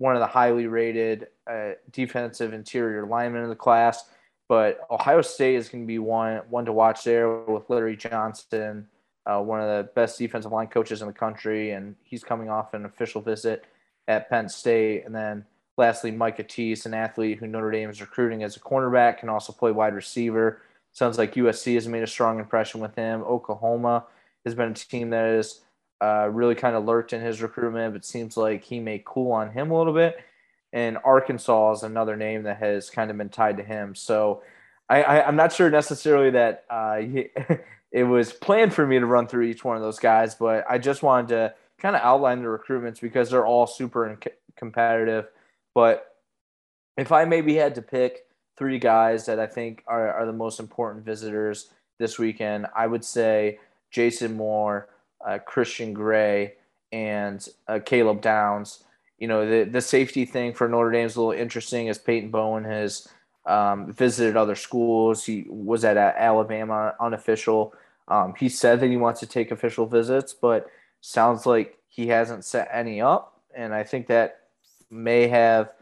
one 0.01 0.17
of 0.17 0.21
the 0.21 0.27
highly 0.27 0.67
rated 0.67 1.27
uh, 1.47 1.73
defensive 1.93 2.55
interior 2.55 3.05
linemen 3.05 3.43
in 3.43 3.51
the 3.51 3.55
class. 3.55 4.05
But 4.49 4.81
Ohio 4.91 5.21
State 5.21 5.57
is 5.57 5.69
going 5.69 5.85
to 5.85 5.87
be 5.87 5.99
one 5.99 6.39
one 6.49 6.65
to 6.65 6.73
watch 6.73 7.05
there 7.05 7.43
with 7.43 7.69
Larry 7.69 7.97
Johnson, 7.97 8.89
uh, 9.27 9.41
one 9.41 9.61
of 9.61 9.69
the 9.69 9.93
best 9.95 10.19
defensive 10.19 10.53
line 10.53 10.69
coaches 10.69 11.03
in 11.03 11.07
the 11.07 11.13
country, 11.13 11.73
and 11.73 11.95
he's 12.03 12.25
coming 12.25 12.49
off 12.49 12.73
an 12.73 12.87
official 12.87 13.21
visit 13.21 13.67
at 14.09 14.31
Penn 14.31 14.49
State. 14.49 15.05
And 15.05 15.15
then 15.15 15.45
lastly, 15.77 16.11
Micah 16.11 16.45
Tease, 16.45 16.87
an 16.87 16.95
athlete 16.95 17.39
who 17.39 17.47
Notre 17.47 17.71
Dame 17.71 17.91
is 17.91 18.01
recruiting 18.01 18.43
as 18.43 18.57
a 18.57 18.61
cornerback, 18.61 19.19
can 19.19 19.29
also 19.29 19.53
play 19.53 19.71
wide 19.71 19.95
receiver. 19.95 20.63
Sounds 20.93 21.19
like 21.19 21.35
USC 21.35 21.75
has 21.75 21.87
made 21.87 22.03
a 22.03 22.07
strong 22.07 22.39
impression 22.39 22.81
with 22.81 22.95
him. 22.95 23.23
Oklahoma 23.23 24.07
has 24.47 24.55
been 24.55 24.71
a 24.71 24.75
team 24.75 25.11
that 25.11 25.27
has 25.27 25.61
uh, 26.01 26.29
really 26.31 26.55
kind 26.55 26.77
of 26.77 26.85
lurked 26.85 27.13
in 27.13 27.21
his 27.21 27.43
recruitment, 27.43 27.93
but 27.93 28.05
seems 28.05 28.37
like 28.37 28.65
he 28.65 28.81
may 28.81 29.03
cool 29.05 29.33
on 29.33 29.51
him 29.51 29.71
a 29.71 29.79
little 29.79 29.93
bit. 29.93 30.17
And 30.73 30.99
Arkansas 31.05 31.73
is 31.73 31.83
another 31.83 32.17
name 32.17 32.45
that 32.45 32.59
has 32.59 32.91
kind 32.91 33.11
of 33.11 33.19
been 33.19 33.29
tied 33.29 33.57
to 33.57 33.63
him. 33.63 33.95
So 33.95 34.43
I, 34.89 35.23
am 35.23 35.37
not 35.37 35.53
sure 35.53 35.71
necessarily 35.71 36.31
that 36.31 36.65
uh, 36.71 36.97
he, 36.99 37.29
it 37.93 38.05
was 38.05 38.33
planned 38.33 38.73
for 38.73 38.87
me 38.87 38.99
to 38.99 39.07
run 39.07 39.27
through 39.27 39.45
each 39.45 39.65
one 39.65 39.77
of 39.77 39.83
those 39.83 39.99
guys, 39.99 40.35
but 40.35 40.65
I 40.69 40.79
just 40.79 41.03
wanted 41.03 41.29
to 41.29 41.55
kind 41.79 41.97
of 41.97 42.03
outline 42.03 42.43
the 42.43 42.49
recruitments 42.49 43.01
because 43.01 43.31
they're 43.31 43.47
all 43.47 43.67
super 43.67 44.19
competitive. 44.57 45.29
But 45.75 46.07
if 46.97 47.13
I 47.13 47.25
maybe 47.25 47.55
had 47.55 47.75
to 47.77 47.83
pick 47.83 48.27
three 48.61 48.79
guys 48.79 49.25
that 49.25 49.41
I 49.41 49.47
think 49.47 49.83
are, 49.87 50.13
are 50.13 50.27
the 50.27 50.35
most 50.35 50.61
important 50.61 51.03
visitors 51.05 51.71
this 51.99 52.19
weekend. 52.19 52.67
I 52.75 52.87
would 52.87 53.05
say 53.05 53.61
Jason 53.91 54.37
Moore, 54.37 54.89
uh, 55.27 55.39
Christian 55.39 55.93
Gray, 55.93 56.55
and 56.93 57.47
uh, 57.69 57.79
Caleb 57.85 58.21
Downs. 58.21 58.85
You 59.19 59.29
know, 59.29 59.49
the, 59.49 59.71
the 59.71 59.81
safety 59.81 60.25
thing 60.25 60.55
for 60.55 60.69
Notre 60.69 60.91
Dame 60.91 61.07
is 61.07 61.17
a 61.17 61.21
little 61.21 61.41
interesting 61.41 61.89
as 61.89 61.99
Peyton 61.99 62.31
Bowen 62.31 62.65
has 62.65 63.07
um, 63.47 63.93
visited 63.93 64.37
other 64.37 64.55
schools. 64.55 65.25
He 65.25 65.47
was 65.49 65.85
at 65.85 65.97
Alabama 65.97 66.95
unofficial. 67.01 67.75
Um, 68.09 68.35
he 68.39 68.49
said 68.49 68.81
that 68.81 68.89
he 68.89 68.97
wants 68.97 69.21
to 69.21 69.27
take 69.27 69.51
official 69.51 69.87
visits, 69.87 70.33
but 70.33 70.69
sounds 71.01 71.47
like 71.47 71.79
he 71.89 72.09
hasn't 72.09 72.45
set 72.45 72.69
any 72.73 73.01
up. 73.01 73.41
And 73.55 73.75
I 73.75 73.85
think 73.85 74.07
that 74.09 74.41
may 74.91 75.29
have 75.29 75.73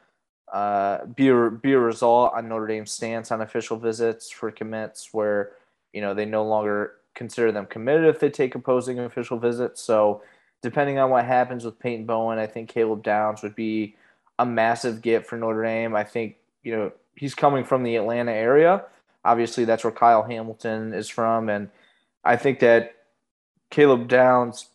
uh, 0.52 1.04
be 1.06 1.28
a, 1.28 1.50
be 1.50 1.72
a 1.72 1.78
result 1.78 2.32
on 2.34 2.48
Notre 2.48 2.66
Dame's 2.66 2.90
stance 2.90 3.30
on 3.30 3.40
official 3.40 3.76
visits 3.76 4.30
for 4.30 4.50
commits, 4.50 5.12
where 5.12 5.52
you 5.92 6.00
know 6.00 6.14
they 6.14 6.24
no 6.24 6.44
longer 6.44 6.94
consider 7.18 7.52
them 7.52 7.66
committed 7.66 8.06
if 8.06 8.20
they 8.20 8.30
take 8.30 8.54
opposing 8.54 8.98
official 8.98 9.38
visits. 9.38 9.82
So, 9.82 10.22
depending 10.62 10.98
on 10.98 11.10
what 11.10 11.24
happens 11.24 11.64
with 11.64 11.78
Peyton 11.78 12.06
Bowen, 12.06 12.38
I 12.38 12.46
think 12.46 12.70
Caleb 12.70 13.02
Downs 13.02 13.42
would 13.42 13.54
be 13.54 13.96
a 14.38 14.46
massive 14.46 15.02
get 15.02 15.26
for 15.26 15.36
Notre 15.36 15.62
Dame. 15.62 15.94
I 15.94 16.04
think 16.04 16.36
you 16.62 16.74
know 16.74 16.92
he's 17.16 17.34
coming 17.34 17.64
from 17.64 17.82
the 17.82 17.96
Atlanta 17.96 18.32
area. 18.32 18.84
Obviously, 19.24 19.64
that's 19.64 19.84
where 19.84 19.92
Kyle 19.92 20.22
Hamilton 20.22 20.94
is 20.94 21.08
from, 21.08 21.48
and 21.48 21.68
I 22.24 22.36
think 22.36 22.60
that 22.60 22.94
Caleb 23.70 24.08
Downs 24.08 24.68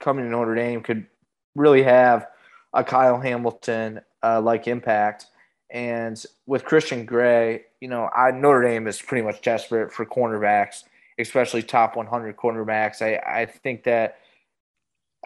coming 0.00 0.24
to 0.24 0.30
Notre 0.30 0.54
Dame 0.54 0.82
could 0.82 1.06
really 1.54 1.82
have 1.82 2.26
a 2.72 2.84
Kyle 2.84 3.20
Hamilton 3.20 4.00
uh, 4.22 4.40
like 4.40 4.66
impact. 4.68 5.26
And 5.70 6.22
with 6.46 6.64
Christian 6.64 7.04
Gray, 7.04 7.64
you 7.80 7.88
know, 7.88 8.08
I 8.14 8.30
Notre 8.30 8.62
Dame 8.62 8.86
is 8.86 9.02
pretty 9.02 9.24
much 9.24 9.42
desperate 9.42 9.92
for 9.92 10.06
cornerbacks, 10.06 10.84
especially 11.18 11.62
top 11.62 11.96
100 11.96 12.36
cornerbacks. 12.36 13.02
I, 13.02 13.16
I 13.42 13.46
think 13.46 13.84
that 13.84 14.18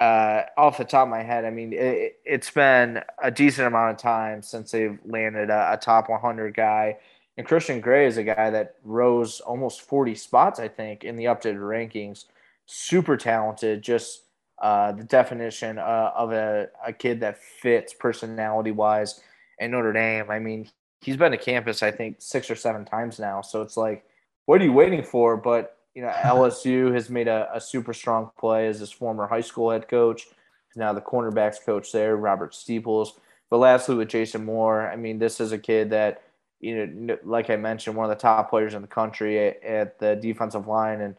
uh, 0.01 0.43
off 0.57 0.79
the 0.79 0.85
top 0.85 1.05
of 1.05 1.09
my 1.09 1.23
head, 1.23 1.45
I 1.45 1.51
mean, 1.51 1.73
it, 1.73 2.21
has 2.27 2.51
been 2.51 3.03
a 3.23 3.31
decent 3.31 3.67
amount 3.67 3.93
of 3.93 3.97
time 3.99 4.43
since 4.43 4.71
they've 4.71 4.99
landed 5.05 5.51
a, 5.51 5.73
a, 5.73 5.77
top 5.77 6.09
100 6.09 6.55
guy. 6.55 6.97
And 7.37 7.47
Christian 7.47 7.81
Gray 7.81 8.07
is 8.07 8.17
a 8.17 8.25
guy 8.25 8.51
that 8.51 8.77
rose 8.85 9.41
almost 9.41 9.83
40 9.83 10.15
spots, 10.15 10.61
I 10.61 10.69
think, 10.69 11.05
in 11.05 11.17
the 11.17 11.25
updated 11.25 11.59
rankings. 11.59 12.27
Super 12.67 13.17
talented, 13.17 13.83
just 13.83 14.23
uh, 14.61 14.93
the 14.93 15.05
definition 15.05 15.79
uh, 15.79 16.13
of 16.15 16.33
a, 16.33 16.69
a 16.87 16.93
kid 16.93 17.21
that 17.21 17.39
fits 17.39 17.93
personality 17.93 18.71
wise 18.71 19.21
in 19.59 19.71
Notre 19.71 19.93
Dame. 19.93 20.31
I 20.31 20.39
mean, 20.39 20.69
he's 21.01 21.17
been 21.17 21.33
to 21.33 21.39
campus, 21.39 21.83
I 21.83 21.91
think, 21.91 22.17
six 22.19 22.51
or 22.51 22.57
seven 22.57 22.85
times 22.85 23.19
now. 23.19 23.41
So 23.41 23.63
it's 23.63 23.77
like, 23.77 24.05
what 24.47 24.61
are 24.61 24.65
you 24.65 24.73
waiting 24.73 25.03
for? 25.03 25.37
But, 25.37 25.78
you 25.99 26.05
know, 26.05 26.13
LSU 26.23 26.95
has 26.95 27.11
made 27.11 27.27
a, 27.27 27.49
a 27.53 27.61
super 27.61 27.93
strong 27.93 28.31
play 28.39 28.69
as 28.69 28.79
his 28.79 28.93
former 28.93 29.27
high 29.27 29.41
school 29.41 29.73
head 29.73 29.89
coach. 29.89 30.29
now 30.77 30.93
the 30.93 31.01
cornerbacks 31.01 31.57
coach 31.61 31.91
there, 31.91 32.17
Robert 32.17 32.55
Steeples. 32.55 33.19
But 33.51 33.59
lastly, 33.59 33.97
with 33.97 34.09
Jason 34.09 34.45
Moore, 34.45 34.89
I 34.89 34.95
mean, 34.95 35.19
this 35.19 35.41
is 35.41 35.51
a 35.51 35.59
kid 35.59 35.91
that, 35.91 36.23
you 36.61 36.87
know, 36.87 37.19
like 37.25 37.51
I 37.51 37.57
mentioned, 37.57 37.97
one 37.97 38.09
of 38.09 38.17
the 38.17 38.23
top 38.23 38.49
players 38.49 38.75
in 38.75 38.83
the 38.83 38.87
country 38.87 39.49
at, 39.49 39.65
at 39.65 39.99
the 39.99 40.15
defensive 40.15 40.69
line. 40.69 41.01
And, 41.01 41.17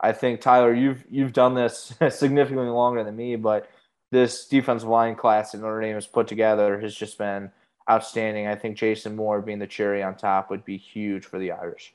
I 0.00 0.12
think 0.12 0.40
Tyler, 0.40 0.72
you've 0.72 1.04
you've 1.10 1.32
done 1.32 1.54
this 1.54 1.92
significantly 2.10 2.70
longer 2.70 3.04
than 3.04 3.16
me, 3.16 3.36
but 3.36 3.68
this 4.10 4.46
defensive 4.46 4.88
line 4.88 5.14
class 5.14 5.52
that 5.52 5.60
Notre 5.60 5.80
Dame 5.80 5.96
has 5.96 6.06
put 6.06 6.26
together 6.26 6.80
has 6.80 6.94
just 6.94 7.18
been 7.18 7.50
outstanding. 7.88 8.46
I 8.46 8.54
think 8.54 8.78
Jason 8.78 9.14
Moore 9.14 9.42
being 9.42 9.58
the 9.58 9.66
cherry 9.66 10.02
on 10.02 10.16
top 10.16 10.50
would 10.50 10.64
be 10.64 10.78
huge 10.78 11.26
for 11.26 11.38
the 11.38 11.52
Irish. 11.52 11.92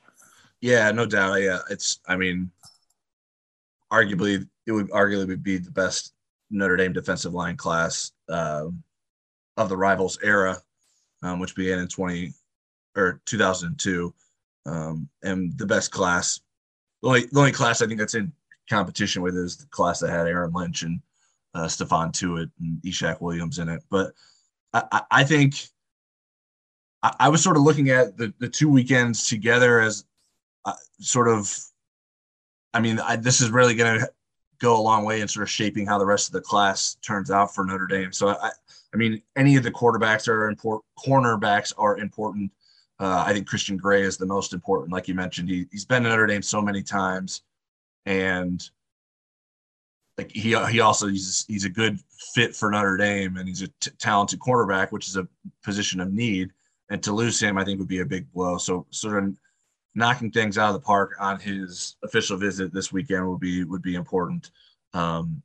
Yeah, 0.62 0.92
no 0.92 1.06
doubt. 1.06 1.36
Yeah, 1.42 1.60
it's. 1.70 2.00
I 2.08 2.16
mean, 2.16 2.50
arguably, 3.92 4.48
it 4.66 4.72
would 4.72 4.90
arguably 4.90 5.42
be 5.42 5.58
the 5.58 5.72
best 5.72 6.14
Notre 6.50 6.78
Dame 6.78 6.94
defensive 6.94 7.34
line 7.34 7.58
class. 7.58 8.12
Um, 8.30 8.84
of 9.58 9.70
the 9.70 9.78
rivals 9.78 10.20
era, 10.22 10.58
um, 11.24 11.40
which 11.40 11.56
began 11.56 11.80
in 11.80 11.88
20 11.88 12.34
or 12.96 13.22
2002. 13.26 14.14
Um, 14.66 15.10
and 15.24 15.58
the 15.58 15.66
best 15.66 15.92
class, 15.92 16.40
the 17.02 17.08
only, 17.08 17.26
the 17.32 17.40
only 17.40 17.52
class 17.52 17.82
I 17.82 17.88
think 17.88 18.00
that's 18.00 18.16
in 18.16 18.32
competition 18.70 19.22
with 19.22 19.36
is 19.36 19.58
the 19.58 19.68
class 19.68 20.00
that 20.00 20.10
had 20.10 20.28
Aaron 20.28 20.54
Lynch 20.54 20.84
and 20.84 21.00
uh, 21.54 21.66
Stephon 21.66 22.12
Tuitt 22.12 22.50
and 22.60 22.82
Ishaq 22.82 23.22
Williams 23.22 23.60
in 23.60 23.70
it. 23.70 23.84
But 23.90 24.14
I, 24.74 25.02
I 25.12 25.24
think 25.24 25.68
I, 27.04 27.16
I, 27.20 27.30
was 27.30 27.42
sort 27.42 27.56
of 27.56 27.64
looking 27.64 27.90
at 27.90 28.18
the, 28.18 28.34
the 28.40 28.50
two 28.50 28.68
weekends 28.68 29.28
together 29.28 29.80
as 29.80 30.04
uh, 30.66 30.74
sort 31.00 31.28
of, 31.28 31.56
I 32.74 32.80
mean, 32.80 33.00
I, 33.00 33.16
this 33.16 33.42
is 33.42 33.50
really 33.52 33.76
going 33.76 34.00
to 34.00 34.10
go 34.60 34.80
a 34.80 34.82
long 34.82 35.06
way 35.06 35.22
in 35.22 35.28
sort 35.28 35.44
of 35.44 35.50
shaping 35.50 35.86
how 35.86 35.98
the 35.98 36.06
rest 36.06 36.28
of 36.28 36.34
the 36.34 36.42
class 36.42 36.96
turns 36.96 37.32
out 37.32 37.54
for 37.54 37.64
Notre 37.66 37.88
Dame. 37.88 38.12
So 38.12 38.30
I, 38.30 38.52
I 38.94 38.98
mean, 38.98 39.22
any 39.36 39.56
of 39.58 39.64
the 39.64 39.72
quarterbacks 39.72 40.28
are 40.28 40.48
important, 40.48 40.86
cornerbacks 40.98 41.74
are 41.78 41.98
important. 41.98 42.52
Uh, 43.00 43.24
I 43.28 43.34
think 43.34 43.48
Christian 43.48 43.76
Gray 43.76 44.04
is 44.04 44.18
the 44.18 44.26
most 44.26 44.54
important, 44.54 44.94
like 44.94 45.08
you 45.08 45.14
mentioned. 45.14 45.50
He, 45.50 45.66
he's 45.72 45.86
been 45.86 46.06
in 46.06 46.10
Notre 46.10 46.28
Dame 46.28 46.42
so 46.42 46.62
many 46.62 46.82
times, 46.82 47.42
and 48.06 48.64
like 50.18 50.32
he 50.32 50.56
he 50.70 50.80
also 50.80 51.08
he's 51.08 51.44
he's 51.50 51.66
a 51.66 51.70
good 51.70 52.00
fit 52.34 52.56
for 52.56 52.72
Notre 52.72 52.96
Dame, 52.96 53.36
and 53.36 53.50
he's 53.50 53.64
a 53.64 53.68
t- 53.82 53.92
talented 54.00 54.40
quarterback, 54.40 54.94
which 54.94 55.10
is 55.10 55.18
a 55.18 55.28
position 55.62 56.00
of 56.00 56.14
need. 56.14 56.52
And 56.90 57.04
to 57.04 57.12
lose 57.12 57.38
him, 57.38 57.58
I 57.58 57.66
think 57.66 57.80
would 57.80 57.90
be 57.90 58.00
a 58.00 58.06
big 58.06 58.32
blow. 58.32 58.58
So 58.58 58.86
sort 58.92 59.22
of 59.22 59.36
knocking 59.96 60.30
things 60.30 60.58
out 60.58 60.68
of 60.68 60.74
the 60.74 60.86
park 60.86 61.16
on 61.20 61.40
his 61.40 61.96
official 62.04 62.38
visit 62.38 62.74
this 62.74 62.92
weekend 62.92 63.28
would 63.28 63.40
be 63.40 63.64
would 63.64 63.82
be 63.82 63.96
important. 63.96 64.52
Um, 64.94 65.42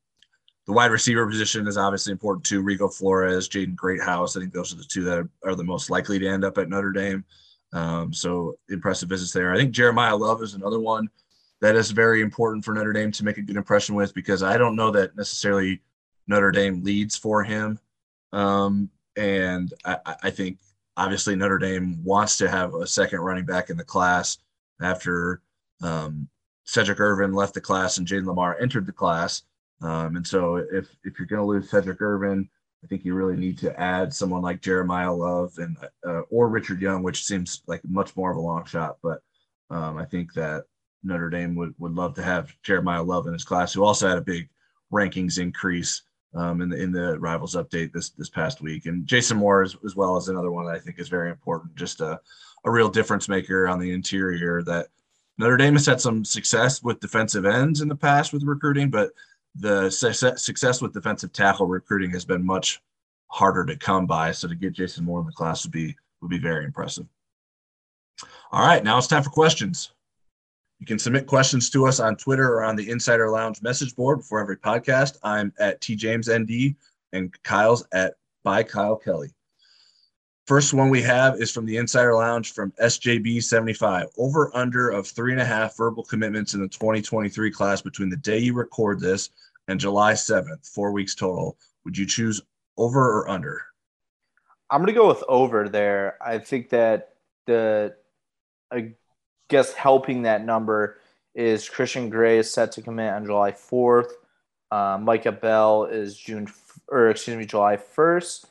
the 0.67 0.73
wide 0.73 0.91
receiver 0.91 1.27
position 1.27 1.67
is 1.67 1.77
obviously 1.77 2.13
important 2.13 2.45
too. 2.45 2.63
Rico 2.63 2.89
Flores, 2.89 3.49
Jaden 3.49 3.75
Greathouse. 3.75 4.37
I 4.37 4.41
think 4.41 4.53
those 4.53 4.73
are 4.73 4.77
the 4.77 4.85
two 4.85 5.03
that 5.05 5.29
are, 5.45 5.55
the 5.55 5.65
most 5.65 5.91
likely 5.91 6.19
to 6.19 6.29
end 6.29 6.45
up 6.45 6.59
at 6.59 6.69
Notre 6.69 6.93
Dame. 6.93 7.25
Um, 7.73 8.13
so 8.13 8.55
impressive 8.69 9.09
visits 9.09 9.33
there. 9.33 9.53
I 9.53 9.57
think 9.57 9.75
Jeremiyah 9.75 10.19
Love 10.19 10.43
is 10.43 10.55
another 10.55 10.81
one 10.81 11.09
that 11.61 11.77
is 11.77 11.91
very 11.91 12.21
important 12.21 12.65
for 12.65 12.75
Notre 12.75 12.93
Dame 12.93 13.13
to 13.13 13.25
make 13.25 13.39
a 13.39 13.43
good 13.43 13.57
impression 13.57 13.95
with 13.95 14.15
because 14.15 14.43
I 14.43 14.57
don't 14.57 14.77
know 14.77 14.91
that 14.91 15.17
necessarily 15.17 15.81
Notre 16.27 16.51
Dame 16.51 16.83
leads 16.83 17.17
for 17.17 17.43
him. 17.43 17.79
Um, 18.33 18.91
and 19.17 19.73
I, 19.85 19.99
I, 20.23 20.31
think 20.31 20.59
obviously 21.01 21.35
Notre 21.35 21.59
Dame 21.59 22.05
wants 22.05 22.37
to 22.37 22.51
have 22.51 22.75
a 22.75 22.87
second 22.87 23.21
running 23.21 23.47
back 23.47 23.71
in 23.71 23.79
the 23.79 23.85
class 23.85 24.37
after 24.83 25.41
um, 25.83 26.29
Cedric 26.65 27.01
Irvin 27.01 27.33
left 27.33 27.55
the 27.55 27.61
class 27.61 27.97
and 27.97 28.07
Jayden 28.07 28.27
Limar 28.27 28.61
entered 28.61 28.85
the 28.85 28.93
class. 28.93 29.43
Um, 29.81 30.17
and 30.17 30.27
so 30.27 30.57
if 30.57 30.95
if 31.05 31.19
you're 31.19 31.27
going 31.27 31.41
to 31.41 31.47
lose 31.47 31.71
Cedric 31.71 32.03
Irvin, 32.03 32.47
I 32.85 32.87
think 32.87 33.07
you 33.07 33.15
really 33.15 33.37
need 33.37 33.57
to 33.59 33.81
add 33.81 34.13
someone 34.13 34.43
like 34.43 34.61
Jeremiyah 34.61 35.17
Love 35.17 35.55
and 35.57 35.79
uh, 36.07 36.21
or 36.31 36.51
Richard 36.51 36.83
Young, 36.83 37.03
which 37.03 37.25
seems 37.25 37.63
like 37.67 37.81
much 37.89 38.15
more 38.15 38.31
of 38.31 38.37
a 38.37 38.41
long 38.41 38.67
shot. 38.67 38.99
But 39.03 39.21
um, 39.71 39.97
I 39.97 40.05
think 40.05 40.35
that 40.35 40.65
Notre 41.03 41.31
Dame 41.31 41.55
would, 41.55 41.75
would 41.79 41.95
love 41.95 42.15
to 42.17 42.23
have 42.23 42.53
Jeremiyah 42.63 43.07
Love 43.07 43.27
in 43.27 43.33
his 43.33 43.45
class, 43.45 43.73
who 43.73 43.85
also 43.85 44.07
had 44.07 44.19
a 44.19 44.23
big 44.23 44.51
rankings 44.93 45.39
increase 45.39 46.03
um, 46.35 46.61
in 46.61 46.69
the 46.69 46.77
in 46.77 46.93
the 46.93 47.19
rivals 47.19 47.57
update 47.57 47.93
this 47.93 48.11
this 48.11 48.29
past 48.29 48.61
week. 48.61 48.87
And 48.87 49.07
Jason 49.07 49.39
Moore 49.39 49.63
as, 49.63 49.77
as 49.85 49.97
well 49.97 50.17
as 50.17 50.29
another 50.29 50.51
one 50.51 50.67
that 50.67 50.75
I 50.75 50.79
think 50.79 50.99
is 50.99 51.09
very 51.09 51.31
important, 51.31 51.75
just 51.75 52.01
a, 52.01 52.21
a 52.65 52.71
real 52.71 52.89
difference 52.89 53.29
maker 53.29 53.69
on 53.69 53.79
the 53.79 53.93
interior 53.93 54.63
that 54.63 54.89
Notre 55.39 55.57
Dame 55.57 55.75
has 55.75 55.87
had 55.87 56.01
some 56.01 56.25
success 56.25 56.83
with 56.83 57.01
defensive 57.01 57.47
ends 57.47 57.81
in 57.81 57.89
the 57.89 57.97
past 57.97 58.33
with 58.33 58.43
recruiting, 58.45 58.91
but 58.91 59.11
the 59.55 59.91
success 59.91 60.83
with 60.83 60.93
defensive 60.93 61.33
tackle 61.33 61.67
recruiting 61.67 62.11
has 62.11 62.25
been 62.25 62.45
much 62.45 62.83
harder 63.29 63.65
to 63.65 63.77
come 63.77 64.07
by. 64.07 64.33
So 64.33 64.49
to 64.49 64.55
get 64.55 64.73
Jason 64.73 65.05
Moore 65.05 65.21
in 65.21 65.27
the 65.27 65.33
class 65.33 65.65
would 65.65 65.73
be 65.73 65.97
would 66.21 66.31
be 66.31 66.39
very 66.39 66.65
impressive. 66.65 67.07
All 68.53 68.67
right, 68.67 68.85
now 68.85 68.99
it's 68.99 69.07
time 69.07 69.23
for 69.23 69.31
questions. 69.31 69.93
You 70.81 70.87
can 70.87 70.99
submit 70.99 71.27
questions 71.27 71.69
to 71.71 71.87
us 71.87 72.01
on 72.01 72.17
Twitter 72.17 72.49
or 72.55 72.65
on 72.65 72.75
the 72.75 72.91
Insider 72.91 73.31
Lounge 73.31 73.61
message 73.61 73.95
board 73.95 74.19
before 74.19 74.41
every 74.41 74.57
podcast. 74.57 75.19
I'm 75.23 75.53
at 75.59 75.81
tjamesnd 75.83 76.75
and 77.13 77.43
Kyle's 77.43 77.87
at 77.93 78.15
by 78.43 78.63
Kyle 78.63 78.97
Kelly. 78.97 79.29
First 80.47 80.73
one 80.73 80.89
we 80.89 81.03
have 81.03 81.41
is 81.41 81.53
from 81.53 81.67
the 81.67 81.77
Insider 81.77 82.15
Lounge 82.15 82.55
from 82.55 82.73
SJB75. 82.83 84.07
Over 84.17 84.51
under 84.57 84.89
of 84.89 85.07
three 85.07 85.33
and 85.33 85.41
a 85.41 85.45
half 85.45 85.77
verbal 85.77 86.03
commitments 86.03 86.55
in 86.55 86.63
the 86.63 86.69
2023 86.69 87.51
class 87.51 87.83
between 87.83 88.09
the 88.09 88.17
day 88.17 88.39
you 88.39 88.55
record 88.55 89.01
this 89.01 89.29
and 89.69 89.79
July 89.79 90.15
7th, 90.15 90.67
four 90.67 90.93
weeks 90.93 91.15
total. 91.15 91.59
Would 91.85 91.97
you 91.97 92.07
choose 92.07 92.41
over 92.79 93.21
or 93.21 93.29
under? 93.29 93.63
I'm 94.71 94.81
going 94.81 94.87
to 94.87 94.93
go 94.95 95.09
with 95.09 95.23
over 95.29 95.69
there. 95.69 96.17
I 96.25 96.39
think 96.39 96.71
that 96.71 97.17
the 97.47 97.95
I 98.73 98.95
guess 99.51 99.75
helping 99.75 100.23
that 100.23 100.45
number 100.45 100.99
is 101.35 101.69
Christian 101.69 102.09
Gray 102.09 102.39
is 102.39 102.51
set 102.51 102.73
to 102.73 102.83
commit 102.83 103.13
on 103.13 103.27
July 103.27 103.53
4th. 103.53 104.13
Uh, 104.71 104.99
Micah 105.01 105.33
Bell 105.33 105.85
is 105.85 106.17
June 106.17 106.49
or 106.89 107.11
excuse 107.11 107.37
me 107.37 107.45
July 107.45 107.77
1st, 107.77 108.47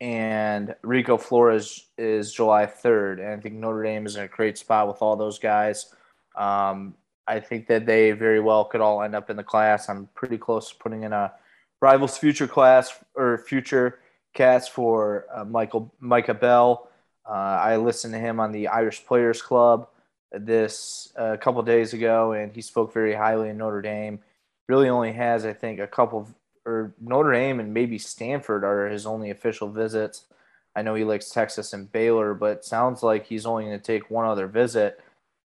and 0.00 0.74
Rico 0.82 1.16
Flores 1.16 1.86
is 1.98 2.32
July 2.32 2.66
3rd. 2.66 3.20
And 3.20 3.28
I 3.28 3.36
think 3.40 3.54
Notre 3.54 3.82
Dame 3.82 4.06
is 4.06 4.16
in 4.16 4.24
a 4.24 4.28
great 4.28 4.58
spot 4.58 4.88
with 4.88 5.02
all 5.02 5.16
those 5.16 5.38
guys. 5.38 5.94
Um, 6.36 6.94
I 7.26 7.40
think 7.40 7.66
that 7.68 7.86
they 7.86 8.12
very 8.12 8.40
well 8.40 8.64
could 8.64 8.80
all 8.80 9.02
end 9.02 9.14
up 9.14 9.30
in 9.30 9.36
the 9.36 9.44
class. 9.44 9.88
I'm 9.88 10.08
pretty 10.14 10.38
close 10.38 10.70
to 10.70 10.76
putting 10.76 11.04
in 11.04 11.12
a 11.12 11.32
rivals 11.80 12.18
future 12.18 12.46
class 12.46 12.92
or 13.14 13.38
future 13.38 14.00
cast 14.34 14.70
for 14.70 15.26
uh, 15.32 15.44
Michael 15.44 15.92
Micah 16.00 16.34
Bell. 16.34 16.88
Uh, 17.28 17.32
I 17.32 17.76
listened 17.76 18.14
to 18.14 18.18
him 18.18 18.40
on 18.40 18.52
the 18.52 18.68
Irish 18.68 19.06
Players 19.06 19.40
Club 19.40 19.88
this 20.32 21.12
uh, 21.18 21.32
a 21.32 21.38
couple 21.38 21.62
days 21.62 21.92
ago, 21.92 22.32
and 22.32 22.54
he 22.54 22.62
spoke 22.62 22.92
very 22.92 23.14
highly 23.14 23.50
in 23.50 23.58
Notre 23.58 23.82
Dame. 23.82 24.20
Really 24.68 24.88
only 24.88 25.12
has, 25.12 25.44
I 25.44 25.52
think, 25.52 25.80
a 25.80 25.86
couple 25.86 26.28
or 26.64 26.94
Notre 27.00 27.32
Dame 27.32 27.60
and 27.60 27.74
maybe 27.74 27.98
Stanford 27.98 28.64
are 28.64 28.88
his 28.88 29.06
only 29.06 29.30
official 29.30 29.68
visits. 29.68 30.26
I 30.74 30.82
know 30.82 30.94
he 30.94 31.04
likes 31.04 31.30
Texas 31.30 31.72
and 31.72 31.90
Baylor, 31.90 32.34
but 32.34 32.64
sounds 32.64 33.02
like 33.02 33.26
he's 33.26 33.46
only 33.46 33.64
going 33.64 33.78
to 33.78 33.84
take 33.84 34.10
one 34.10 34.26
other 34.26 34.46
visit. 34.46 35.00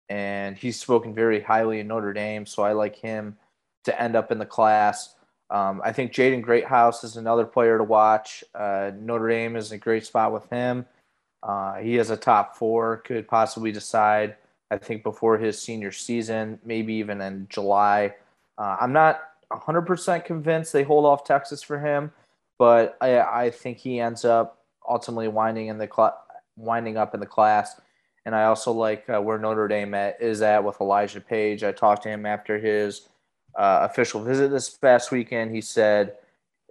And 0.09 0.57
he's 0.57 0.81
spoken 0.81 1.15
very 1.15 1.41
highly 1.41 1.81
in 1.81 1.89
Notre 1.89 2.13
Dame, 2.13 2.45
so 2.45 2.63
I 2.63 2.73
like 2.73 2.97
him 2.97 3.37
to 3.85 4.01
end 4.01 4.17
up 4.17 4.33
in 4.33 4.39
the 4.39 4.47
class. 4.47 5.15
Um, 5.49 5.81
I 5.85 5.93
think 5.93 6.13
Jaden 6.13 6.43
Greathouse 6.43 7.05
is 7.05 7.17
another 7.17 7.45
player 7.45 7.79
to 7.79 7.85
watch. 7.85 8.43
Uh, 8.55 8.91
Notre 8.99 9.29
Dame 9.29 9.57
is 9.57 9.71
a 9.71 9.79
great 9.79 10.05
spot 10.05 10.33
with 10.33 10.49
him. 10.51 10.87
Uh, 11.43 11.77
he 11.77 11.95
has 11.95 12.11
a 12.11 12.17
top 12.17 12.57
four, 12.57 12.99
could 12.99 13.29
possibly 13.29 13.73
decide 13.73 14.37
I 14.73 14.79
think 14.79 15.03
before 15.03 15.37
his 15.37 15.61
senior 15.61 15.93
season, 15.93 16.59
maybe 16.65 16.95
even 16.95 17.21
in 17.21 17.47
July. 17.51 18.15
Uh, 18.57 18.79
I'm 18.81 18.95
not 18.95 19.21
100% 19.53 20.25
convinced 20.25 20.73
they 20.73 20.83
hold 20.83 21.05
off 21.05 21.25
Texas 21.25 21.63
for 21.63 21.79
him, 21.79 22.11
but 22.59 22.97
I, 23.03 23.21
I 23.21 23.51
think 23.51 23.77
he 23.77 24.01
ends 24.01 24.25
up 24.25 24.65
ultimately 24.89 25.29
winding 25.29 25.67
in 25.67 25.77
the 25.77 25.91
cl- 25.95 26.17
winding 26.57 26.97
up 26.97 27.13
in 27.13 27.21
the 27.21 27.27
class. 27.27 27.79
And 28.25 28.35
I 28.35 28.45
also 28.45 28.73
like 28.73 29.05
uh, 29.11 29.21
where 29.21 29.39
Notre 29.39 29.69
Dame 29.69 29.93
at, 29.93 30.23
is 30.23 30.41
at 30.41 30.65
with 30.65 30.81
Elijah 30.81 31.21
Paige. 31.21 31.65
I 31.65 31.73
talked 31.73 32.05
to 32.05 32.09
him 32.09 32.25
after 32.25 32.59
his 32.59 33.09
uh, 33.55 33.87
official 33.91 34.25
visit 34.25 34.51
this 34.51 34.71
past 34.71 35.11
weekend. 35.11 35.55
He 35.55 35.61
said, 35.61 36.15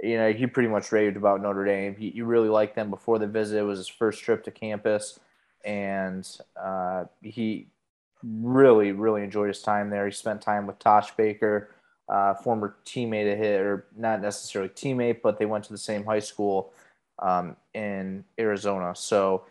you 0.02 0.18
know, 0.18 0.34
he 0.34 0.48
pretty 0.48 0.70
much 0.70 0.92
raved 0.92 1.18
about 1.18 1.40
Notre 1.40 1.66
Dame. 1.66 1.96
He, 1.96 2.10
he 2.10 2.24
really 2.24 2.50
liked 2.50 2.76
them 2.76 2.90
before 2.90 3.20
the 3.20 3.28
visit. 3.28 3.60
It 3.60 3.64
was 3.64 3.78
his 3.78 3.88
first 3.88 4.24
trip 4.24 4.44
to 4.46 4.52
campus, 4.52 5.20
and 5.64 6.28
uh, 6.60 7.04
he 7.22 7.68
really, 8.24 8.92
really 8.92 9.24
enjoyed 9.24 9.48
his 9.48 9.62
time 9.62 9.90
there. 9.90 10.06
He 10.06 10.12
spent 10.12 10.42
time 10.42 10.68
with 10.68 10.80
Tosh 10.80 11.16
Baker, 11.16 11.72
uh, 12.10 12.34
former 12.36 12.76
teammate 12.86 13.32
of 13.32 13.38
his, 13.38 13.60
or 13.60 13.86
not 13.96 14.22
necessarily 14.22 14.70
teammate, 14.70 15.22
but 15.22 15.40
they 15.40 15.46
went 15.46 15.64
to 15.66 15.72
the 15.72 15.78
same 15.78 16.04
high 16.04 16.20
school 16.20 16.74
um, 17.20 17.56
in 17.74 18.24
Arizona. 18.40 18.96
So, 18.96 19.46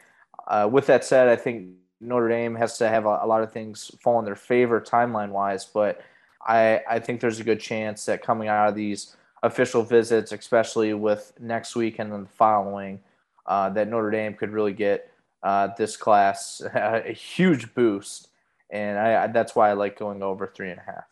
uh, 0.47 0.69
with 0.71 0.87
that 0.87 1.05
said, 1.05 1.29
I 1.29 1.37
think 1.37 1.69
Notre 2.01 2.29
Dame 2.29 2.55
has 2.57 2.79
to 2.79 2.89
have 2.89 3.07
a, 3.07 3.21
a 3.23 3.27
lot 3.27 3.43
of 3.43 3.53
things 3.53 3.91
fall 4.03 4.19
in 4.19 4.25
their 4.25 4.37
favor 4.37 4.81
timeline 4.81 5.31
wise, 5.31 5.65
but 5.65 6.03
I, 6.47 6.81
I 6.89 6.99
think 6.99 7.21
there's 7.21 7.41
a 7.41 7.45
good 7.45 7.61
chance 7.61 8.05
that 8.07 8.23
coming 8.23 8.49
out 8.49 8.69
of 8.69 8.75
these 8.75 9.17
official 9.43 9.83
visits, 9.83 10.33
especially 10.33 10.95
with 10.95 11.33
next 11.39 11.77
week 11.77 11.99
and 11.99 12.13
then 12.13 12.23
the 12.23 12.29
following, 12.29 13.01
uh, 13.47 13.71
that 13.71 13.89
Notre 13.89 14.11
Dame 14.11 14.35
could 14.35 14.51
really 14.51 14.73
get 14.73 15.11
uh, 15.43 15.69
this 15.77 15.97
class 15.97 16.61
a 16.75 17.13
huge 17.13 17.75
boost 17.75 18.30
and 18.73 18.99
I, 18.99 19.27
that's 19.29 19.55
why 19.55 19.71
I 19.71 19.75
like 19.75 19.99
going 19.99 20.23
over 20.23 20.47
three 20.47 20.71
and 20.71 20.81
a 20.81 20.85
half. 20.85 21.05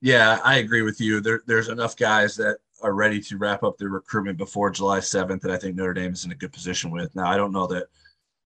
Yeah, 0.00 0.40
I 0.44 0.58
agree 0.58 0.82
with 0.82 1.00
you. 1.00 1.20
There, 1.20 1.42
there's 1.46 1.68
enough 1.68 1.96
guys 1.96 2.36
that 2.36 2.58
are 2.82 2.92
ready 2.92 3.20
to 3.20 3.38
wrap 3.38 3.62
up 3.62 3.78
their 3.78 3.88
recruitment 3.88 4.36
before 4.36 4.70
July 4.70 4.98
7th 4.98 5.40
that 5.40 5.50
I 5.50 5.56
think 5.56 5.76
Notre 5.76 5.94
Dame 5.94 6.12
is 6.12 6.24
in 6.24 6.32
a 6.32 6.36
good 6.36 6.52
position 6.52 6.90
with. 6.90 7.14
Now, 7.16 7.26
I 7.30 7.36
don't 7.36 7.52
know 7.52 7.66
that 7.68 7.86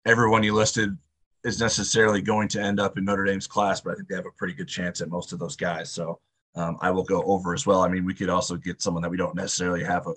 everyone 0.05 0.43
you 0.43 0.55
listed 0.55 0.97
is 1.45 1.61
necessarily 1.61 2.21
going 2.21 2.49
to 2.49 2.61
end 2.61 2.79
up 2.79 2.99
in 2.99 3.05
Notre 3.05 3.25
Dame's 3.25 3.47
class, 3.47 3.81
but 3.81 3.93
I 3.93 3.95
think 3.95 4.09
they 4.09 4.17
have 4.17 4.27
a 4.27 4.37
pretty 4.37 4.55
good 4.55 4.69
chance 4.69 5.01
at 5.01 5.09
most 5.09 5.33
of 5.33 5.39
those 5.39 5.57
guys. 5.57 5.91
So 5.91 6.21
um, 6.55 6.77
I 6.81 6.91
will 6.91 7.05
go 7.05 7.23
over 7.23 7.55
as 7.55 7.67
well. 7.67 7.81
I 7.83 7.89
mean, 7.89 8.05
we 8.05 8.15
could 8.15 8.29
also 8.29 8.57
get 8.57 8.83
someone 8.83 9.03
that 9.03 9.11
we 9.11 9.17
don't 9.17 9.35
necessarily 9.35 9.83
have 9.85 10.07
a, 10.07 10.15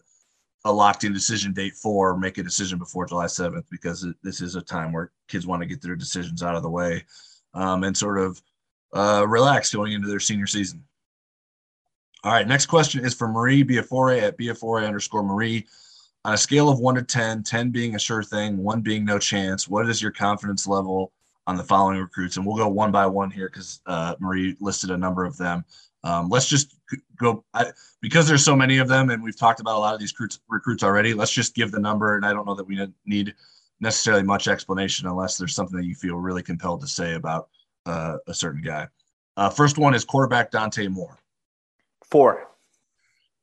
a 0.66 0.72
locked 0.72 1.06
in 1.06 1.14
decision 1.14 1.54
date 1.54 1.76
for 1.76 2.18
make 2.18 2.38
a 2.38 2.44
decision 2.44 2.78
before 2.78 3.06
July 3.06 3.26
7th 3.26 3.66
because 3.72 4.06
this 4.24 4.42
is 4.42 4.56
a 4.56 4.62
time 4.62 4.92
where 4.92 5.12
kids 5.28 5.48
want 5.48 5.62
to 5.62 5.68
get 5.68 5.82
their 5.82 5.96
decisions 5.96 6.44
out 6.44 6.56
of 6.56 6.64
the 6.64 6.70
way 6.70 7.04
um, 7.54 7.84
and 7.84 7.96
sort 7.96 8.18
of 8.18 8.42
uh, 8.94 9.26
relax 9.28 9.74
going 9.74 9.94
into 9.94 10.08
their 10.08 10.20
senior 10.20 10.48
season. 10.48 10.84
All 12.24 12.32
right, 12.32 12.48
next 12.48 12.68
question 12.68 13.04
is 13.04 13.14
for 13.14 13.28
Marie 13.28 13.64
Biafore 13.64 14.22
at 14.22 14.38
Biafore 14.38 14.86
underscore 14.86 15.24
Marie. 15.24 15.66
On 16.24 16.34
a 16.34 16.38
scale 16.38 16.70
of 16.70 16.80
one 16.80 16.94
to 16.96 17.02
10, 17.02 17.42
10 17.42 17.72
being 17.72 17.96
a 17.96 18.00
sure 18.00 18.22
thing, 18.22 18.58
one 18.58 18.82
being 18.82 19.04
no 19.04 19.18
chance, 19.18 19.68
what 19.68 19.90
is 19.90 20.02
your 20.02 20.12
confidence 20.12 20.68
level 20.68 21.12
on 21.48 21.58
the 21.58 21.64
following 21.64 21.98
recruits? 21.98 22.38
And 22.38 22.46
we'll 22.46 22.58
go 22.58 22.68
one 22.68 22.92
by 22.92 23.08
one 23.08 23.32
here 23.32 23.50
because 23.50 23.82
uh, 23.88 24.16
Marie 24.20 24.56
listed 24.60 24.92
a 24.92 24.98
number 24.98 25.26
of 25.26 25.36
them. 25.38 25.66
Um, 26.04 26.30
let's 26.30 26.48
just 26.48 26.76
go 27.18 27.44
I, 27.54 27.72
because 28.02 28.28
there's 28.28 28.46
so 28.46 28.56
many 28.56 28.78
of 28.78 28.88
them, 28.88 29.10
and 29.10 29.24
we've 29.24 29.38
talked 29.38 29.60
about 29.60 29.78
a 29.78 29.80
lot 29.80 29.94
of 29.94 30.00
these 30.00 30.12
recruits, 30.14 30.40
recruits 30.48 30.84
already. 30.84 31.14
Let's 31.14 31.32
just 31.32 31.56
give 31.56 31.72
the 31.72 31.80
number, 31.80 32.16
and 32.16 32.26
I 32.26 32.34
don't 32.34 32.46
know 32.46 32.56
that 32.56 32.68
we 32.68 32.88
need 33.06 33.34
necessarily 33.82 34.24
much 34.24 34.48
explanation 34.48 35.08
unless 35.08 35.38
there's 35.38 35.56
something 35.56 35.78
that 35.78 35.86
you 35.86 35.96
feel 35.96 36.16
really 36.16 36.44
compelled 36.44 36.82
to 36.82 36.88
say 36.88 37.16
about 37.16 37.50
uh, 37.86 38.18
a 38.28 38.34
certain 38.34 38.62
guy. 38.62 38.88
Uh, 39.36 39.50
first 39.50 39.78
one 39.78 39.94
is 39.94 40.06
quarterback 40.06 40.52
Dante 40.52 40.88
Moore. 40.88 41.18
Four. 42.10 42.48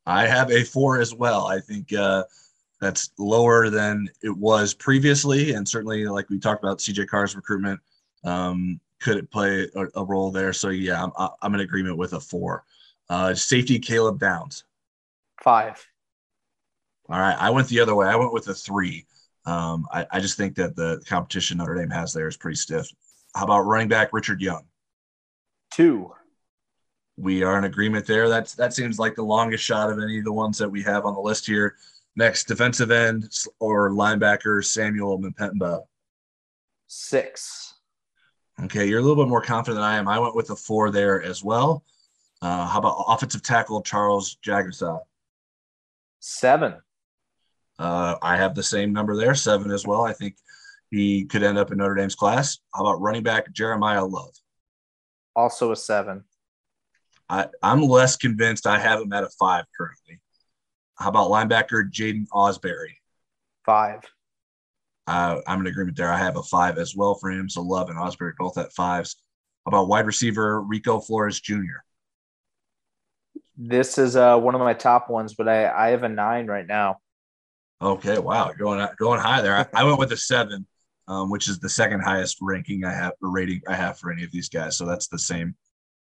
I 0.05 0.25
have 0.25 0.51
a 0.51 0.63
four 0.63 0.99
as 0.99 1.13
well. 1.13 1.47
I 1.47 1.59
think 1.59 1.93
uh, 1.93 2.23
that's 2.79 3.11
lower 3.19 3.69
than 3.69 4.09
it 4.23 4.35
was 4.35 4.73
previously, 4.73 5.53
and 5.53 5.67
certainly, 5.67 6.05
like 6.05 6.29
we 6.29 6.39
talked 6.39 6.63
about, 6.63 6.79
CJ 6.79 7.07
Carr's 7.07 7.35
recruitment 7.35 7.79
um, 8.23 8.79
could 8.99 9.29
play 9.29 9.67
a, 9.75 9.87
a, 9.95 10.05
role 10.05 10.31
there. 10.31 10.53
So 10.53 10.69
yeah, 10.69 11.03
I'm, 11.03 11.29
I'm 11.41 11.53
in 11.53 11.61
agreement 11.61 11.97
with 11.97 12.13
a 12.13 12.19
four. 12.19 12.63
Uh, 13.09 13.33
safety 13.33 13.79
Caleb 13.79 14.19
Downs. 14.19 14.63
Five. 15.41 15.85
All 17.09 17.19
right, 17.19 17.37
I 17.39 17.49
went 17.49 17.67
the 17.67 17.79
other 17.79 17.95
way. 17.95 18.07
I 18.07 18.15
went 18.15 18.33
with 18.33 18.47
a 18.47 18.53
three. 18.53 19.05
Um, 19.49 19.87
I, 19.91 20.05
I 20.11 20.19
just 20.19 20.37
think 20.37 20.53
that 20.55 20.75
the 20.75 21.01
competition 21.07 21.57
Notre 21.57 21.73
Dame 21.73 21.89
has 21.89 22.13
there 22.13 22.27
is 22.27 22.37
pretty 22.37 22.57
stiff. 22.57 22.87
How 23.33 23.45
about 23.45 23.61
running 23.61 23.87
back 23.87 24.13
Richard 24.13 24.41
Young? 24.41 24.65
Two. 25.71 26.13
We 27.17 27.41
are 27.41 27.57
in 27.57 27.63
agreement 27.63 28.05
there. 28.05 28.29
That's 28.29 28.53
that 28.55 28.73
seems 28.73 28.99
like 28.99 29.15
the 29.15 29.23
longest 29.23 29.63
shot 29.63 29.89
of 29.89 29.97
any 29.97 30.19
of 30.19 30.25
the 30.25 30.33
ones 30.33 30.59
that 30.59 30.69
we 30.69 30.83
have 30.83 31.05
on 31.05 31.15
the 31.15 31.19
list 31.19 31.47
here. 31.47 31.75
Next, 32.15 32.47
defensive 32.47 32.91
end 32.91 33.29
or 33.59 33.89
linebacker 33.89 34.63
Samuel 34.63 35.19
M'Pemba. 35.19 35.81
Six. 36.87 37.73
Okay, 38.63 38.87
you're 38.87 38.99
a 38.99 39.01
little 39.01 39.23
bit 39.23 39.29
more 39.29 39.41
confident 39.41 39.77
than 39.77 39.83
I 39.83 39.97
am. 39.97 40.07
I 40.07 40.19
went 40.19 40.35
with 40.35 40.51
a 40.51 40.55
four 40.55 40.91
there 40.91 41.23
as 41.23 41.43
well. 41.43 41.83
Uh, 42.41 42.67
how 42.67 42.77
about 42.77 43.03
offensive 43.07 43.41
tackle 43.41 43.81
Charles 43.81 44.37
Jagusah? 44.45 44.99
Seven. 46.19 46.75
Uh, 47.79 48.17
I 48.21 48.35
have 48.35 48.55
the 48.55 48.63
same 48.63 48.91
number 48.91 49.15
there, 49.15 49.33
seven 49.33 49.71
as 49.71 49.87
well. 49.87 50.03
I 50.03 50.11
think 50.11 50.35
he 50.91 51.25
could 51.25 51.43
end 51.43 51.57
up 51.57 51.71
in 51.71 51.77
Notre 51.77 51.95
Dame's 51.95 52.15
class. 52.15 52.59
How 52.75 52.81
about 52.81 53.01
running 53.01 53.23
back 53.23 53.53
Jeremiyah 53.53 54.11
Love? 54.11 54.33
Also 55.35 55.71
a 55.71 55.75
seven. 55.75 56.25
I, 57.29 57.47
I'm 57.63 57.81
less 57.81 58.17
convinced. 58.17 58.67
I 58.67 58.79
have 58.79 58.99
him 58.99 59.13
at 59.13 59.23
a 59.23 59.29
five 59.39 59.65
currently. 59.77 60.19
How 60.95 61.09
about 61.09 61.29
linebacker 61.29 61.89
Jaden 61.89 62.27
Ausberry? 62.33 62.95
Five. 63.65 64.01
Uh, 65.07 65.39
I'm 65.47 65.61
in 65.61 65.67
agreement 65.67 65.95
there. 65.95 66.11
I 66.11 66.17
have 66.17 66.35
a 66.35 66.43
five 66.43 66.77
as 66.77 66.95
well 66.95 67.15
for 67.15 67.31
him. 67.31 67.47
So 67.47 67.61
Love 67.61 67.89
and 67.89 67.97
Ausberry 67.97 68.33
both 68.37 68.57
at 68.57 68.73
fives. 68.73 69.15
How 69.65 69.69
about 69.69 69.87
wide 69.87 70.05
receiver 70.05 70.61
Rico 70.61 70.99
Flores 70.99 71.39
Jr.? 71.39 71.83
This 73.57 73.97
is 73.97 74.15
uh, 74.15 74.37
one 74.37 74.55
of 74.55 74.61
my 74.61 74.73
top 74.73 75.09
ones, 75.09 75.33
but 75.33 75.47
I, 75.47 75.69
I 75.69 75.89
have 75.89 76.03
a 76.03 76.09
nine 76.09 76.47
right 76.47 76.67
now. 76.67 76.99
Okay, 77.81 78.19
wow, 78.19 78.51
going 78.57 78.85
going 78.97 79.19
high 79.19 79.41
there. 79.41 79.55
I, 79.55 79.65
I 79.73 79.83
went 79.85 79.99
with 79.99 80.11
a 80.11 80.17
seven, 80.17 80.65
um, 81.07 81.29
which 81.29 81.47
is 81.47 81.59
the 81.59 81.69
second 81.69 82.01
highest 82.01 82.37
ranking 82.41 82.83
I 82.83 82.93
have 82.93 83.13
or 83.21 83.31
rating 83.31 83.61
I 83.67 83.75
have 83.75 83.97
for 83.97 84.11
any 84.11 84.23
of 84.23 84.31
these 84.31 84.49
guys. 84.49 84.77
So 84.77 84.85
that's 84.85 85.07
the 85.07 85.19
same 85.19 85.55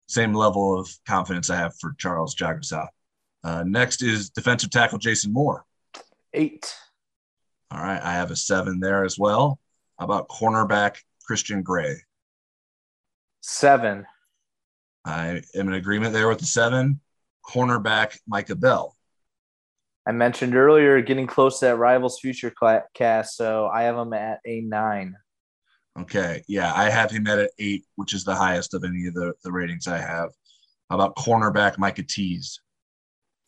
same 0.07 0.33
level 0.33 0.79
of 0.79 0.89
confidence 1.05 1.49
I 1.49 1.57
have 1.57 1.75
for 1.79 1.95
Charles 1.97 2.35
Jagusah. 2.35 2.87
Uh, 3.43 3.63
next 3.65 4.01
is 4.01 4.29
defensive 4.29 4.69
tackle 4.69 4.99
Jason 4.99 5.33
Moore. 5.33 5.65
Eight. 6.33 6.73
All 7.71 7.81
right, 7.81 8.01
I 8.01 8.13
have 8.13 8.31
a 8.31 8.35
seven 8.35 8.79
there 8.79 9.03
as 9.03 9.19
well. 9.19 9.59
How 9.99 10.05
about 10.05 10.29
cornerback 10.29 10.97
Christian 11.25 11.61
Gray? 11.61 11.97
Seven. 13.41 14.05
I 15.03 15.41
am 15.53 15.67
in 15.67 15.73
agreement 15.73 16.13
there 16.13 16.27
with 16.27 16.39
the 16.39 16.45
seven. 16.45 17.01
Cornerback 17.45 18.17
Micah 18.27 18.55
Bell. 18.55 18.94
I 20.07 20.11
mentioned 20.11 20.55
earlier 20.55 21.01
getting 21.01 21.25
close 21.25 21.59
to 21.59 21.65
that 21.65 21.77
Rivals 21.77 22.19
Future 22.19 22.53
cast, 22.93 23.35
so 23.35 23.67
I 23.67 23.83
have 23.83 23.97
him 23.97 24.13
at 24.13 24.39
a 24.45 24.61
nine. 24.61 25.15
Okay, 25.99 26.43
yeah, 26.47 26.73
I 26.75 26.89
have 26.89 27.09
him 27.09 27.25
at 27.27 27.39
an 27.39 27.47
eight, 27.57 27.85
which 27.95 28.13
is 28.13 28.23
the 28.23 28.35
highest 28.35 28.73
of 28.73 28.83
any 28.83 29.07
of 29.07 29.13
the, 29.13 29.33
the 29.43 29.51
ratings 29.51 29.87
I 29.87 29.97
have. 29.97 30.29
How 30.89 30.97
about 30.97 31.15
cornerback 31.15 31.77
Micah 31.77 32.03
Tease? 32.03 32.59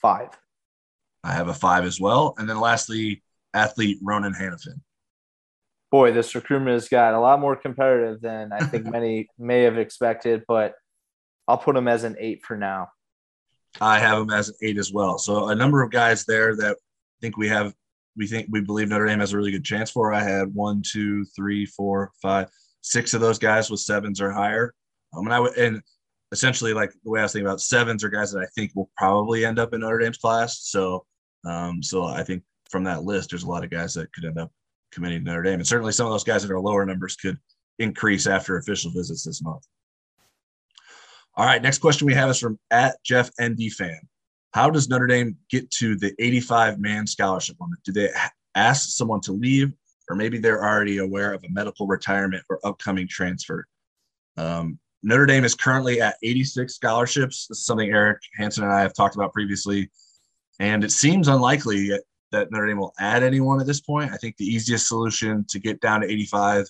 Five. 0.01 0.29
I 1.23 1.33
have 1.33 1.49
a 1.49 1.53
five 1.53 1.83
as 1.83 1.99
well. 1.99 2.33
And 2.37 2.49
then 2.49 2.59
lastly, 2.59 3.21
athlete 3.53 3.99
Ronan 4.01 4.33
Hanafin. 4.33 4.81
Boy, 5.91 6.11
this 6.11 6.35
recruitment 6.35 6.73
has 6.73 6.89
got 6.89 7.13
a 7.13 7.19
lot 7.19 7.39
more 7.39 7.55
competitive 7.55 8.21
than 8.21 8.51
I 8.51 8.59
think 8.59 8.85
many 8.91 9.27
may 9.37 9.63
have 9.63 9.77
expected, 9.77 10.43
but 10.47 10.73
I'll 11.47 11.57
put 11.57 11.75
him 11.75 11.87
as 11.87 12.03
an 12.03 12.15
eight 12.19 12.43
for 12.45 12.57
now. 12.57 12.89
I 13.81 13.99
have 13.99 14.19
him 14.19 14.29
as 14.29 14.49
an 14.49 14.55
eight 14.61 14.77
as 14.77 14.91
well. 14.91 15.17
So 15.17 15.49
a 15.49 15.55
number 15.55 15.81
of 15.81 15.91
guys 15.91 16.25
there 16.25 16.55
that 16.55 16.71
I 16.71 17.17
think 17.21 17.37
we 17.37 17.47
have, 17.49 17.73
we 18.15 18.27
think 18.27 18.47
we 18.49 18.61
believe 18.61 18.89
Notre 18.89 19.05
Dame 19.05 19.19
has 19.19 19.33
a 19.33 19.37
really 19.37 19.51
good 19.51 19.65
chance 19.65 19.91
for. 19.91 20.13
I 20.13 20.23
had 20.23 20.53
one, 20.53 20.81
two, 20.85 21.25
three, 21.35 21.65
four, 21.65 22.11
five, 22.21 22.49
six 22.81 23.13
of 23.13 23.21
those 23.21 23.39
guys 23.39 23.69
with 23.69 23.79
sevens 23.79 24.21
or 24.21 24.31
higher. 24.31 24.73
Um, 25.15 25.25
and 25.25 25.33
I 25.33 25.39
would, 25.39 25.57
and 25.57 25.81
essentially 26.31 26.73
like 26.73 26.91
the 27.03 27.11
way 27.11 27.19
I 27.19 27.23
was 27.23 27.33
thinking 27.33 27.47
about 27.47 27.61
sevens 27.61 28.03
are 28.03 28.09
guys 28.09 28.31
that 28.31 28.41
I 28.41 28.47
think 28.55 28.71
will 28.75 28.89
probably 28.97 29.45
end 29.45 29.59
up 29.59 29.73
in 29.73 29.81
Notre 29.81 29.99
Dame's 29.99 30.17
class. 30.17 30.59
So, 30.63 31.05
um, 31.45 31.81
so 31.81 32.05
I 32.05 32.23
think 32.23 32.43
from 32.69 32.83
that 32.85 33.03
list, 33.03 33.29
there's 33.29 33.43
a 33.43 33.49
lot 33.49 33.63
of 33.63 33.69
guys 33.69 33.93
that 33.93 34.11
could 34.13 34.25
end 34.25 34.39
up 34.39 34.51
committing 34.91 35.23
to 35.23 35.31
Notre 35.31 35.43
Dame, 35.43 35.59
and 35.59 35.67
certainly 35.67 35.91
some 35.91 36.05
of 36.05 36.11
those 36.11 36.23
guys 36.23 36.41
that 36.41 36.51
are 36.51 36.59
lower 36.59 36.85
numbers 36.85 37.15
could 37.15 37.37
increase 37.79 38.27
after 38.27 38.57
official 38.57 38.91
visits 38.91 39.23
this 39.23 39.41
month. 39.41 39.65
All 41.37 41.45
right, 41.45 41.61
next 41.61 41.77
question 41.77 42.07
we 42.07 42.15
have 42.15 42.31
is 42.31 42.39
from 42.39 42.57
at 42.71 42.97
Jeff 43.03 43.29
ND 43.39 43.71
fan. 43.71 43.99
How 44.55 44.71
does 44.71 44.89
Notre 44.89 45.05
Dame 45.05 45.37
get 45.51 45.69
to 45.71 45.95
the 45.95 46.11
85 46.17 46.79
man 46.79 47.05
scholarship 47.05 47.57
limit? 47.61 47.77
Do 47.85 47.91
they 47.91 48.09
ask 48.55 48.89
someone 48.89 49.21
to 49.21 49.33
leave, 49.33 49.71
or 50.09 50.15
maybe 50.15 50.39
they're 50.39 50.65
already 50.65 50.97
aware 50.97 51.33
of 51.33 51.43
a 51.43 51.49
medical 51.49 51.85
retirement 51.85 52.43
or 52.49 52.59
upcoming 52.65 53.07
transfer? 53.07 53.67
Um, 54.35 54.79
Notre 55.03 55.27
Dame 55.27 55.45
is 55.45 55.53
currently 55.53 56.01
at 56.01 56.15
86 56.23 56.73
scholarships. 56.73 57.45
This 57.45 57.59
is 57.59 57.65
something 57.67 57.91
Eric 57.91 58.17
Hansen 58.35 58.63
and 58.63 58.73
I 58.73 58.81
have 58.81 58.95
talked 58.95 59.13
about 59.13 59.31
previously. 59.31 59.91
And 60.59 60.83
it 60.83 60.91
seems 60.91 61.27
unlikely 61.27 61.91
that 62.31 62.51
Notre 62.51 62.65
Dame 62.65 62.79
will 62.79 62.95
add 62.97 63.21
anyone 63.21 63.61
at 63.61 63.67
this 63.67 63.79
point. 63.79 64.11
I 64.11 64.17
think 64.17 64.37
the 64.37 64.51
easiest 64.51 64.87
solution 64.87 65.45
to 65.49 65.59
get 65.59 65.81
down 65.81 66.01
to 66.01 66.11
85 66.11 66.65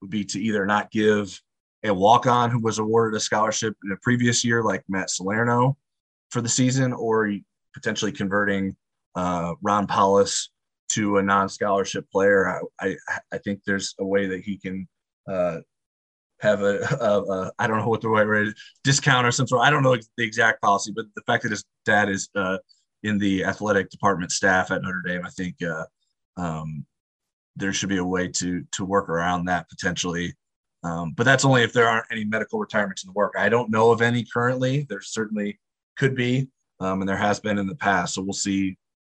would 0.00 0.10
be 0.10 0.24
to 0.24 0.40
either 0.40 0.66
not 0.66 0.90
give 0.90 1.40
a 1.84 1.94
walk 1.94 2.26
on 2.26 2.50
who 2.50 2.60
was 2.60 2.78
awarded 2.78 3.16
a 3.16 3.20
scholarship 3.20 3.76
in 3.84 3.92
a 3.92 3.96
previous 3.98 4.44
year, 4.44 4.62
like 4.62 4.82
Matt 4.88 5.10
Salerno, 5.10 5.76
for 6.30 6.40
the 6.40 6.48
season, 6.48 6.92
or 6.92 7.32
potentially 7.74 8.12
converting 8.12 8.76
uh, 9.14 9.54
Ron 9.62 9.86
Powlus 9.86 10.48
to 10.90 11.18
a 11.18 11.22
non 11.22 11.48
scholarship 11.48 12.10
player. 12.10 12.60
I, 12.80 12.86
I, 12.88 12.96
I, 13.32 13.38
think 13.38 13.60
there's 13.64 13.94
a 13.98 14.04
way 14.04 14.26
that 14.26 14.40
he 14.40 14.56
can 14.56 14.88
uh, 15.28 15.58
have 16.40 16.62
a, 16.62 16.80
a, 17.00 17.22
a 17.22 17.52
I 17.58 17.66
don't 17.66 17.78
know 17.78 17.88
what 17.88 18.00
the 18.00 18.08
right 18.08 18.26
word 18.26 18.54
discount 18.84 19.26
or 19.26 19.32
some 19.32 19.46
sort. 19.46 19.62
I 19.62 19.70
don't 19.70 19.82
know 19.82 19.96
the 20.16 20.24
exact 20.24 20.62
policy, 20.62 20.92
but 20.94 21.06
the 21.14 21.22
fact 21.22 21.42
that 21.42 21.52
his 21.52 21.64
dad 21.84 22.08
is 22.08 22.28
uh, 22.34 22.58
in 23.02 23.18
the 23.18 23.44
athletic 23.44 23.90
department 23.90 24.32
staff 24.32 24.70
at 24.70 24.82
Notre 24.82 25.02
Dame, 25.06 25.24
I 25.24 25.30
think 25.30 25.56
uh, 25.62 25.84
um, 26.36 26.84
there 27.56 27.72
should 27.72 27.88
be 27.88 27.98
a 27.98 28.04
way 28.04 28.28
to 28.28 28.64
to 28.72 28.84
work 28.84 29.08
around 29.08 29.46
that 29.46 29.68
potentially. 29.68 30.34
Um, 30.84 31.12
but 31.16 31.24
that's 31.24 31.44
only 31.44 31.62
if 31.62 31.72
there 31.72 31.88
aren't 31.88 32.06
any 32.10 32.24
medical 32.24 32.58
retirements 32.58 33.02
in 33.02 33.08
the 33.08 33.12
work. 33.12 33.34
I 33.36 33.48
don't 33.48 33.70
know 33.70 33.90
of 33.90 34.00
any 34.02 34.24
currently. 34.24 34.86
There 34.88 35.00
certainly 35.00 35.58
could 35.96 36.14
be, 36.14 36.48
um, 36.80 37.00
and 37.00 37.08
there 37.08 37.16
has 37.16 37.40
been 37.40 37.58
in 37.58 37.66
the 37.66 37.74
past. 37.74 38.14
So 38.14 38.22
we'll 38.22 38.32
see 38.32 38.78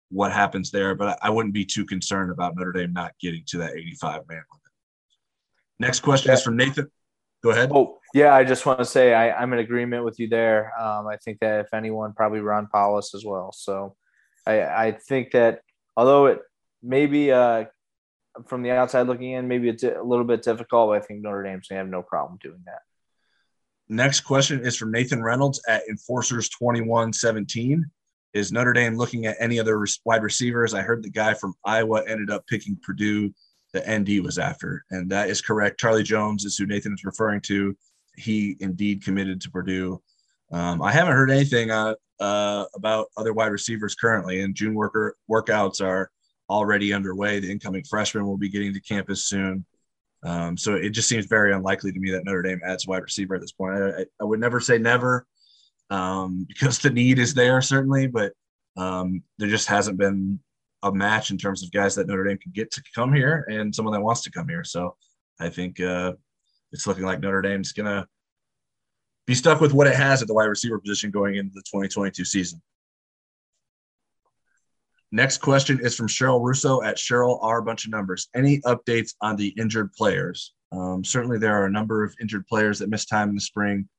what 0.10 0.32
happens 0.32 0.72
there. 0.72 0.96
But 0.96 1.20
I 1.22 1.30
wouldn't 1.30 1.54
be 1.54 1.66
too 1.66 1.86
concerned 1.86 2.32
about 2.32 2.56
Notre 2.56 2.72
Dame 2.72 2.94
not 2.94 3.14
getting 3.20 3.44
to 3.48 3.58
that 3.60 3.76
85 3.76 4.22
man 4.30 4.38
limit. 4.38 4.44
Next 5.80 6.00
question 6.02 6.30
yeah. 6.30 6.36
is 6.36 6.44
from 6.44 6.58
Nathan. 6.58 6.90
Go 7.44 7.52
ahead. 7.52 7.72
Oh, 7.74 8.00
yeah. 8.14 8.34
I 8.34 8.44
just 8.44 8.66
want 8.66 8.80
to 8.80 8.86
say 8.86 9.14
I, 9.14 9.42
am 9.42 9.54
in 9.54 9.60
agreement 9.60 10.04
with 10.04 10.20
you 10.20 10.28
there. 10.28 10.74
Um, 10.80 11.08
I 11.08 11.18
think 11.18 11.40
that 11.40 11.62
if 11.62 11.74
anyone, 11.74 12.14
probably 12.14 12.42
Ron 12.42 12.68
Powlus 12.74 13.16
as 13.16 13.24
well. 13.26 13.54
So 13.54 13.96
I, 14.46 14.62
I 14.64 14.92
think 14.92 15.32
that 15.32 15.62
although 15.96 16.26
it 16.28 16.40
maybe 16.84 17.32
uh, 17.32 17.66
from 18.48 18.64
the 18.64 18.72
outside 18.72 19.08
looking 19.08 19.32
in, 19.32 19.48
maybe 19.48 19.70
it's 19.70 19.84
a 19.84 20.02
little 20.04 20.26
bit 20.26 20.42
difficult, 20.42 20.90
but 20.90 21.02
I 21.02 21.06
think 21.06 21.22
Notre 21.22 21.44
Dame's 21.44 21.68
to 21.68 21.76
have 21.76 21.88
no 21.88 22.02
problem 22.02 22.40
doing 22.42 22.62
that. 22.66 22.82
Next 23.88 24.22
question 24.22 24.66
is 24.66 24.76
from 24.76 24.92
Nathan 24.92 25.24
Reynolds 25.24 25.62
at 25.68 25.84
Enforcers 25.90 26.50
2117. 26.50 27.90
Is 28.34 28.52
Notre 28.52 28.74
Dame 28.74 28.96
looking 28.96 29.26
at 29.26 29.38
any 29.40 29.60
other 29.60 29.84
wide 30.06 30.22
receivers? 30.22 30.76
I 30.76 30.82
heard 30.82 31.02
the 31.02 31.10
guy 31.10 31.34
from 31.34 31.56
Iowa 31.66 32.04
ended 32.08 32.30
up 32.30 32.46
picking 32.46 32.78
Purdue. 32.84 33.34
The 33.74 33.82
ND 33.88 34.24
was 34.24 34.38
after, 34.38 34.84
and 34.92 35.10
that 35.12 35.30
is 35.30 35.42
correct. 35.42 35.80
Charlie 35.80 36.04
Jones 36.04 36.46
is 36.46 36.58
who 36.58 36.66
Nathan 36.66 36.94
is 36.94 37.06
referring 37.06 37.42
to. 37.42 37.76
He 38.16 38.58
indeed 38.60 39.04
committed 39.04 39.42
to 39.42 39.52
Purdue. 39.52 40.02
Um, 40.52 40.82
I 40.82 40.92
haven't 40.92 41.14
heard 41.14 41.32
anything 41.32 41.72
uh, 41.72 41.96
uh, 42.20 42.66
about 42.76 43.08
other 43.18 43.34
wide 43.34 43.52
receivers 43.52 43.96
currently, 43.96 44.42
and 44.42 44.56
June 44.56 44.74
worker 44.74 45.16
workouts 45.32 45.82
are 45.82 46.12
already 46.50 46.94
underway. 46.94 47.40
The 47.40 47.52
incoming 47.52 47.84
freshman 47.84 48.26
will 48.26 48.38
be 48.38 48.50
getting 48.50 48.74
to 48.74 48.82
campus 48.82 49.26
soon. 49.26 49.66
Um, 50.24 50.58
so 50.58 50.76
it 50.76 50.90
just 50.90 51.08
seems 51.08 51.26
very 51.28 51.54
unlikely 51.54 51.92
to 51.92 52.00
me 52.00 52.12
that 52.12 52.26
Notre 52.26 52.42
Dame 52.42 52.62
adds 52.66 52.88
wide 52.88 53.04
receiver 53.04 53.36
at 53.36 53.42
this 53.42 53.52
point. 53.52 53.76
I, 53.76 54.06
I 54.20 54.24
would 54.24 54.40
never 54.40 54.60
say 54.60 54.78
never 54.78 55.26
um, 55.90 56.44
because 56.48 56.80
the 56.80 56.90
need 56.90 57.20
is 57.20 57.34
there 57.34 57.62
certainly, 57.62 58.08
but 58.08 58.34
um, 58.78 59.24
there 59.38 59.50
just 59.50 59.68
hasn't 59.68 59.98
been 59.98 60.40
a 60.84 60.92
match 60.92 61.32
in 61.32 61.38
terms 61.38 61.64
of 61.64 61.72
guys 61.72 61.96
that 61.96 62.08
Notre 62.08 62.24
Dame 62.24 62.38
can 62.38 62.52
get 62.54 62.72
to 62.72 62.84
come 62.96 63.14
here 63.14 63.46
and 63.50 63.74
someone 63.74 63.94
that 63.94 64.02
wants 64.02 64.22
to 64.22 64.32
come 64.32 64.48
here. 64.48 64.64
So 64.64 64.96
I 65.40 65.50
think 65.50 65.80
uh, 65.80 66.14
it's 66.72 66.88
looking 66.88 67.04
like 67.04 67.20
Notre 67.20 67.42
Dame's 67.42 67.74
going 67.74 67.86
to 67.86 68.08
be 69.28 69.36
stuck 69.36 69.62
with 69.62 69.74
what 69.74 69.88
it 69.88 69.96
has 69.96 70.22
at 70.22 70.28
the 70.28 70.34
wide 70.34 70.46
receiver 70.46 70.80
position 70.80 71.12
going 71.12 71.36
into 71.36 71.52
the 71.54 71.62
2022 71.62 72.26
season. 72.26 72.62
Next 75.12 75.40
question 75.40 75.80
is 75.82 75.96
from 75.96 76.08
Cheryl 76.08 76.44
Russo 76.44 76.84
at 76.84 76.98
Cheryl 76.98 77.40
R. 77.42 77.62
Bunch 77.62 77.86
of 77.86 77.92
Numbers. 77.92 78.28
Any 78.36 78.60
updates 78.62 79.16
on 79.22 79.36
the 79.36 79.48
injured 79.58 79.92
players? 79.94 80.54
Um, 80.72 81.04
certainly, 81.04 81.40
there 81.40 81.56
are 81.56 81.66
a 81.66 81.72
number 81.72 82.04
of 82.04 82.14
injured 82.22 82.46
players 82.46 82.78
that 82.80 82.90
missed 82.90 83.10
time 83.10 83.30
in 83.30 83.36
the 83.36 83.42
spring. 83.42 83.90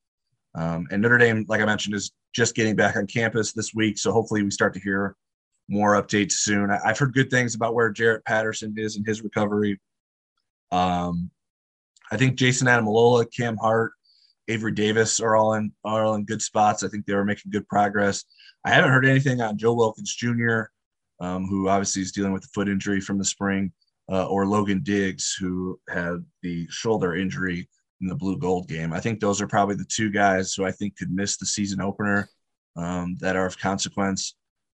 Um, 0.55 0.87
and 0.93 1.03
Notre 1.03 1.19
Dame, 1.19 1.45
like 1.49 1.61
I 1.61 1.65
mentioned, 1.65 1.97
is 1.97 2.13
just 2.33 2.55
getting 2.55 2.77
back 2.77 2.95
on 2.95 3.09
campus 3.09 3.53
this 3.53 3.75
week. 3.75 3.99
So 3.99 4.13
hopefully, 4.13 4.45
we 4.45 4.53
start 4.53 4.73
to 4.75 4.81
hear 4.81 5.17
more 5.69 6.01
updates 6.01 6.33
soon. 6.33 6.71
I, 6.71 6.79
have 6.85 6.99
heard 6.99 7.13
good 7.13 7.31
things 7.31 7.57
about 7.57 7.75
where 7.75 7.91
Jarrett 7.91 8.25
Patterson 8.25 8.75
is 8.77 8.97
in 8.97 9.05
his 9.05 9.23
recovery. 9.23 9.81
Um, 10.71 11.31
I 12.13 12.17
think 12.17 12.37
Jason 12.37 12.69
Ademilola, 12.69 13.27
Cam 13.37 13.57
Hart, 13.57 13.93
Avery 14.47 14.73
Davis 14.73 15.19
are 15.19 15.35
all 15.35 15.55
in 15.55 15.73
are 15.85 16.05
all 16.05 16.15
in 16.15 16.25
good 16.25 16.43
spots. 16.43 16.85
I 16.85 16.89
think 16.89 17.07
they 17.07 17.15
were 17.15 17.25
making 17.25 17.51
good 17.51 17.69
progress. 17.69 18.25
I 18.65 18.71
haven't 18.71 18.91
heard 18.91 19.07
anything 19.07 19.41
on 19.41 19.59
Joe 19.59 19.75
Wilkins 19.75 20.15
Jr 20.15 20.67
um, 21.21 21.47
who 21.47 21.69
obviously 21.69 22.03
is 22.03 22.13
dealing 22.13 22.33
with 22.33 22.43
the 22.43 22.49
foot 22.55 22.69
injury 22.69 23.01
from 23.01 23.19
the 23.19 23.25
spring, 23.25 23.73
uh, 24.11 24.27
or 24.27 24.47
Logan 24.47 24.83
Diggs, 24.83 25.37
who 25.39 25.79
had 25.89 26.25
the 26.43 26.67
shoulder 26.71 27.15
injury 27.15 27.69
in 28.01 28.09
the 28.09 28.15
blue 28.15 28.39
gold 28.39 28.69
game. 28.69 28.93
I 28.93 29.01
think 29.01 29.21
those 29.21 29.41
are 29.41 29.47
probably 29.47 29.77
the 29.77 29.85
two 29.85 30.11
guys 30.11 30.55
who 30.55 30.65
I 30.65 30.73
think 30.73 30.97
could 30.97 31.11
miss 31.11 31.37
the 31.37 31.47
season 31.47 31.81
opener 31.81 32.29
um, 32.77 33.17
that 33.21 33.37
are 33.37 33.47
of 33.47 33.59
consequence. 33.59 34.35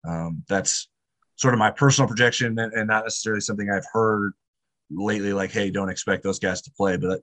Um, 0.06 0.42
that's 0.48 0.88
sort 1.36 1.54
of 1.54 1.58
my 1.58 1.70
personal 1.70 2.08
projection 2.08 2.58
and, 2.58 2.72
and, 2.72 2.88
not 2.88 3.04
necessarily 3.04 3.40
something 3.40 3.70
I've 3.70 3.86
heard 3.92 4.32
lately, 4.90 5.32
like, 5.32 5.52
hey, 5.52 5.70
don't 5.70 5.88
expect 5.88 6.24
those 6.24 6.40
guys 6.40 6.60
to 6.62 6.72
play. 6.72 6.96
But 6.96 7.20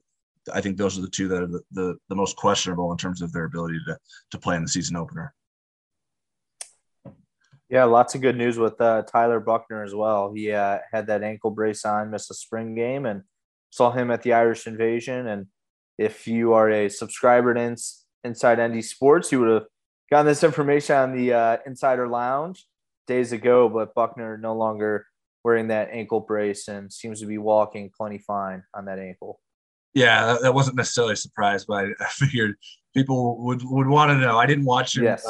I 0.53 0.61
think 0.61 0.77
those 0.77 0.97
are 0.97 1.01
the 1.01 1.09
two 1.09 1.27
that 1.27 1.43
are 1.43 1.47
the, 1.47 1.61
the, 1.71 1.95
the 2.07 2.15
most 2.15 2.37
questionable 2.37 2.91
in 2.91 2.97
terms 2.97 3.21
of 3.21 3.33
their 3.33 3.43
ability 3.43 3.79
to, 3.87 3.97
to 4.31 4.37
play 4.37 4.55
in 4.55 4.63
the 4.63 4.69
season 4.69 4.95
opener. 4.95 5.33
Yeah, 7.69 7.83
lots 7.83 8.15
of 8.15 8.21
good 8.21 8.35
news 8.35 8.57
with 8.57 8.81
uh, 8.81 9.03
Tyler 9.03 9.39
Buchner 9.39 9.83
as 9.83 9.93
well. 9.93 10.33
He 10.33 10.51
uh, 10.51 10.79
had 10.91 11.07
that 11.07 11.21
ankle 11.21 11.51
brace 11.51 11.85
on, 11.85 12.09
missed 12.09 12.31
a 12.31 12.33
spring 12.33 12.73
game, 12.73 13.05
and 13.05 13.23
saw 13.69 13.91
him 13.91 14.09
at 14.09 14.23
the 14.23 14.33
Irish 14.33 14.65
Invasion. 14.65 15.27
And 15.27 15.45
if 15.97 16.27
you 16.27 16.53
are 16.53 16.69
a 16.69 16.89
subscriber 16.89 17.53
to 17.53 17.77
Inside 18.23 18.59
ND 18.59 18.83
Sports, 18.83 19.31
you 19.31 19.41
would 19.41 19.49
have 19.49 19.65
gotten 20.09 20.25
this 20.25 20.43
information 20.43 20.95
on 20.95 21.15
the 21.15 21.33
uh, 21.33 21.57
Insider 21.67 22.07
Lounge 22.07 22.65
days 23.05 23.33
ago. 23.33 23.69
But 23.69 23.93
Buchner 23.93 24.39
no 24.39 24.55
longer 24.55 25.05
wearing 25.43 25.67
that 25.67 25.89
ankle 25.91 26.21
brace 26.21 26.67
and 26.69 26.91
seems 26.91 27.19
to 27.21 27.27
be 27.27 27.37
walking 27.37 27.91
plenty 27.95 28.17
fine 28.17 28.63
on 28.73 28.85
that 28.85 28.97
ankle. 28.97 29.39
Yeah, 29.93 30.37
that 30.41 30.53
wasn't 30.53 30.77
necessarily 30.77 31.13
a 31.13 31.17
surprise, 31.17 31.65
but 31.65 31.85
I 31.99 32.05
figured 32.09 32.55
people 32.95 33.37
would 33.43 33.61
would 33.63 33.87
want 33.87 34.09
to 34.09 34.17
know. 34.17 34.39
I 34.39 34.47
didn't 34.47 34.65
watch 34.65 34.97
him 34.97 35.03
yes. 35.03 35.23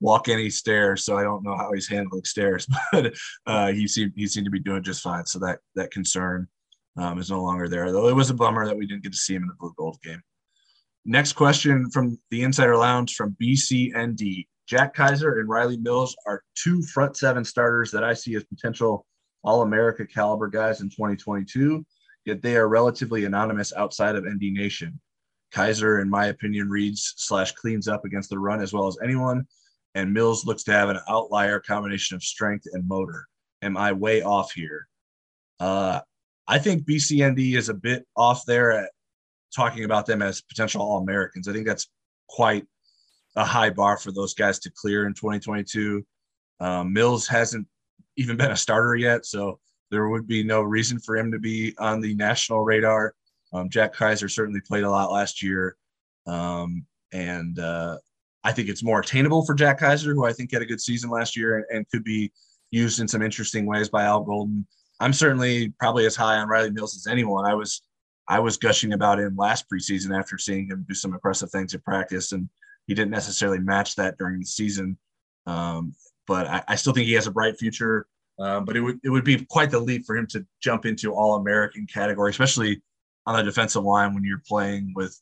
Walk 0.00 0.28
any 0.28 0.50
stairs, 0.50 1.04
so 1.04 1.16
I 1.16 1.22
don't 1.22 1.44
know 1.44 1.56
how 1.56 1.72
he's 1.72 1.88
handling 1.88 2.24
stairs, 2.24 2.66
but 2.92 3.14
uh, 3.46 3.72
he 3.72 3.86
seemed 3.88 4.12
he 4.16 4.26
seemed 4.26 4.44
to 4.46 4.50
be 4.50 4.60
doing 4.60 4.82
just 4.82 5.02
fine. 5.02 5.24
So 5.26 5.38
that 5.40 5.60
that 5.76 5.90
concern 5.90 6.48
um, 6.96 7.18
is 7.18 7.30
no 7.30 7.42
longer 7.42 7.68
there. 7.68 7.90
Though 7.90 8.08
it 8.08 8.16
was 8.16 8.30
a 8.30 8.34
bummer 8.34 8.66
that 8.66 8.76
we 8.76 8.86
didn't 8.86 9.02
get 9.02 9.12
to 9.12 9.18
see 9.18 9.34
him 9.34 9.42
in 9.42 9.48
the 9.48 9.54
blue 9.58 9.74
gold 9.76 9.98
game. 10.02 10.20
Next 11.04 11.34
question 11.34 11.90
from 11.90 12.18
the 12.30 12.42
Insider 12.42 12.76
Lounge 12.76 13.14
from 13.14 13.36
BCND. 13.40 14.46
Jack 14.66 14.94
Kiser 14.94 15.40
and 15.40 15.48
Riley 15.48 15.76
Mills 15.76 16.16
are 16.26 16.42
two 16.54 16.82
front 16.82 17.16
seven 17.16 17.44
starters 17.44 17.90
that 17.90 18.02
I 18.02 18.14
see 18.14 18.34
as 18.34 18.44
potential 18.44 19.04
All 19.42 19.60
America 19.60 20.06
caliber 20.06 20.48
guys 20.48 20.80
in 20.80 20.88
2022, 20.88 21.84
yet 22.24 22.40
they 22.40 22.56
are 22.56 22.68
relatively 22.68 23.26
anonymous 23.26 23.74
outside 23.74 24.16
of 24.16 24.24
ND 24.24 24.54
Nation. 24.54 24.98
Kaiser, 25.52 26.00
in 26.00 26.08
my 26.08 26.26
opinion, 26.26 26.70
reads 26.70 27.12
slash 27.18 27.52
cleans 27.52 27.86
up 27.86 28.06
against 28.06 28.30
the 28.30 28.38
run 28.38 28.62
as 28.62 28.72
well 28.72 28.86
as 28.86 28.96
anyone, 29.04 29.46
and 29.94 30.12
Mills 30.12 30.44
looks 30.44 30.64
to 30.64 30.72
have 30.72 30.88
an 30.88 30.98
outlier 31.08 31.60
combination 31.60 32.16
of 32.16 32.22
strength 32.22 32.66
and 32.72 32.86
motor. 32.86 33.26
Am 33.62 33.76
I 33.76 33.92
way 33.92 34.22
off 34.22 34.52
here? 34.52 34.86
Uh, 35.60 36.00
I 36.46 36.58
think 36.58 36.86
BCND 36.86 37.56
is 37.56 37.68
a 37.68 37.74
bit 37.74 38.04
off 38.16 38.44
there 38.46 38.72
at 38.72 38.90
talking 39.54 39.84
about 39.84 40.06
them 40.06 40.20
as 40.20 40.42
potential 40.42 40.82
All 40.82 40.98
Americans. 40.98 41.48
I 41.48 41.52
think 41.52 41.66
that's 41.66 41.88
quite 42.28 42.66
a 43.36 43.44
high 43.44 43.70
bar 43.70 43.96
for 43.96 44.12
those 44.12 44.34
guys 44.34 44.58
to 44.60 44.72
clear 44.74 45.06
in 45.06 45.14
2022. 45.14 46.04
Um, 46.60 46.92
Mills 46.92 47.26
hasn't 47.26 47.66
even 48.16 48.36
been 48.36 48.50
a 48.50 48.56
starter 48.56 48.96
yet, 48.96 49.26
so 49.26 49.58
there 49.90 50.08
would 50.08 50.26
be 50.26 50.42
no 50.42 50.62
reason 50.62 50.98
for 50.98 51.16
him 51.16 51.32
to 51.32 51.38
be 51.38 51.74
on 51.78 52.00
the 52.00 52.14
national 52.14 52.64
radar. 52.64 53.14
Um, 53.52 53.68
Jack 53.70 53.94
Kiser 53.94 54.28
certainly 54.28 54.60
played 54.60 54.84
a 54.84 54.90
lot 54.90 55.12
last 55.12 55.42
year, 55.42 55.76
um, 56.26 56.84
and 57.12 57.58
uh, 57.58 57.98
I 58.44 58.52
think 58.52 58.68
it's 58.68 58.84
more 58.84 59.00
attainable 59.00 59.44
for 59.44 59.54
Jack 59.54 59.80
Kiser, 59.80 60.12
who 60.12 60.26
I 60.26 60.32
think 60.32 60.52
had 60.52 60.62
a 60.62 60.66
good 60.66 60.80
season 60.80 61.10
last 61.10 61.36
year 61.36 61.66
and, 61.70 61.88
could 61.88 62.04
be 62.04 62.30
used 62.70 63.00
in 63.00 63.08
some 63.08 63.22
interesting 63.22 63.64
ways 63.66 63.88
by 63.88 64.04
Al 64.04 64.22
Golden. 64.22 64.66
I'm 65.00 65.14
certainly 65.14 65.70
probably 65.80 66.06
as 66.06 66.14
high 66.14 66.36
on 66.36 66.48
Riley 66.48 66.70
Mills 66.70 66.94
as 66.94 67.10
anyone. 67.10 67.46
I 67.46 67.54
was 67.54 67.82
I 68.28 68.38
was 68.40 68.56
gushing 68.56 68.92
about 68.92 69.18
him 69.18 69.36
last 69.36 69.66
preseason 69.68 70.16
after 70.18 70.38
seeing 70.38 70.68
him 70.68 70.84
do 70.88 70.94
some 70.94 71.12
impressive 71.12 71.50
things 71.50 71.74
at 71.74 71.84
practice, 71.84 72.32
and 72.32 72.48
he 72.86 72.94
didn't 72.94 73.10
necessarily 73.10 73.58
match 73.58 73.96
that 73.96 74.16
during 74.18 74.40
the 74.40 74.46
season. 74.46 74.98
Um, 75.46 75.94
but 76.26 76.46
I, 76.46 76.62
I, 76.68 76.74
still 76.76 76.94
think 76.94 77.06
he 77.06 77.12
has 77.14 77.26
a 77.26 77.30
bright 77.30 77.58
future. 77.58 78.06
Um, 78.38 78.64
but 78.64 78.76
it 78.76 78.80
would 78.80 78.98
it 79.04 79.10
would 79.10 79.24
be 79.24 79.44
quite 79.44 79.70
the 79.70 79.78
leap 79.78 80.06
for 80.06 80.16
him 80.16 80.26
to 80.28 80.44
jump 80.60 80.86
into 80.86 81.14
All 81.14 81.36
American 81.36 81.86
category, 81.86 82.30
especially 82.30 82.82
on 83.26 83.36
the 83.36 83.42
defensive 83.42 83.84
line 83.84 84.14
when 84.14 84.24
you're 84.24 84.42
playing 84.46 84.92
with 84.94 85.18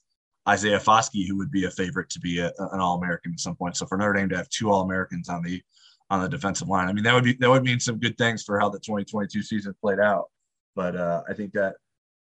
Isaiah 0.49 0.79
Foskey, 0.79 1.27
who 1.27 1.37
would 1.37 1.51
be 1.51 1.65
a 1.65 1.71
favorite 1.71 2.11
to 2.11 2.21
be 2.21 2.39
a, 2.41 2.49
an 2.59 2.81
All 2.81 2.97
American 2.97 3.33
at 3.33 3.41
some 3.41 3.55
point. 3.55 3.77
So 3.77 3.87
for 3.87 3.97
Notre 3.97 4.15
Dame 4.15 4.29
to 4.31 4.37
have 4.37 4.49
two 4.49 4.71
All 4.71 4.83
Americans 4.83 5.29
on 5.29 5.43
the 5.43 5.63
on 6.11 6.21
the 6.21 6.29
defensive 6.29 6.69
line, 6.69 6.89
I 6.89 6.93
mean 6.93 7.05
that 7.05 7.15
would 7.15 7.25
be 7.25 7.35
that 7.35 7.49
would 7.51 7.63
mean 7.63 7.81
some 7.81 7.99
good 7.99 8.19
things 8.19 8.43
for 8.43 8.59
how 8.59 8.69
the 8.69 8.79
2022 8.81 9.43
season 9.43 9.75
played 9.81 10.01
out. 10.01 10.27
But 10.75 10.97
uh, 10.97 11.23
I 11.29 11.35
think 11.35 11.53
that 11.53 11.77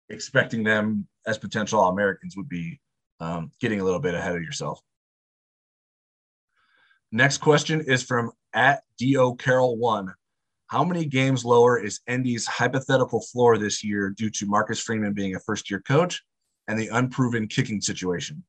expecting 0.10 0.64
them 0.64 1.08
as 1.26 1.38
potential 1.38 1.80
All 1.80 1.92
Americans 1.92 2.38
would 2.38 2.50
be 2.50 2.80
um, 3.20 3.52
getting 3.60 3.80
a 3.82 3.84
little 3.84 4.00
bit 4.00 4.14
ahead 4.14 4.36
of 4.36 4.44
yourself. 4.44 4.80
Next 7.12 7.40
question 7.40 7.82
is 7.82 8.04
from 8.04 8.32
at 8.54 8.84
Do 8.98 9.36
Carroll 9.36 9.78
One. 9.78 10.14
How 10.68 10.86
many 10.86 11.06
games 11.06 11.44
lower 11.44 11.78
is 11.78 12.00
ND's 12.10 12.48
hypothetical 12.48 13.20
floor 13.20 13.58
this 13.58 13.84
year 13.84 14.10
due 14.10 14.30
to 14.30 14.46
Marcus 14.46 14.80
Freeman 14.80 15.12
being 15.14 15.36
a 15.36 15.40
first 15.40 15.70
year 15.70 15.82
coach 15.82 16.24
and 16.72 16.80
the 16.80 16.88
unproven 16.88 17.48
kicking 17.48 17.82
situation? 17.82 18.42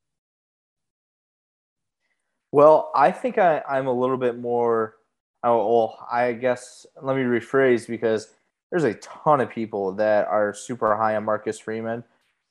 Well, 2.53 2.89
I 2.95 3.11
think 3.11 3.37
I, 3.37 3.61
I'm 3.67 3.87
a 3.87 3.93
little 3.93 4.15
bit 4.15 4.37
more. 4.39 4.95
Oh, 5.43 5.57
well, 5.57 6.07
I 6.09 6.31
guess 6.31 6.85
let 7.01 7.17
me 7.17 7.23
rephrase 7.23 7.85
because 7.85 8.29
there's 8.71 8.85
a 8.85 8.93
ton 8.95 9.41
of 9.41 9.49
people 9.49 9.91
that 9.93 10.25
are 10.27 10.53
super 10.53 10.95
high 10.95 11.17
on 11.17 11.25
Marcus 11.25 11.59
Freeman. 11.59 12.03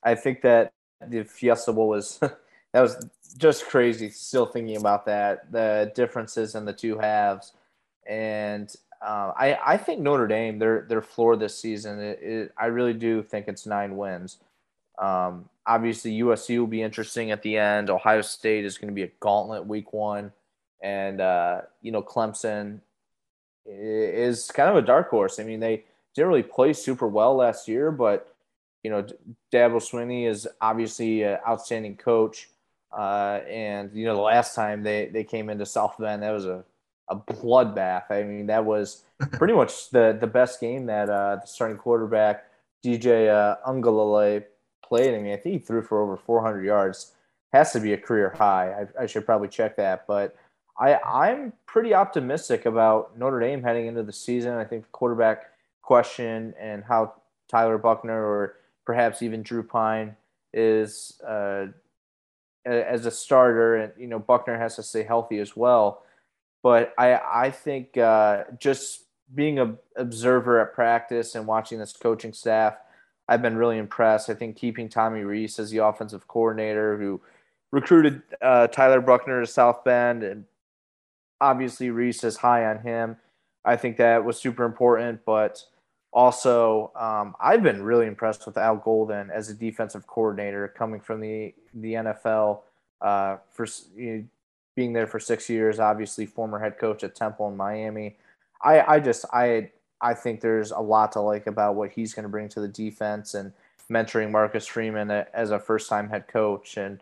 I 0.03 0.15
think 0.15 0.43
that 0.43 0.73
the 1.09 1.25
Fiesta 1.25 1.73
Bowl 1.73 1.89
was 1.89 2.19
that 2.73 2.81
was 2.81 3.09
just 3.39 3.65
crazy. 3.67 4.11
Still 4.11 4.45
thinking 4.45 4.77
about 4.77 5.07
that, 5.07 5.51
the 5.51 5.91
differences 5.95 6.55
in 6.55 6.67
the 6.67 6.73
two 6.73 6.99
halves, 6.99 7.55
and 8.07 8.75
uh, 9.01 9.33
I 9.39 9.59
I 9.65 9.77
think 9.79 10.01
Notre 10.01 10.27
Dame 10.27 10.59
their 10.59 10.85
their 10.87 11.01
floor 11.01 11.35
this 11.37 11.59
season. 11.59 11.99
It, 11.99 12.19
it, 12.23 12.53
I 12.59 12.67
really 12.67 12.93
do 12.93 13.23
think 13.23 13.49
it's 13.49 13.65
nine 13.65 13.97
wins. 13.97 14.39
Um, 14.99 15.49
obviously, 15.67 16.21
USC 16.21 16.59
will 16.59 16.67
be 16.67 16.83
interesting 16.83 17.31
at 17.31 17.43
the 17.43 17.57
end. 17.57 17.91
Ohio 17.91 18.23
State 18.23 18.65
is 18.65 18.79
going 18.79 18.89
to 18.89 18.95
be 18.95 19.05
a 19.05 19.11
gauntlet 19.21 19.67
week 19.67 19.93
one. 19.93 20.33
And, 20.83 21.21
uh, 21.21 21.63
you 21.81 21.93
know, 21.93 22.03
Clemson 22.03 22.81
is 23.65 24.51
kind 24.51 24.69
of 24.69 24.77
a 24.77 24.83
dark 24.83 25.11
horse. 25.11 25.39
I 25.39 25.45
mean, 25.45 25.61
they 25.61 25.85
didn't 26.15 26.29
really 26.29 26.43
play 26.43 26.73
super 26.73 27.07
well 27.07 27.37
last 27.37 27.69
year, 27.69 27.91
but, 27.91 28.35
you 28.83 28.91
know, 28.91 29.07
Dabo 29.53 29.77
Swinney 29.77 30.29
is 30.29 30.49
obviously 30.61 31.23
an 31.23 31.39
outstanding 31.47 31.97
coach. 31.97 32.49
Uh, 32.97 33.41
and, 33.49 33.91
you 33.95 34.05
know, 34.05 34.17
the 34.17 34.23
last 34.23 34.55
time 34.55 34.83
they, 34.83 35.07
they 35.07 35.25
came 35.25 35.49
into 35.49 35.65
South 35.65 35.97
Bend, 35.99 36.23
that 36.23 36.33
was 36.33 36.47
a, 36.47 36.65
a 37.09 37.17
bloodbath. 37.17 38.11
I 38.11 38.25
mean, 38.25 38.47
that 38.47 38.65
was 38.65 39.05
pretty 39.33 39.55
much 39.55 39.91
the 39.91 40.17
the 40.21 40.27
best 40.27 40.61
game 40.61 40.87
that 40.87 41.09
uh, 41.09 41.37
the 41.37 41.47
starting 41.47 41.77
quarterback 41.77 42.47
DJ 42.85 43.29
uh, 43.29 43.57
Uiagalelei 43.67 44.45
played. 44.93 45.15
I 45.15 45.19
mean, 45.19 45.33
I 45.33 45.37
think 45.37 45.55
he 45.55 45.59
threw 45.59 45.81
for 45.81 46.03
over 46.03 46.19
400 46.19 46.63
yards. 46.67 47.13
Has 47.55 47.73
to 47.73 47.81
be 47.81 47.95
a 47.95 47.99
career 47.99 48.35
high. 48.37 48.87
I, 48.99 49.05
I 49.05 49.07
should 49.07 49.25
probably 49.25 49.49
check 49.49 49.77
that, 49.77 50.07
but 50.07 50.37
I 50.79 50.97
I'm 50.97 51.55
pretty 51.67 51.95
optimistic 51.95 52.67
about 52.67 53.19
Notre 53.19 53.41
Dame 53.41 53.63
heading 53.63 53.87
into 53.87 54.03
the 54.03 54.13
season. 54.13 54.53
I 54.53 54.65
think 54.65 54.85
the 54.85 54.91
quarterback 54.91 55.45
question 55.81 56.55
and 56.61 56.85
how 56.85 57.15
Tyler 57.49 57.79
Buchner 57.79 58.23
or 58.23 58.57
perhaps 58.85 59.23
even 59.23 59.43
Drew 59.43 59.63
Pyne 59.63 60.15
is 60.53 61.21
uh, 61.27 61.67
as 62.67 63.07
a 63.07 63.11
starter, 63.11 63.77
and 63.77 63.93
you 63.99 64.07
know 64.07 64.19
Buchner 64.19 64.59
has 64.59 64.77
to 64.77 64.83
stay 64.83 65.05
healthy 65.05 65.39
as 65.39 65.57
well. 65.57 66.03
But 66.63 66.93
I 66.99 67.15
I 67.15 67.51
think 67.51 67.97
uh, 67.97 68.45
just 68.59 69.05
being 69.35 69.59
an 69.59 69.79
observer 69.97 70.61
at 70.61 70.75
practice 70.75 71.35
and 71.35 71.47
watching 71.47 71.79
this 71.79 71.95
coaching 71.95 72.35
staff, 72.35 72.77
I've 73.29 73.43
been 73.43 73.57
really 73.57 73.79
impressed. 73.79 74.31
I 74.31 74.35
think 74.35 74.57
keeping 74.57 74.89
Tommy 74.89 75.21
Rees 75.21 75.59
as 75.59 75.71
the 75.71 75.79
offensive 75.79 76.27
coordinator, 76.29 76.97
who 76.99 77.21
recruited 77.71 78.23
uh, 78.41 78.67
Tyler 78.69 79.01
Buchner 79.01 79.41
to 79.41 79.47
South 79.47 79.85
Bend, 79.85 80.23
and 80.23 80.45
obviously 81.41 81.91
Rees 81.91 82.23
is 82.25 82.37
high 82.37 82.67
on 82.67 82.79
him. 82.79 83.17
I 83.65 83.77
think 83.77 83.97
that 83.97 84.25
was 84.25 84.39
super 84.39 84.65
important, 84.65 85.21
but 85.25 85.65
also, 86.13 86.93
um, 86.95 87.35
I've 87.41 87.63
been 87.63 87.83
really 87.83 88.07
impressed 88.07 88.45
with 88.45 88.59
Al 88.59 88.77
Golden 88.77 89.31
as 89.31 89.49
a 89.49 89.55
defensive 89.55 90.07
coordinator 90.07 90.69
coming 90.69 91.01
from 91.01 91.21
the 91.21 91.55
the 91.75 91.95
NFL 91.95 92.61
uh, 93.01 93.39
for 93.51 93.67
you 93.97 94.13
know, 94.13 94.25
being 94.77 94.93
there 94.93 95.07
for 95.07 95.19
six 95.19 95.49
years. 95.49 95.81
Obviously, 95.81 96.27
former 96.27 96.59
head 96.59 96.79
coach 96.79 97.03
at 97.03 97.15
Temple 97.15 97.49
in 97.49 97.57
Miami. 97.57 98.17
I, 98.63 98.97
I 98.97 99.01
just 99.01 99.25
I 99.33 99.71
I 100.03 100.15
think 100.15 100.41
there's 100.41 100.73
a 100.73 100.81
lot 100.81 101.13
to 101.13 101.21
like 101.21 101.47
about 101.47 101.77
what 101.77 101.93
he's 101.93 102.13
going 102.13 102.25
to 102.25 102.29
bring 102.29 102.49
to 102.51 102.61
the 102.61 102.69
defense 102.69 103.35
and 103.35 103.53
mentoring 103.91 104.31
Marcus 104.31 104.67
Freeman 104.67 105.11
as 105.11 105.51
a 105.51 105.59
first 105.59 105.89
time 105.89 106.09
head 106.09 106.27
coach 106.29 106.77
and 106.77 107.01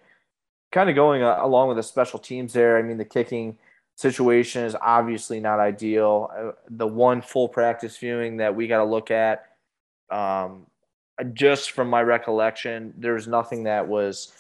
kind 0.71 0.89
of 0.89 0.95
going 0.95 1.23
uh, 1.23 1.39
along 1.41 1.69
with 1.69 1.77
the 1.77 1.83
special 1.83 2.19
teams 2.19 2.53
there. 2.53 2.79
I 2.79 2.83
mean, 2.83 2.99
the 2.99 3.05
kicking 3.05 3.57
situation 3.97 4.65
is 4.65 4.77
obviously 4.81 5.41
not 5.41 5.61
ideal. 5.61 6.31
Uh, 6.37 6.53
the 6.69 6.87
one 6.87 7.23
full 7.23 7.49
practice 7.49 7.97
viewing 7.97 8.37
that 8.39 8.55
we 8.55 8.67
got 8.67 8.79
to 8.79 8.85
look 8.85 9.11
at, 9.11 9.47
um, 10.11 10.67
just 11.33 11.73
from 11.73 11.89
my 11.89 12.03
recollection, 12.03 12.95
there 12.97 13.15
was 13.15 13.27
nothing 13.29 13.65
that 13.65 13.87
was 13.87 14.33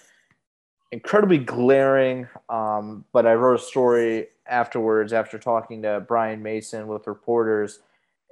incredibly 0.92 1.38
glaring. 1.38 2.26
Um, 2.48 3.04
but 3.12 3.26
I 3.26 3.34
wrote 3.34 3.60
a 3.60 3.62
story 3.62 4.28
afterwards 4.46 5.12
after 5.12 5.38
talking 5.38 5.82
to 5.82 6.04
Brian 6.06 6.42
Mason 6.42 6.88
with 6.88 7.06
reporters, 7.06 7.80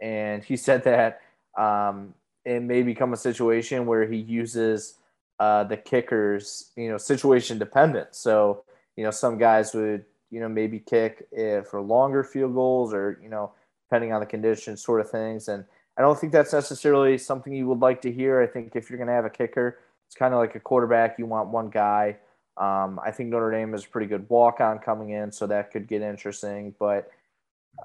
and 0.00 0.44
he 0.44 0.56
said 0.56 0.84
that 0.84 1.20
um, 1.56 2.14
it 2.44 2.60
may 2.60 2.82
become 2.82 3.12
a 3.12 3.16
situation 3.16 3.86
where 3.86 4.06
he 4.06 4.16
uses 4.16 4.94
uh, 5.38 5.64
the 5.64 5.76
kickers, 5.76 6.70
you 6.76 6.88
know, 6.88 6.98
situation 6.98 7.58
dependent. 7.58 8.14
So, 8.14 8.64
you 8.96 9.04
know, 9.04 9.10
some 9.10 9.38
guys 9.38 9.74
would 9.74 10.04
you 10.30 10.40
know, 10.40 10.48
maybe 10.48 10.78
kick 10.78 11.26
for 11.68 11.80
longer 11.80 12.22
field 12.22 12.54
goals 12.54 12.92
or, 12.92 13.18
you 13.22 13.28
know, 13.28 13.52
depending 13.88 14.12
on 14.12 14.20
the 14.20 14.26
conditions, 14.26 14.82
sort 14.82 15.00
of 15.00 15.10
things. 15.10 15.48
And 15.48 15.64
I 15.96 16.02
don't 16.02 16.18
think 16.18 16.32
that's 16.32 16.52
necessarily 16.52 17.18
something 17.18 17.52
you 17.52 17.66
would 17.66 17.80
like 17.80 18.02
to 18.02 18.12
hear. 18.12 18.40
I 18.40 18.46
think 18.46 18.76
if 18.76 18.90
you're 18.90 18.98
going 18.98 19.08
to 19.08 19.14
have 19.14 19.24
a 19.24 19.30
kicker, 19.30 19.78
it's 20.06 20.14
kind 20.14 20.34
of 20.34 20.40
like 20.40 20.54
a 20.54 20.60
quarterback. 20.60 21.18
You 21.18 21.26
want 21.26 21.48
one 21.48 21.70
guy. 21.70 22.16
Um, 22.56 23.00
I 23.04 23.10
think 23.10 23.30
Notre 23.30 23.50
Dame 23.50 23.74
is 23.74 23.84
a 23.84 23.88
pretty 23.88 24.06
good 24.06 24.28
walk 24.28 24.60
on 24.60 24.78
coming 24.78 25.10
in, 25.10 25.30
so 25.30 25.46
that 25.46 25.70
could 25.70 25.86
get 25.86 26.02
interesting. 26.02 26.74
But 26.78 27.10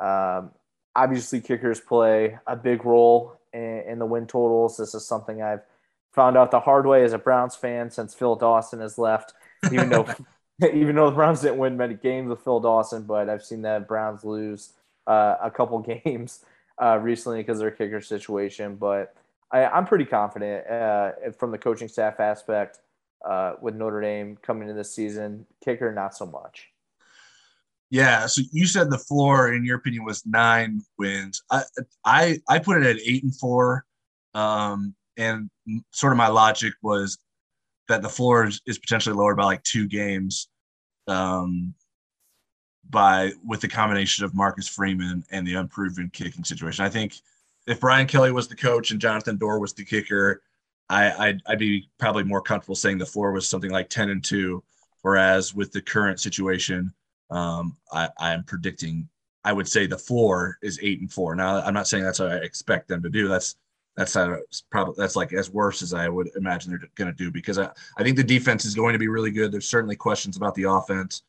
um, 0.01 0.51
obviously, 0.95 1.41
kickers 1.41 1.79
play 1.79 2.37
a 2.47 2.55
big 2.55 2.85
role 2.85 3.39
in, 3.53 3.83
in 3.87 3.99
the 3.99 4.05
win 4.05 4.27
totals. 4.27 4.77
This 4.77 4.93
is 4.93 5.05
something 5.05 5.41
I've 5.41 5.61
found 6.11 6.37
out 6.37 6.51
the 6.51 6.59
hard 6.59 6.85
way 6.85 7.03
as 7.03 7.13
a 7.13 7.17
Browns 7.17 7.55
fan 7.55 7.89
since 7.89 8.13
Phil 8.13 8.35
Dawson 8.35 8.79
has 8.79 8.97
left, 8.97 9.33
even 9.71 9.89
though 9.89 10.07
even 10.73 10.95
though 10.95 11.09
the 11.09 11.15
Browns 11.15 11.41
didn't 11.41 11.57
win 11.57 11.77
many 11.77 11.95
games 11.95 12.29
with 12.29 12.41
Phil 12.41 12.59
Dawson, 12.59 13.03
but 13.03 13.29
I've 13.29 13.43
seen 13.43 13.61
the 13.61 13.83
Browns 13.87 14.23
lose 14.23 14.73
uh, 15.07 15.35
a 15.41 15.51
couple 15.51 15.79
games 16.05 16.45
uh, 16.81 16.99
recently 17.01 17.39
because 17.39 17.57
of 17.57 17.61
their 17.61 17.71
kicker 17.71 18.01
situation. 18.01 18.75
But 18.75 19.15
I, 19.51 19.77
am 19.77 19.85
pretty 19.85 20.05
confident 20.05 20.67
uh, 20.67 21.11
from 21.37 21.51
the 21.51 21.57
coaching 21.57 21.87
staff 21.87 22.19
aspect 22.19 22.79
uh, 23.25 23.53
with 23.61 23.75
Notre 23.75 24.01
Dame 24.01 24.37
coming 24.41 24.63
into 24.63 24.73
this 24.75 24.93
season. 24.93 25.45
Kicker, 25.63 25.91
not 25.91 26.15
so 26.15 26.25
much. 26.25 26.72
Yeah, 27.93 28.25
so 28.25 28.41
you 28.51 28.65
said 28.65 28.89
the 28.89 28.97
floor, 28.97 29.53
in 29.53 29.63
your 29.63 29.77
opinion, 29.77 30.03
was 30.03 30.25
nine 30.25 30.81
wins. 30.97 31.43
I 31.51 31.61
I, 32.03 32.39
I 32.49 32.57
put 32.57 32.81
it 32.81 32.87
at 32.87 32.99
eight 33.05 33.21
and 33.21 33.35
four, 33.35 33.85
um, 34.33 34.95
and 35.15 35.47
sort 35.91 36.11
of 36.11 36.17
my 36.17 36.27
logic 36.27 36.73
was 36.81 37.19
that 37.89 38.01
the 38.01 38.09
floor 38.09 38.45
is, 38.45 38.59
is 38.65 38.79
potentially 38.79 39.15
lowered 39.15 39.37
by 39.37 39.43
like 39.43 39.61
two 39.61 39.87
games 39.87 40.47
um, 41.07 41.75
by 42.89 43.33
with 43.45 43.61
the 43.61 43.67
combination 43.67 44.25
of 44.25 44.33
Marcus 44.33 44.67
Freeman 44.67 45.23
and 45.29 45.45
the 45.45 45.53
unproven 45.53 46.09
kicking 46.11 46.43
situation. 46.43 46.83
I 46.83 46.89
think 46.89 47.13
if 47.67 47.79
Brian 47.79 48.07
Kelly 48.07 48.31
was 48.31 48.47
the 48.47 48.55
coach 48.55 48.89
and 48.89 48.99
Jonathan 48.99 49.37
Doerer 49.37 49.61
was 49.61 49.73
the 49.73 49.85
kicker, 49.85 50.41
I, 50.89 51.27
I'd, 51.27 51.41
I'd 51.45 51.59
be 51.59 51.87
probably 51.99 52.23
more 52.23 52.41
comfortable 52.41 52.73
saying 52.73 52.97
the 52.97 53.05
floor 53.05 53.31
was 53.33 53.47
something 53.47 53.69
like 53.69 53.91
10 53.91 54.09
and 54.09 54.23
2. 54.23 54.63
Whereas 55.03 55.53
with 55.53 55.71
the 55.71 55.81
current 55.81 56.19
situation, 56.19 56.91
um, 57.29 57.77
I, 57.91 58.09
I'm 58.17 58.43
predicting 58.43 59.09
I 59.43 59.53
would 59.53 59.67
say 59.67 59.85
the 59.85 59.97
floor 59.97 60.57
is 60.61 60.79
eight 60.81 61.01
and 61.01 61.11
four. 61.11 61.35
Now 61.35 61.61
I'm 61.61 61.73
not 61.73 61.87
saying 61.87 62.03
that's 62.03 62.19
what 62.19 62.31
I 62.31 62.37
expect 62.37 62.87
them 62.87 63.03
to 63.03 63.09
do. 63.09 63.27
That's 63.27 63.55
that's 63.95 64.15
not 64.15 64.39
probably 64.71 64.95
that's 64.97 65.15
like 65.15 65.33
as 65.33 65.51
worse 65.51 65.81
as 65.81 65.93
I 65.93 66.09
would 66.09 66.29
imagine 66.35 66.71
they're 66.71 66.89
going 66.95 67.11
to 67.11 67.17
do 67.17 67.29
because 67.29 67.59
I, 67.59 67.69
I 67.97 68.03
think 68.03 68.17
the 68.17 68.23
defense 68.23 68.65
is 68.65 68.73
going 68.73 68.93
to 68.93 68.99
be 68.99 69.07
really 69.07 69.31
good. 69.31 69.51
There's 69.51 69.69
certainly 69.69 69.95
questions 69.95 70.37
about 70.37 70.55
the 70.55 70.63
offense, 70.63 71.23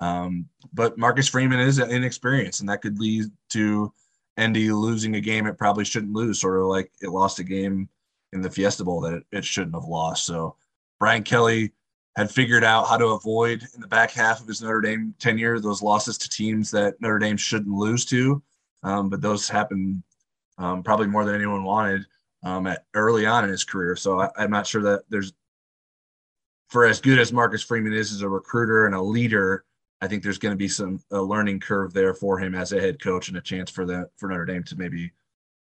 um, 0.00 0.48
but 0.72 0.96
Marcus 0.96 1.28
Freeman 1.28 1.60
is 1.60 1.78
inexperienced, 1.78 2.60
and 2.60 2.68
that 2.68 2.82
could 2.82 2.98
lead 2.98 3.26
to 3.50 3.92
ND 4.40 4.56
losing 4.56 5.16
a 5.16 5.20
game 5.20 5.46
it 5.46 5.58
probably 5.58 5.84
shouldn't 5.84 6.12
lose, 6.12 6.40
sort 6.40 6.60
of 6.60 6.66
like 6.66 6.90
it 7.02 7.08
lost 7.08 7.38
a 7.38 7.44
game 7.44 7.88
in 8.32 8.42
the 8.42 8.50
Fiesta 8.50 8.84
Bowl 8.84 9.00
that 9.00 9.14
it, 9.14 9.24
it 9.32 9.44
shouldn't 9.44 9.74
have 9.74 9.84
lost. 9.84 10.24
So 10.24 10.56
Brian 10.98 11.22
Kelly 11.22 11.72
had 12.16 12.30
figured 12.30 12.64
out 12.64 12.88
how 12.88 12.96
to 12.96 13.08
avoid 13.08 13.62
in 13.74 13.80
the 13.80 13.86
back 13.86 14.10
half 14.10 14.40
of 14.40 14.48
his 14.48 14.62
Notre 14.62 14.80
Dame 14.80 15.14
tenure 15.18 15.60
those 15.60 15.82
losses 15.82 16.16
to 16.18 16.28
teams 16.28 16.70
that 16.70 17.00
Notre 17.00 17.18
Dame 17.18 17.36
shouldn't 17.36 17.74
lose 17.74 18.06
to, 18.06 18.42
um, 18.82 19.10
but 19.10 19.20
those 19.20 19.48
happened 19.48 20.02
um, 20.58 20.82
probably 20.82 21.06
more 21.06 21.24
than 21.24 21.34
anyone 21.34 21.62
wanted 21.62 22.06
um, 22.42 22.66
at 22.66 22.84
early 22.94 23.26
on 23.26 23.44
in 23.44 23.50
his 23.50 23.64
career. 23.64 23.96
So 23.96 24.20
I, 24.20 24.30
I'm 24.38 24.50
not 24.50 24.66
sure 24.66 24.82
that 24.82 25.02
there's, 25.10 25.34
for 26.68 26.86
as 26.86 27.00
good 27.00 27.18
as 27.18 27.32
Marcus 27.32 27.62
Freeman 27.62 27.92
is 27.92 28.12
as 28.12 28.22
a 28.22 28.28
recruiter 28.28 28.86
and 28.86 28.94
a 28.94 29.00
leader, 29.00 29.64
I 30.00 30.08
think 30.08 30.22
there's 30.22 30.38
going 30.38 30.52
to 30.52 30.58
be 30.58 30.68
some 30.68 31.00
a 31.10 31.20
learning 31.20 31.60
curve 31.60 31.92
there 31.92 32.14
for 32.14 32.38
him 32.38 32.54
as 32.54 32.72
a 32.72 32.80
head 32.80 33.00
coach 33.00 33.28
and 33.28 33.36
a 33.36 33.40
chance 33.42 33.70
for 33.70 33.84
the 33.84 34.08
for 34.16 34.28
Notre 34.28 34.44
Dame 34.44 34.62
to 34.64 34.76
maybe 34.76 35.10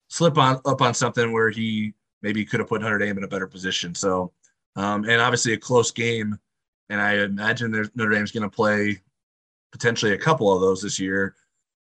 slip 0.08 0.38
on 0.38 0.60
up 0.66 0.82
on 0.82 0.94
something 0.94 1.32
where 1.32 1.50
he 1.50 1.94
maybe 2.22 2.46
could 2.46 2.60
have 2.60 2.70
put 2.70 2.82
Notre 2.82 2.98
Dame 2.98 3.18
in 3.18 3.24
a 3.24 3.28
better 3.28 3.48
position. 3.48 3.94
So, 3.94 4.32
um, 4.76 5.06
and 5.06 5.22
obviously 5.22 5.54
a 5.54 5.58
close 5.58 5.92
game, 5.92 6.38
and 6.90 7.02
I 7.02 7.24
imagine 7.24 7.72
Notre 7.72 8.12
Dame's 8.12 8.32
going 8.32 8.44
to 8.44 8.50
play 8.50 9.02
potentially 9.72 10.14
a 10.14 10.18
couple 10.18 10.54
of 10.54 10.62
those 10.62 10.82
this 10.82 11.00
year. 11.00 11.36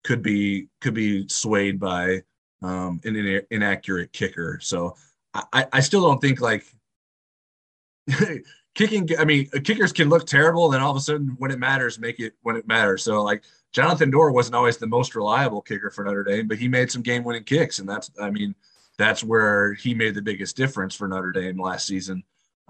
Could 0.04 0.22
be 0.22 0.68
could 0.80 0.94
be 0.94 1.28
swayed 1.28 1.78
by 1.78 2.22
um, 2.62 3.00
an 3.04 3.16
in- 3.16 3.46
inaccurate 3.50 4.12
kicker. 4.12 4.58
So 4.60 4.96
I, 5.34 5.66
I 5.72 5.80
still 5.80 6.02
don't 6.02 6.20
think 6.20 6.40
like 6.40 6.64
kicking. 8.74 9.08
I 9.18 9.24
mean, 9.24 9.48
kickers 9.64 9.92
can 9.92 10.08
look 10.08 10.26
terrible, 10.26 10.66
and 10.66 10.74
then 10.74 10.82
all 10.82 10.90
of 10.90 10.96
a 10.96 11.00
sudden, 11.00 11.36
when 11.38 11.50
it 11.50 11.58
matters, 11.58 11.98
make 11.98 12.20
it 12.20 12.34
when 12.42 12.56
it 12.56 12.66
matters. 12.66 13.02
So 13.02 13.22
like 13.22 13.44
Jonathan 13.72 14.10
Doerer 14.10 14.32
wasn't 14.32 14.56
always 14.56 14.76
the 14.76 14.86
most 14.86 15.14
reliable 15.14 15.62
kicker 15.62 15.90
for 15.90 16.04
Notre 16.04 16.24
Dame, 16.24 16.48
but 16.48 16.58
he 16.58 16.68
made 16.68 16.90
some 16.90 17.02
game-winning 17.02 17.44
kicks, 17.44 17.78
and 17.78 17.88
that's 17.88 18.10
I 18.20 18.30
mean 18.30 18.54
that's 18.98 19.24
where 19.24 19.74
he 19.74 19.94
made 19.94 20.14
the 20.14 20.22
biggest 20.22 20.56
difference 20.56 20.94
for 20.94 21.08
Notre 21.08 21.32
Dame 21.32 21.60
last 21.60 21.86
season. 21.86 22.22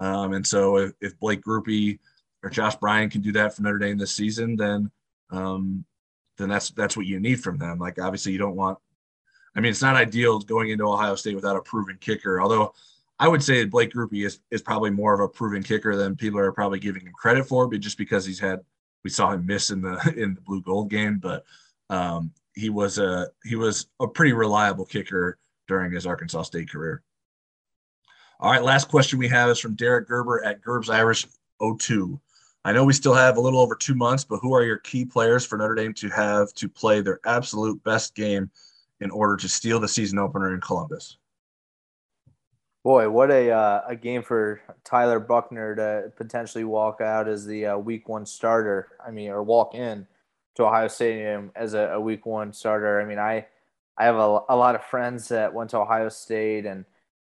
Um, 0.03 0.33
and 0.33 0.45
so 0.45 0.77
if, 0.77 0.91
if 0.99 1.19
Blake 1.19 1.41
Grupe 1.41 1.99
or 2.43 2.49
Josh 2.49 2.75
Bryan 2.75 3.09
can 3.09 3.21
do 3.21 3.31
that 3.33 3.55
for 3.55 3.61
Notre 3.61 3.77
Dame 3.77 3.97
this 3.97 4.15
season, 4.15 4.55
then 4.55 4.91
um, 5.29 5.85
then 6.37 6.49
that's 6.49 6.71
that's 6.71 6.97
what 6.97 7.05
you 7.05 7.19
need 7.19 7.41
from 7.41 7.57
them. 7.57 7.79
Like 7.79 7.99
obviously 7.99 8.31
you 8.31 8.37
don't 8.37 8.55
want 8.55 8.77
I 9.55 9.59
mean, 9.59 9.69
it's 9.69 9.81
not 9.81 9.95
ideal 9.95 10.39
going 10.39 10.69
into 10.69 10.87
Ohio 10.87 11.15
State 11.15 11.35
without 11.35 11.55
a 11.55 11.61
proven 11.61 11.97
kicker. 11.99 12.41
Although 12.41 12.73
I 13.19 13.27
would 13.27 13.43
say 13.43 13.61
that 13.61 13.71
Blake 13.71 13.93
Grupe 13.93 14.25
is, 14.25 14.39
is 14.51 14.61
probably 14.61 14.89
more 14.89 15.13
of 15.13 15.19
a 15.19 15.27
proven 15.27 15.63
kicker 15.63 15.95
than 15.95 16.15
people 16.15 16.39
are 16.39 16.51
probably 16.51 16.79
giving 16.79 17.03
him 17.03 17.13
credit 17.13 17.45
for, 17.45 17.67
but 17.67 17.79
just 17.79 17.97
because 17.97 18.25
he's 18.25 18.39
had 18.39 18.61
we 19.03 19.09
saw 19.09 19.31
him 19.31 19.45
miss 19.45 19.69
in 19.69 19.81
the 19.81 20.13
in 20.17 20.35
the 20.35 20.41
blue 20.41 20.61
gold 20.61 20.89
game, 20.89 21.19
but 21.19 21.45
um, 21.89 22.31
he 22.55 22.69
was 22.69 22.97
a 22.97 23.27
he 23.43 23.55
was 23.55 23.87
a 23.99 24.07
pretty 24.07 24.33
reliable 24.33 24.85
kicker 24.85 25.37
during 25.67 25.91
his 25.91 26.07
Arkansas 26.07 26.43
State 26.43 26.69
career. 26.69 27.03
All 28.43 28.51
right, 28.51 28.61
last 28.61 28.89
question 28.89 29.19
we 29.19 29.29
have 29.29 29.49
is 29.51 29.57
from 29.57 29.73
Derek 29.73 30.05
Gerber 30.05 30.43
at 30.43 30.61
Gerb's 30.61 30.89
Irish 30.89 31.25
02. 31.61 32.19
I 32.65 32.73
know 32.73 32.83
we 32.83 32.91
still 32.91 33.13
have 33.13 33.37
a 33.37 33.39
little 33.39 33.61
over 33.61 33.73
two 33.73 33.95
months, 33.95 34.25
but 34.25 34.39
who 34.39 34.53
are 34.53 34.65
your 34.65 34.79
key 34.79 35.05
players 35.05 35.45
for 35.45 35.57
Notre 35.57 35.75
Dame 35.75 35.93
to 35.93 36.09
have 36.09 36.53
to 36.55 36.67
play 36.67 36.99
their 36.99 37.21
absolute 37.25 37.81
best 37.85 38.15
game 38.15 38.51
in 38.99 39.11
order 39.11 39.37
to 39.37 39.47
steal 39.47 39.79
the 39.79 39.87
season 39.87 40.19
opener 40.19 40.53
in 40.53 40.59
Columbus? 40.59 41.15
Boy, 42.83 43.09
what 43.09 43.31
a 43.31 43.49
uh, 43.49 43.83
a 43.87 43.95
game 43.95 44.21
for 44.21 44.59
Tyler 44.83 45.21
Buchner 45.21 45.73
to 45.77 46.11
potentially 46.17 46.65
walk 46.65 46.99
out 46.99 47.29
as 47.29 47.45
the 47.45 47.67
uh, 47.67 47.77
Week 47.77 48.09
One 48.09 48.25
starter. 48.25 48.89
I 49.07 49.11
mean, 49.11 49.29
or 49.29 49.41
walk 49.41 49.73
in 49.73 50.05
to 50.55 50.65
Ohio 50.65 50.89
Stadium 50.89 51.49
as 51.55 51.75
a, 51.75 51.93
a 51.93 52.01
Week 52.01 52.25
One 52.25 52.51
starter. 52.51 52.99
I 52.99 53.05
mean, 53.05 53.19
I 53.19 53.47
I 53.97 54.03
have 54.03 54.17
a, 54.17 54.41
a 54.49 54.57
lot 54.57 54.75
of 54.75 54.83
friends 54.83 55.29
that 55.29 55.53
went 55.53 55.69
to 55.69 55.77
Ohio 55.77 56.09
State, 56.09 56.65
and 56.65 56.83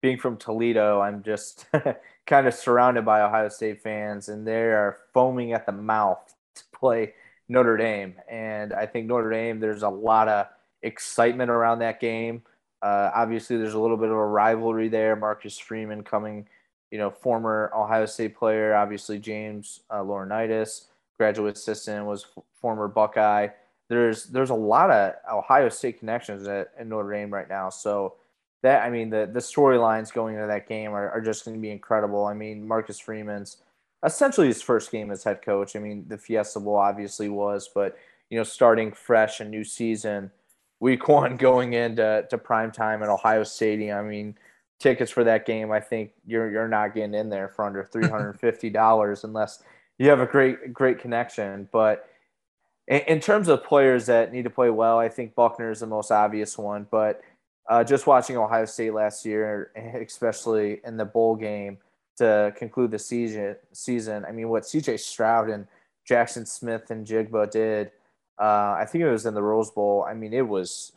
being 0.01 0.17
from 0.17 0.37
Toledo, 0.37 1.01
I'm 1.01 1.23
just 1.23 1.65
kind 2.27 2.47
of 2.47 2.53
surrounded 2.53 3.05
by 3.05 3.21
Ohio 3.21 3.49
State 3.49 3.81
fans, 3.81 4.29
and 4.29 4.45
they 4.45 4.63
are 4.63 4.97
foaming 5.13 5.53
at 5.53 5.65
the 5.65 5.71
mouth 5.71 6.35
to 6.55 6.63
play 6.73 7.13
Notre 7.49 7.77
Dame. 7.77 8.15
And 8.29 8.73
I 8.73 8.85
think 8.85 9.07
Notre 9.07 9.31
Dame, 9.31 9.59
there's 9.59 9.83
a 9.83 9.89
lot 9.89 10.27
of 10.27 10.47
excitement 10.83 11.49
around 11.49 11.79
that 11.79 11.99
game. 11.99 12.43
Uh, 12.81 13.09
obviously, 13.15 13.57
there's 13.57 13.73
a 13.73 13.79
little 13.79 13.97
bit 13.97 14.09
of 14.09 14.15
a 14.17 14.25
rivalry 14.25 14.87
there. 14.87 15.15
Marcus 15.15 15.57
Freeman 15.57 16.03
coming, 16.03 16.47
you 16.91 16.97
know, 16.97 17.09
former 17.09 17.71
Ohio 17.75 18.05
State 18.05 18.35
player. 18.35 18.75
Obviously, 18.75 19.17
James 19.17 19.81
uh, 19.89 20.01
Laurinaitis, 20.01 20.85
graduate 21.17 21.57
assistant, 21.57 22.05
was 22.05 22.25
f- 22.37 22.43
former 22.61 22.87
Buckeye. 22.87 23.47
There's 23.89 24.25
there's 24.25 24.51
a 24.51 24.55
lot 24.55 24.91
of 24.91 25.13
Ohio 25.31 25.69
State 25.69 25.97
connections 25.99 26.47
at, 26.47 26.71
at 26.77 26.85
Notre 26.85 27.11
Dame 27.11 27.33
right 27.33 27.49
now. 27.49 27.69
So 27.69 28.15
that 28.63 28.83
I 28.83 28.89
mean, 28.89 29.09
the 29.09 29.29
the 29.31 29.39
storylines 29.39 30.13
going 30.13 30.35
into 30.35 30.47
that 30.47 30.67
game 30.67 30.91
are, 30.91 31.09
are 31.11 31.21
just 31.21 31.45
going 31.45 31.55
to 31.55 31.61
be 31.61 31.71
incredible. 31.71 32.25
I 32.25 32.33
mean, 32.33 32.67
Marcus 32.67 32.99
Freeman's 32.99 33.57
essentially 34.03 34.47
his 34.47 34.61
first 34.61 34.91
game 34.91 35.11
as 35.11 35.23
head 35.23 35.41
coach. 35.41 35.75
I 35.75 35.79
mean, 35.79 36.05
the 36.07 36.17
Fiesta 36.17 36.59
Bowl 36.59 36.75
obviously 36.75 37.29
was, 37.29 37.69
but 37.73 37.97
you 38.29 38.37
know, 38.37 38.43
starting 38.43 38.91
fresh 38.91 39.39
and 39.39 39.49
new 39.49 39.63
season 39.63 40.31
week 40.79 41.07
one 41.07 41.37
going 41.37 41.73
into 41.73 42.25
to 42.29 42.37
prime 42.37 42.71
time 42.71 43.03
at 43.03 43.09
Ohio 43.09 43.43
Stadium. 43.43 43.97
I 43.97 44.07
mean, 44.07 44.35
tickets 44.79 45.11
for 45.11 45.23
that 45.23 45.45
game, 45.45 45.71
I 45.71 45.79
think 45.79 46.11
you're 46.25 46.49
you're 46.49 46.67
not 46.67 46.93
getting 46.93 47.13
in 47.13 47.29
there 47.29 47.47
for 47.47 47.65
under 47.65 47.83
three 47.83 48.07
hundred 48.07 48.29
and 48.29 48.39
fifty 48.39 48.69
dollars 48.69 49.23
unless 49.23 49.63
you 49.97 50.09
have 50.09 50.19
a 50.19 50.25
great 50.25 50.73
great 50.73 50.99
connection. 50.99 51.67
But 51.71 52.09
in, 52.87 53.01
in, 53.01 53.19
terms 53.19 53.47
of 53.47 53.63
players 53.63 54.05
that 54.05 54.31
need 54.31 54.43
to 54.43 54.49
play 54.49 54.69
well, 54.69 54.97
I 54.99 55.09
think 55.09 55.35
Buchner 55.35 55.71
is 55.71 55.79
the 55.81 55.87
most 55.87 56.11
obvious 56.11 56.57
one. 56.57 56.87
But 56.89 57.21
uh, 57.69 57.83
just 57.83 58.07
watching 58.07 58.37
Ohio 58.37 58.65
State 58.65 58.93
last 58.93 59.25
year, 59.25 59.71
especially 60.01 60.81
in 60.85 60.97
the 60.97 61.05
bowl 61.05 61.35
game 61.35 61.77
to 62.17 62.53
conclude 62.57 62.91
the 62.91 62.99
season, 62.99 63.55
season, 63.73 64.25
I 64.25 64.31
mean, 64.31 64.49
what 64.49 64.65
C.J. 64.65 64.97
Stroud 64.97 65.49
and 65.49 65.67
Jackson 66.05 66.45
Smith-Njigba 66.45 67.51
did 67.51 67.91
uh, 68.39 68.75
I 68.77 68.85
think 68.85 69.03
it 69.03 69.09
was 69.09 69.25
in 69.25 69.33
the 69.33 69.41
Rose 69.41 69.71
Bowl. 69.71 70.05
I 70.07 70.13
mean, 70.13 70.33
it 70.33 70.47
was 70.47 70.91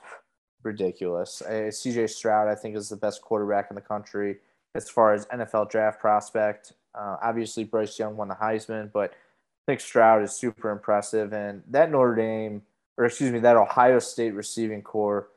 ridiculous. 0.62 1.42
Uh, 1.42 1.70
CJ 1.70 2.10
Stroud, 2.10 2.48
I 2.48 2.54
think, 2.54 2.76
is 2.76 2.88
the 2.88 2.96
best 2.96 3.22
quarterback 3.22 3.68
in 3.70 3.74
the 3.74 3.80
country 3.80 4.38
as 4.74 4.90
far 4.90 5.14
as 5.14 5.26
NFL 5.26 5.70
draft 5.70 6.00
prospect. 6.00 6.74
Uh, 6.94 7.16
obviously, 7.22 7.64
Bryce 7.64 7.98
Young 7.98 8.16
won 8.16 8.28
the 8.28 8.34
Heisman, 8.34 8.92
but 8.92 9.12
I 9.12 9.72
think 9.72 9.80
Stroud 9.80 10.22
is 10.22 10.32
super 10.32 10.70
impressive. 10.70 11.32
And 11.32 11.62
that 11.68 11.90
Notre 11.90 12.14
Dame, 12.14 12.62
or 12.98 13.06
excuse 13.06 13.32
me, 13.32 13.38
that 13.40 13.56
Ohio 13.56 14.00
State 14.00 14.34
receiving 14.34 14.82
core 14.82 15.28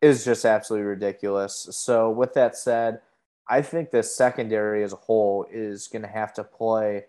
is 0.00 0.24
just 0.24 0.44
absolutely 0.44 0.86
ridiculous. 0.86 1.68
So, 1.70 2.10
with 2.10 2.34
that 2.34 2.56
said, 2.56 3.00
I 3.48 3.62
think 3.62 3.90
the 3.90 4.02
secondary 4.02 4.82
as 4.82 4.92
a 4.92 4.96
whole 4.96 5.46
is 5.50 5.88
going 5.88 6.02
to 6.02 6.08
have 6.08 6.32
to 6.34 6.44
play 6.44 7.04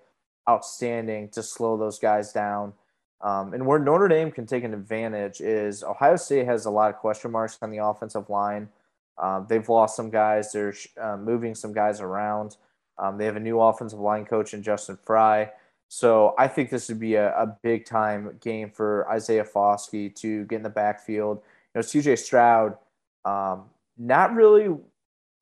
outstanding 0.49 1.29
to 1.29 1.43
slow 1.43 1.77
those 1.77 1.99
guys 1.99 2.31
down. 2.31 2.73
Um, 3.21 3.53
and 3.53 3.65
where 3.65 3.79
Notre 3.79 4.07
Dame 4.07 4.31
can 4.31 4.45
take 4.45 4.63
an 4.63 4.73
advantage 4.73 5.41
is 5.41 5.83
Ohio 5.83 6.15
State 6.15 6.45
has 6.45 6.65
a 6.65 6.69
lot 6.69 6.89
of 6.89 6.97
question 6.97 7.31
marks 7.31 7.57
on 7.61 7.71
the 7.71 7.83
offensive 7.83 8.29
line. 8.29 8.69
Um, 9.17 9.45
they've 9.49 9.67
lost 9.67 9.95
some 9.95 10.09
guys. 10.09 10.51
They're 10.51 10.73
uh, 11.01 11.17
moving 11.17 11.55
some 11.55 11.73
guys 11.73 12.01
around. 12.01 12.57
Um, 12.97 13.17
they 13.17 13.25
have 13.25 13.37
a 13.37 13.41
new 13.41 13.59
offensive 13.59 13.99
line 13.99 14.25
coach 14.25 14.53
in 14.53 14.61
Justin 14.61 14.97
Frye. 15.05 15.51
So 15.87 16.33
I 16.37 16.47
think 16.47 16.69
this 16.69 16.89
would 16.89 16.99
be 16.99 17.15
a, 17.15 17.35
a 17.35 17.57
big 17.61 17.85
time 17.85 18.37
game 18.41 18.69
for 18.69 19.09
Isaiah 19.09 19.45
Foskey 19.45 20.13
to 20.15 20.43
get 20.45 20.57
in 20.57 20.63
the 20.63 20.69
backfield. 20.69 21.41
Know, 21.75 21.81
CJ 21.81 22.17
Stroud, 22.17 22.77
um, 23.25 23.65
not 23.97 24.33
really 24.33 24.75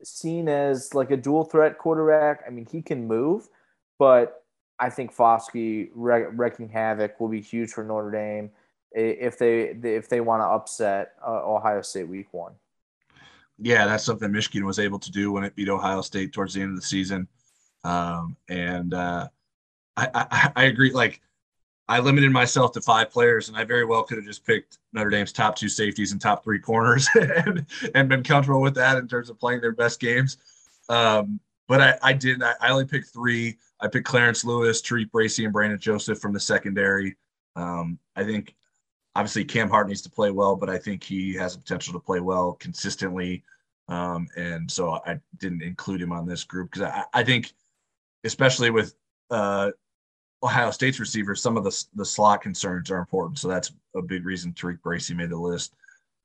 seen 0.03 0.49
as 0.49 0.93
like 0.93 1.11
a 1.11 1.17
dual 1.17 1.43
threat 1.43 1.77
quarterback. 1.77 2.43
I 2.45 2.49
mean, 2.49 2.67
he 2.69 2.81
can 2.81 3.07
move, 3.07 3.47
but 3.99 4.43
I 4.79 4.89
think 4.89 5.15
Foskey 5.15 5.89
wrecking 5.93 6.69
havoc 6.69 7.19
will 7.19 7.29
be 7.29 7.39
huge 7.39 7.71
for 7.71 7.83
Notre 7.83 8.11
Dame 8.11 8.49
if 8.91 9.37
they 9.37 9.75
if 9.83 10.09
they 10.09 10.21
want 10.21 10.41
to 10.41 10.45
upset 10.45 11.13
uh, 11.25 11.41
Ohio 11.47 11.81
State 11.81 12.07
week 12.07 12.27
one. 12.33 12.53
Yeah, 13.59 13.85
that's 13.85 14.03
something 14.03 14.31
Michigan 14.31 14.65
was 14.65 14.79
able 14.79 14.99
to 14.99 15.11
do 15.11 15.31
when 15.31 15.43
it 15.43 15.55
beat 15.55 15.69
Ohio 15.69 16.01
State 16.01 16.33
towards 16.33 16.55
the 16.55 16.61
end 16.61 16.71
of 16.71 16.75
the 16.75 16.85
season, 16.85 17.27
um, 17.83 18.35
and 18.49 18.93
uh, 18.93 19.27
I, 19.95 20.09
I, 20.13 20.51
I 20.55 20.63
agree. 20.65 20.91
Like 20.91 21.21
I 21.89 21.99
limited 21.99 22.31
myself 22.31 22.71
to 22.73 22.81
five 22.81 23.11
players, 23.11 23.49
and 23.49 23.57
I 23.57 23.65
very 23.65 23.85
well 23.85 24.03
could 24.03 24.17
have 24.17 24.25
just 24.25 24.45
picked 24.45 24.79
Notre 24.93 25.09
Dame's 25.09 25.33
top 25.33 25.55
two 25.55 25.67
safeties 25.67 26.11
and 26.11 26.21
top 26.21 26.43
three 26.43 26.59
corners, 26.59 27.09
and, 27.15 27.65
and 27.93 28.09
been 28.09 28.23
comfortable 28.23 28.61
with 28.61 28.75
that 28.75 28.97
in 28.97 29.07
terms 29.07 29.29
of 29.29 29.39
playing 29.39 29.61
their 29.61 29.73
best 29.73 29.99
games. 29.99 30.37
Um, 30.89 31.39
but 31.67 31.81
I, 31.81 31.97
I 32.01 32.13
didn't. 32.13 32.43
I, 32.43 32.53
I 32.61 32.71
only 32.71 32.85
picked 32.85 33.07
three. 33.07 33.57
I 33.81 33.87
picked 33.87 34.05
Clarence 34.05 34.45
Lewis, 34.45 34.81
Tariq 34.81 35.11
Bracy, 35.11 35.43
and 35.43 35.53
Brandon 35.53 35.79
Joseph 35.79 36.19
from 36.19 36.33
the 36.33 36.39
secondary. 36.39 37.15
Um, 37.55 37.99
I 38.15 38.23
think 38.23 38.55
obviously 39.15 39.45
Cam 39.45 39.69
Hart 39.69 39.87
needs 39.87 40.01
to 40.03 40.09
play 40.09 40.31
well, 40.31 40.55
but 40.55 40.69
I 40.69 40.77
think 40.77 41.03
he 41.03 41.33
has 41.35 41.53
the 41.53 41.59
potential 41.59 41.93
to 41.93 41.99
play 41.99 42.19
well 42.19 42.53
consistently. 42.53 43.43
Um, 43.87 44.27
and 44.37 44.71
so 44.71 45.01
I 45.05 45.19
didn't 45.39 45.61
include 45.61 46.01
him 46.01 46.11
on 46.11 46.25
this 46.25 46.43
group 46.43 46.71
because 46.71 46.89
I, 46.89 47.03
I, 47.13 47.23
think, 47.23 47.53
especially 48.23 48.69
with 48.69 48.95
uh, 49.29 49.71
Ohio 50.43 50.71
State's 50.71 50.99
receivers, 50.99 51.41
some 51.41 51.57
of 51.57 51.63
the, 51.63 51.85
the 51.95 52.05
slot 52.05 52.41
concerns 52.41 52.91
are 52.91 52.99
important. 52.99 53.39
So 53.39 53.47
that's 53.47 53.71
a 53.95 54.01
big 54.01 54.25
reason 54.25 54.51
Tariq 54.53 54.81
Bracy 54.81 55.13
made 55.13 55.29
the 55.29 55.37
list. 55.37 55.73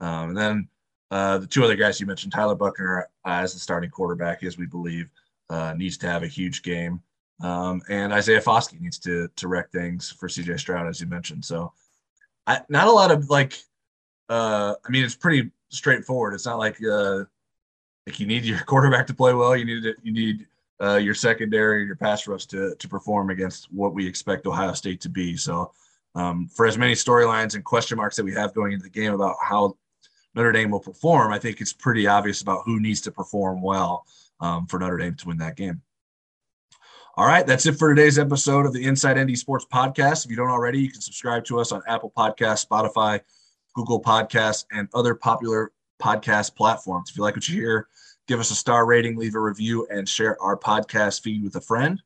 Um, 0.00 0.30
and 0.30 0.36
then 0.36 0.68
uh, 1.10 1.38
the 1.38 1.46
two 1.46 1.64
other 1.64 1.76
guys 1.76 2.00
you 2.00 2.06
mentioned, 2.06 2.32
Tyler 2.32 2.54
Buchner, 2.54 3.08
uh, 3.24 3.30
as 3.30 3.54
the 3.54 3.60
starting 3.60 3.90
quarterback, 3.90 4.42
as 4.42 4.58
we 4.58 4.66
believe, 4.66 5.08
uh, 5.50 5.74
needs 5.76 5.96
to 5.98 6.08
have 6.08 6.22
a 6.22 6.28
huge 6.28 6.62
game. 6.62 7.00
Um, 7.40 7.80
and 7.88 8.12
Isaiah 8.12 8.40
Foskey 8.40 8.80
needs 8.80 8.98
to 9.00 9.28
to 9.36 9.48
wreck 9.48 9.70
things 9.70 10.10
for 10.10 10.28
CJ 10.28 10.58
Stroud, 10.58 10.88
as 10.88 11.00
you 11.00 11.06
mentioned. 11.06 11.44
So, 11.44 11.72
I, 12.46 12.60
not 12.68 12.88
a 12.88 12.92
lot 12.92 13.12
of 13.12 13.30
like. 13.30 13.54
Uh, 14.28 14.74
I 14.84 14.90
mean, 14.90 15.04
it's 15.04 15.14
pretty 15.14 15.50
straightforward. 15.68 16.34
It's 16.34 16.46
not 16.46 16.58
like 16.58 16.76
uh, 16.82 17.24
like 18.06 18.18
you 18.18 18.26
need 18.26 18.44
your 18.44 18.58
quarterback 18.66 19.06
to 19.06 19.14
play 19.14 19.32
well. 19.34 19.56
You 19.56 19.64
need 19.64 19.82
to, 19.84 19.94
you 20.02 20.12
need 20.12 20.46
uh, 20.80 20.96
your 20.96 21.14
secondary, 21.14 21.84
your 21.84 21.96
pass 21.96 22.26
rush 22.26 22.46
to 22.46 22.74
to 22.76 22.88
perform 22.88 23.30
against 23.30 23.72
what 23.72 23.94
we 23.94 24.06
expect 24.06 24.46
Ohio 24.46 24.72
State 24.72 25.00
to 25.02 25.08
be. 25.08 25.36
So, 25.36 25.72
um, 26.14 26.48
for 26.48 26.66
as 26.66 26.78
many 26.78 26.94
storylines 26.94 27.54
and 27.54 27.64
question 27.64 27.96
marks 27.96 28.16
that 28.16 28.24
we 28.24 28.34
have 28.34 28.54
going 28.54 28.72
into 28.72 28.84
the 28.84 28.90
game 28.90 29.12
about 29.12 29.36
how 29.42 29.76
Notre 30.34 30.52
Dame 30.52 30.70
will 30.70 30.80
perform, 30.80 31.32
I 31.32 31.38
think 31.38 31.60
it's 31.60 31.72
pretty 31.72 32.06
obvious 32.06 32.42
about 32.42 32.62
who 32.64 32.80
needs 32.80 33.00
to 33.02 33.10
perform 33.10 33.62
well 33.62 34.06
um, 34.40 34.66
for 34.66 34.78
Notre 34.78 34.98
Dame 34.98 35.14
to 35.14 35.26
win 35.26 35.38
that 35.38 35.56
game. 35.56 35.82
All 37.16 37.26
right, 37.26 37.44
that's 37.44 37.66
it 37.66 37.72
for 37.72 37.92
today's 37.92 38.16
episode 38.16 38.64
of 38.64 38.72
the 38.72 38.84
Inside 38.84 39.18
ND 39.18 39.36
Sports 39.36 39.66
Podcast. 39.72 40.24
If 40.24 40.30
you 40.30 40.36
don't 40.36 40.50
already, 40.50 40.80
you 40.80 40.88
can 40.88 41.00
subscribe 41.00 41.44
to 41.46 41.58
us 41.58 41.72
on 41.72 41.82
Apple 41.88 42.12
Podcasts, 42.16 42.64
Spotify, 42.64 43.20
Google 43.74 44.00
Podcasts, 44.00 44.66
and 44.70 44.88
other 44.94 45.16
popular 45.16 45.72
podcast 46.00 46.54
platforms. 46.54 47.10
If 47.10 47.16
you 47.16 47.24
like 47.24 47.34
what 47.34 47.48
you 47.48 47.60
hear, 47.60 47.88
give 48.28 48.38
us 48.38 48.50
a 48.50 48.54
star 48.54 48.86
rating, 48.86 49.16
leave 49.16 49.34
a 49.34 49.40
review, 49.40 49.88
and 49.90 50.08
share 50.08 50.40
our 50.40 50.56
podcast 50.56 51.22
feed 51.22 51.42
with 51.42 51.56
a 51.56 51.60
friend. 51.60 52.00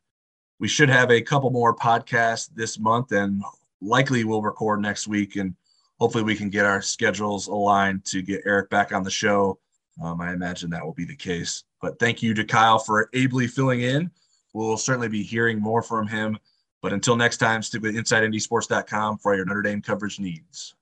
We 0.61 0.68
should 0.68 0.89
have 0.89 1.11
a 1.11 1.20
couple 1.20 1.51
more 1.51 1.75
podcasts 1.75 2.49
this 2.55 2.79
month, 2.79 3.11
and 3.12 3.43
likely 3.83 4.25
we'll 4.25 4.41
record 4.41 4.81
next 4.81 5.09
week. 5.09 5.37
And 5.37 5.55
hopefully, 5.99 6.25
we 6.25 6.37
can 6.37 6.49
get 6.49 6.64
our 6.64 6.81
schedules 6.81 7.49
aligned 7.49 8.05
to 8.07 8.23
get 8.23 8.43
Eric 8.47 8.70
back 8.70 8.93
on 8.93 9.03
the 9.03 9.11
show. 9.11 9.59
Um, 10.03 10.20
I 10.20 10.33
imagine 10.33 10.70
that 10.70 10.85
will 10.85 10.95
be 10.95 11.05
the 11.05 11.16
case. 11.16 11.64
But 11.83 11.99
thank 11.99 12.23
you 12.23 12.33
to 12.35 12.45
Kyle 12.45 12.79
for 12.79 13.11
ably 13.12 13.49
filling 13.49 13.81
in. 13.83 14.11
We'll 14.55 14.77
certainly 14.77 15.09
be 15.09 15.25
hearing 15.25 15.61
more 15.61 15.83
from 15.83 16.07
him. 16.07 16.39
But 16.81 16.93
until 16.93 17.16
next 17.16 17.39
time, 17.39 17.62
stick 17.62 17.83
with 17.83 17.97
InsideNDSports.com 17.97 19.18
for 19.18 19.35
your 19.35 19.45
Notre 19.45 19.62
Dame 19.62 19.83
coverage 19.83 20.20
needs. 20.20 20.75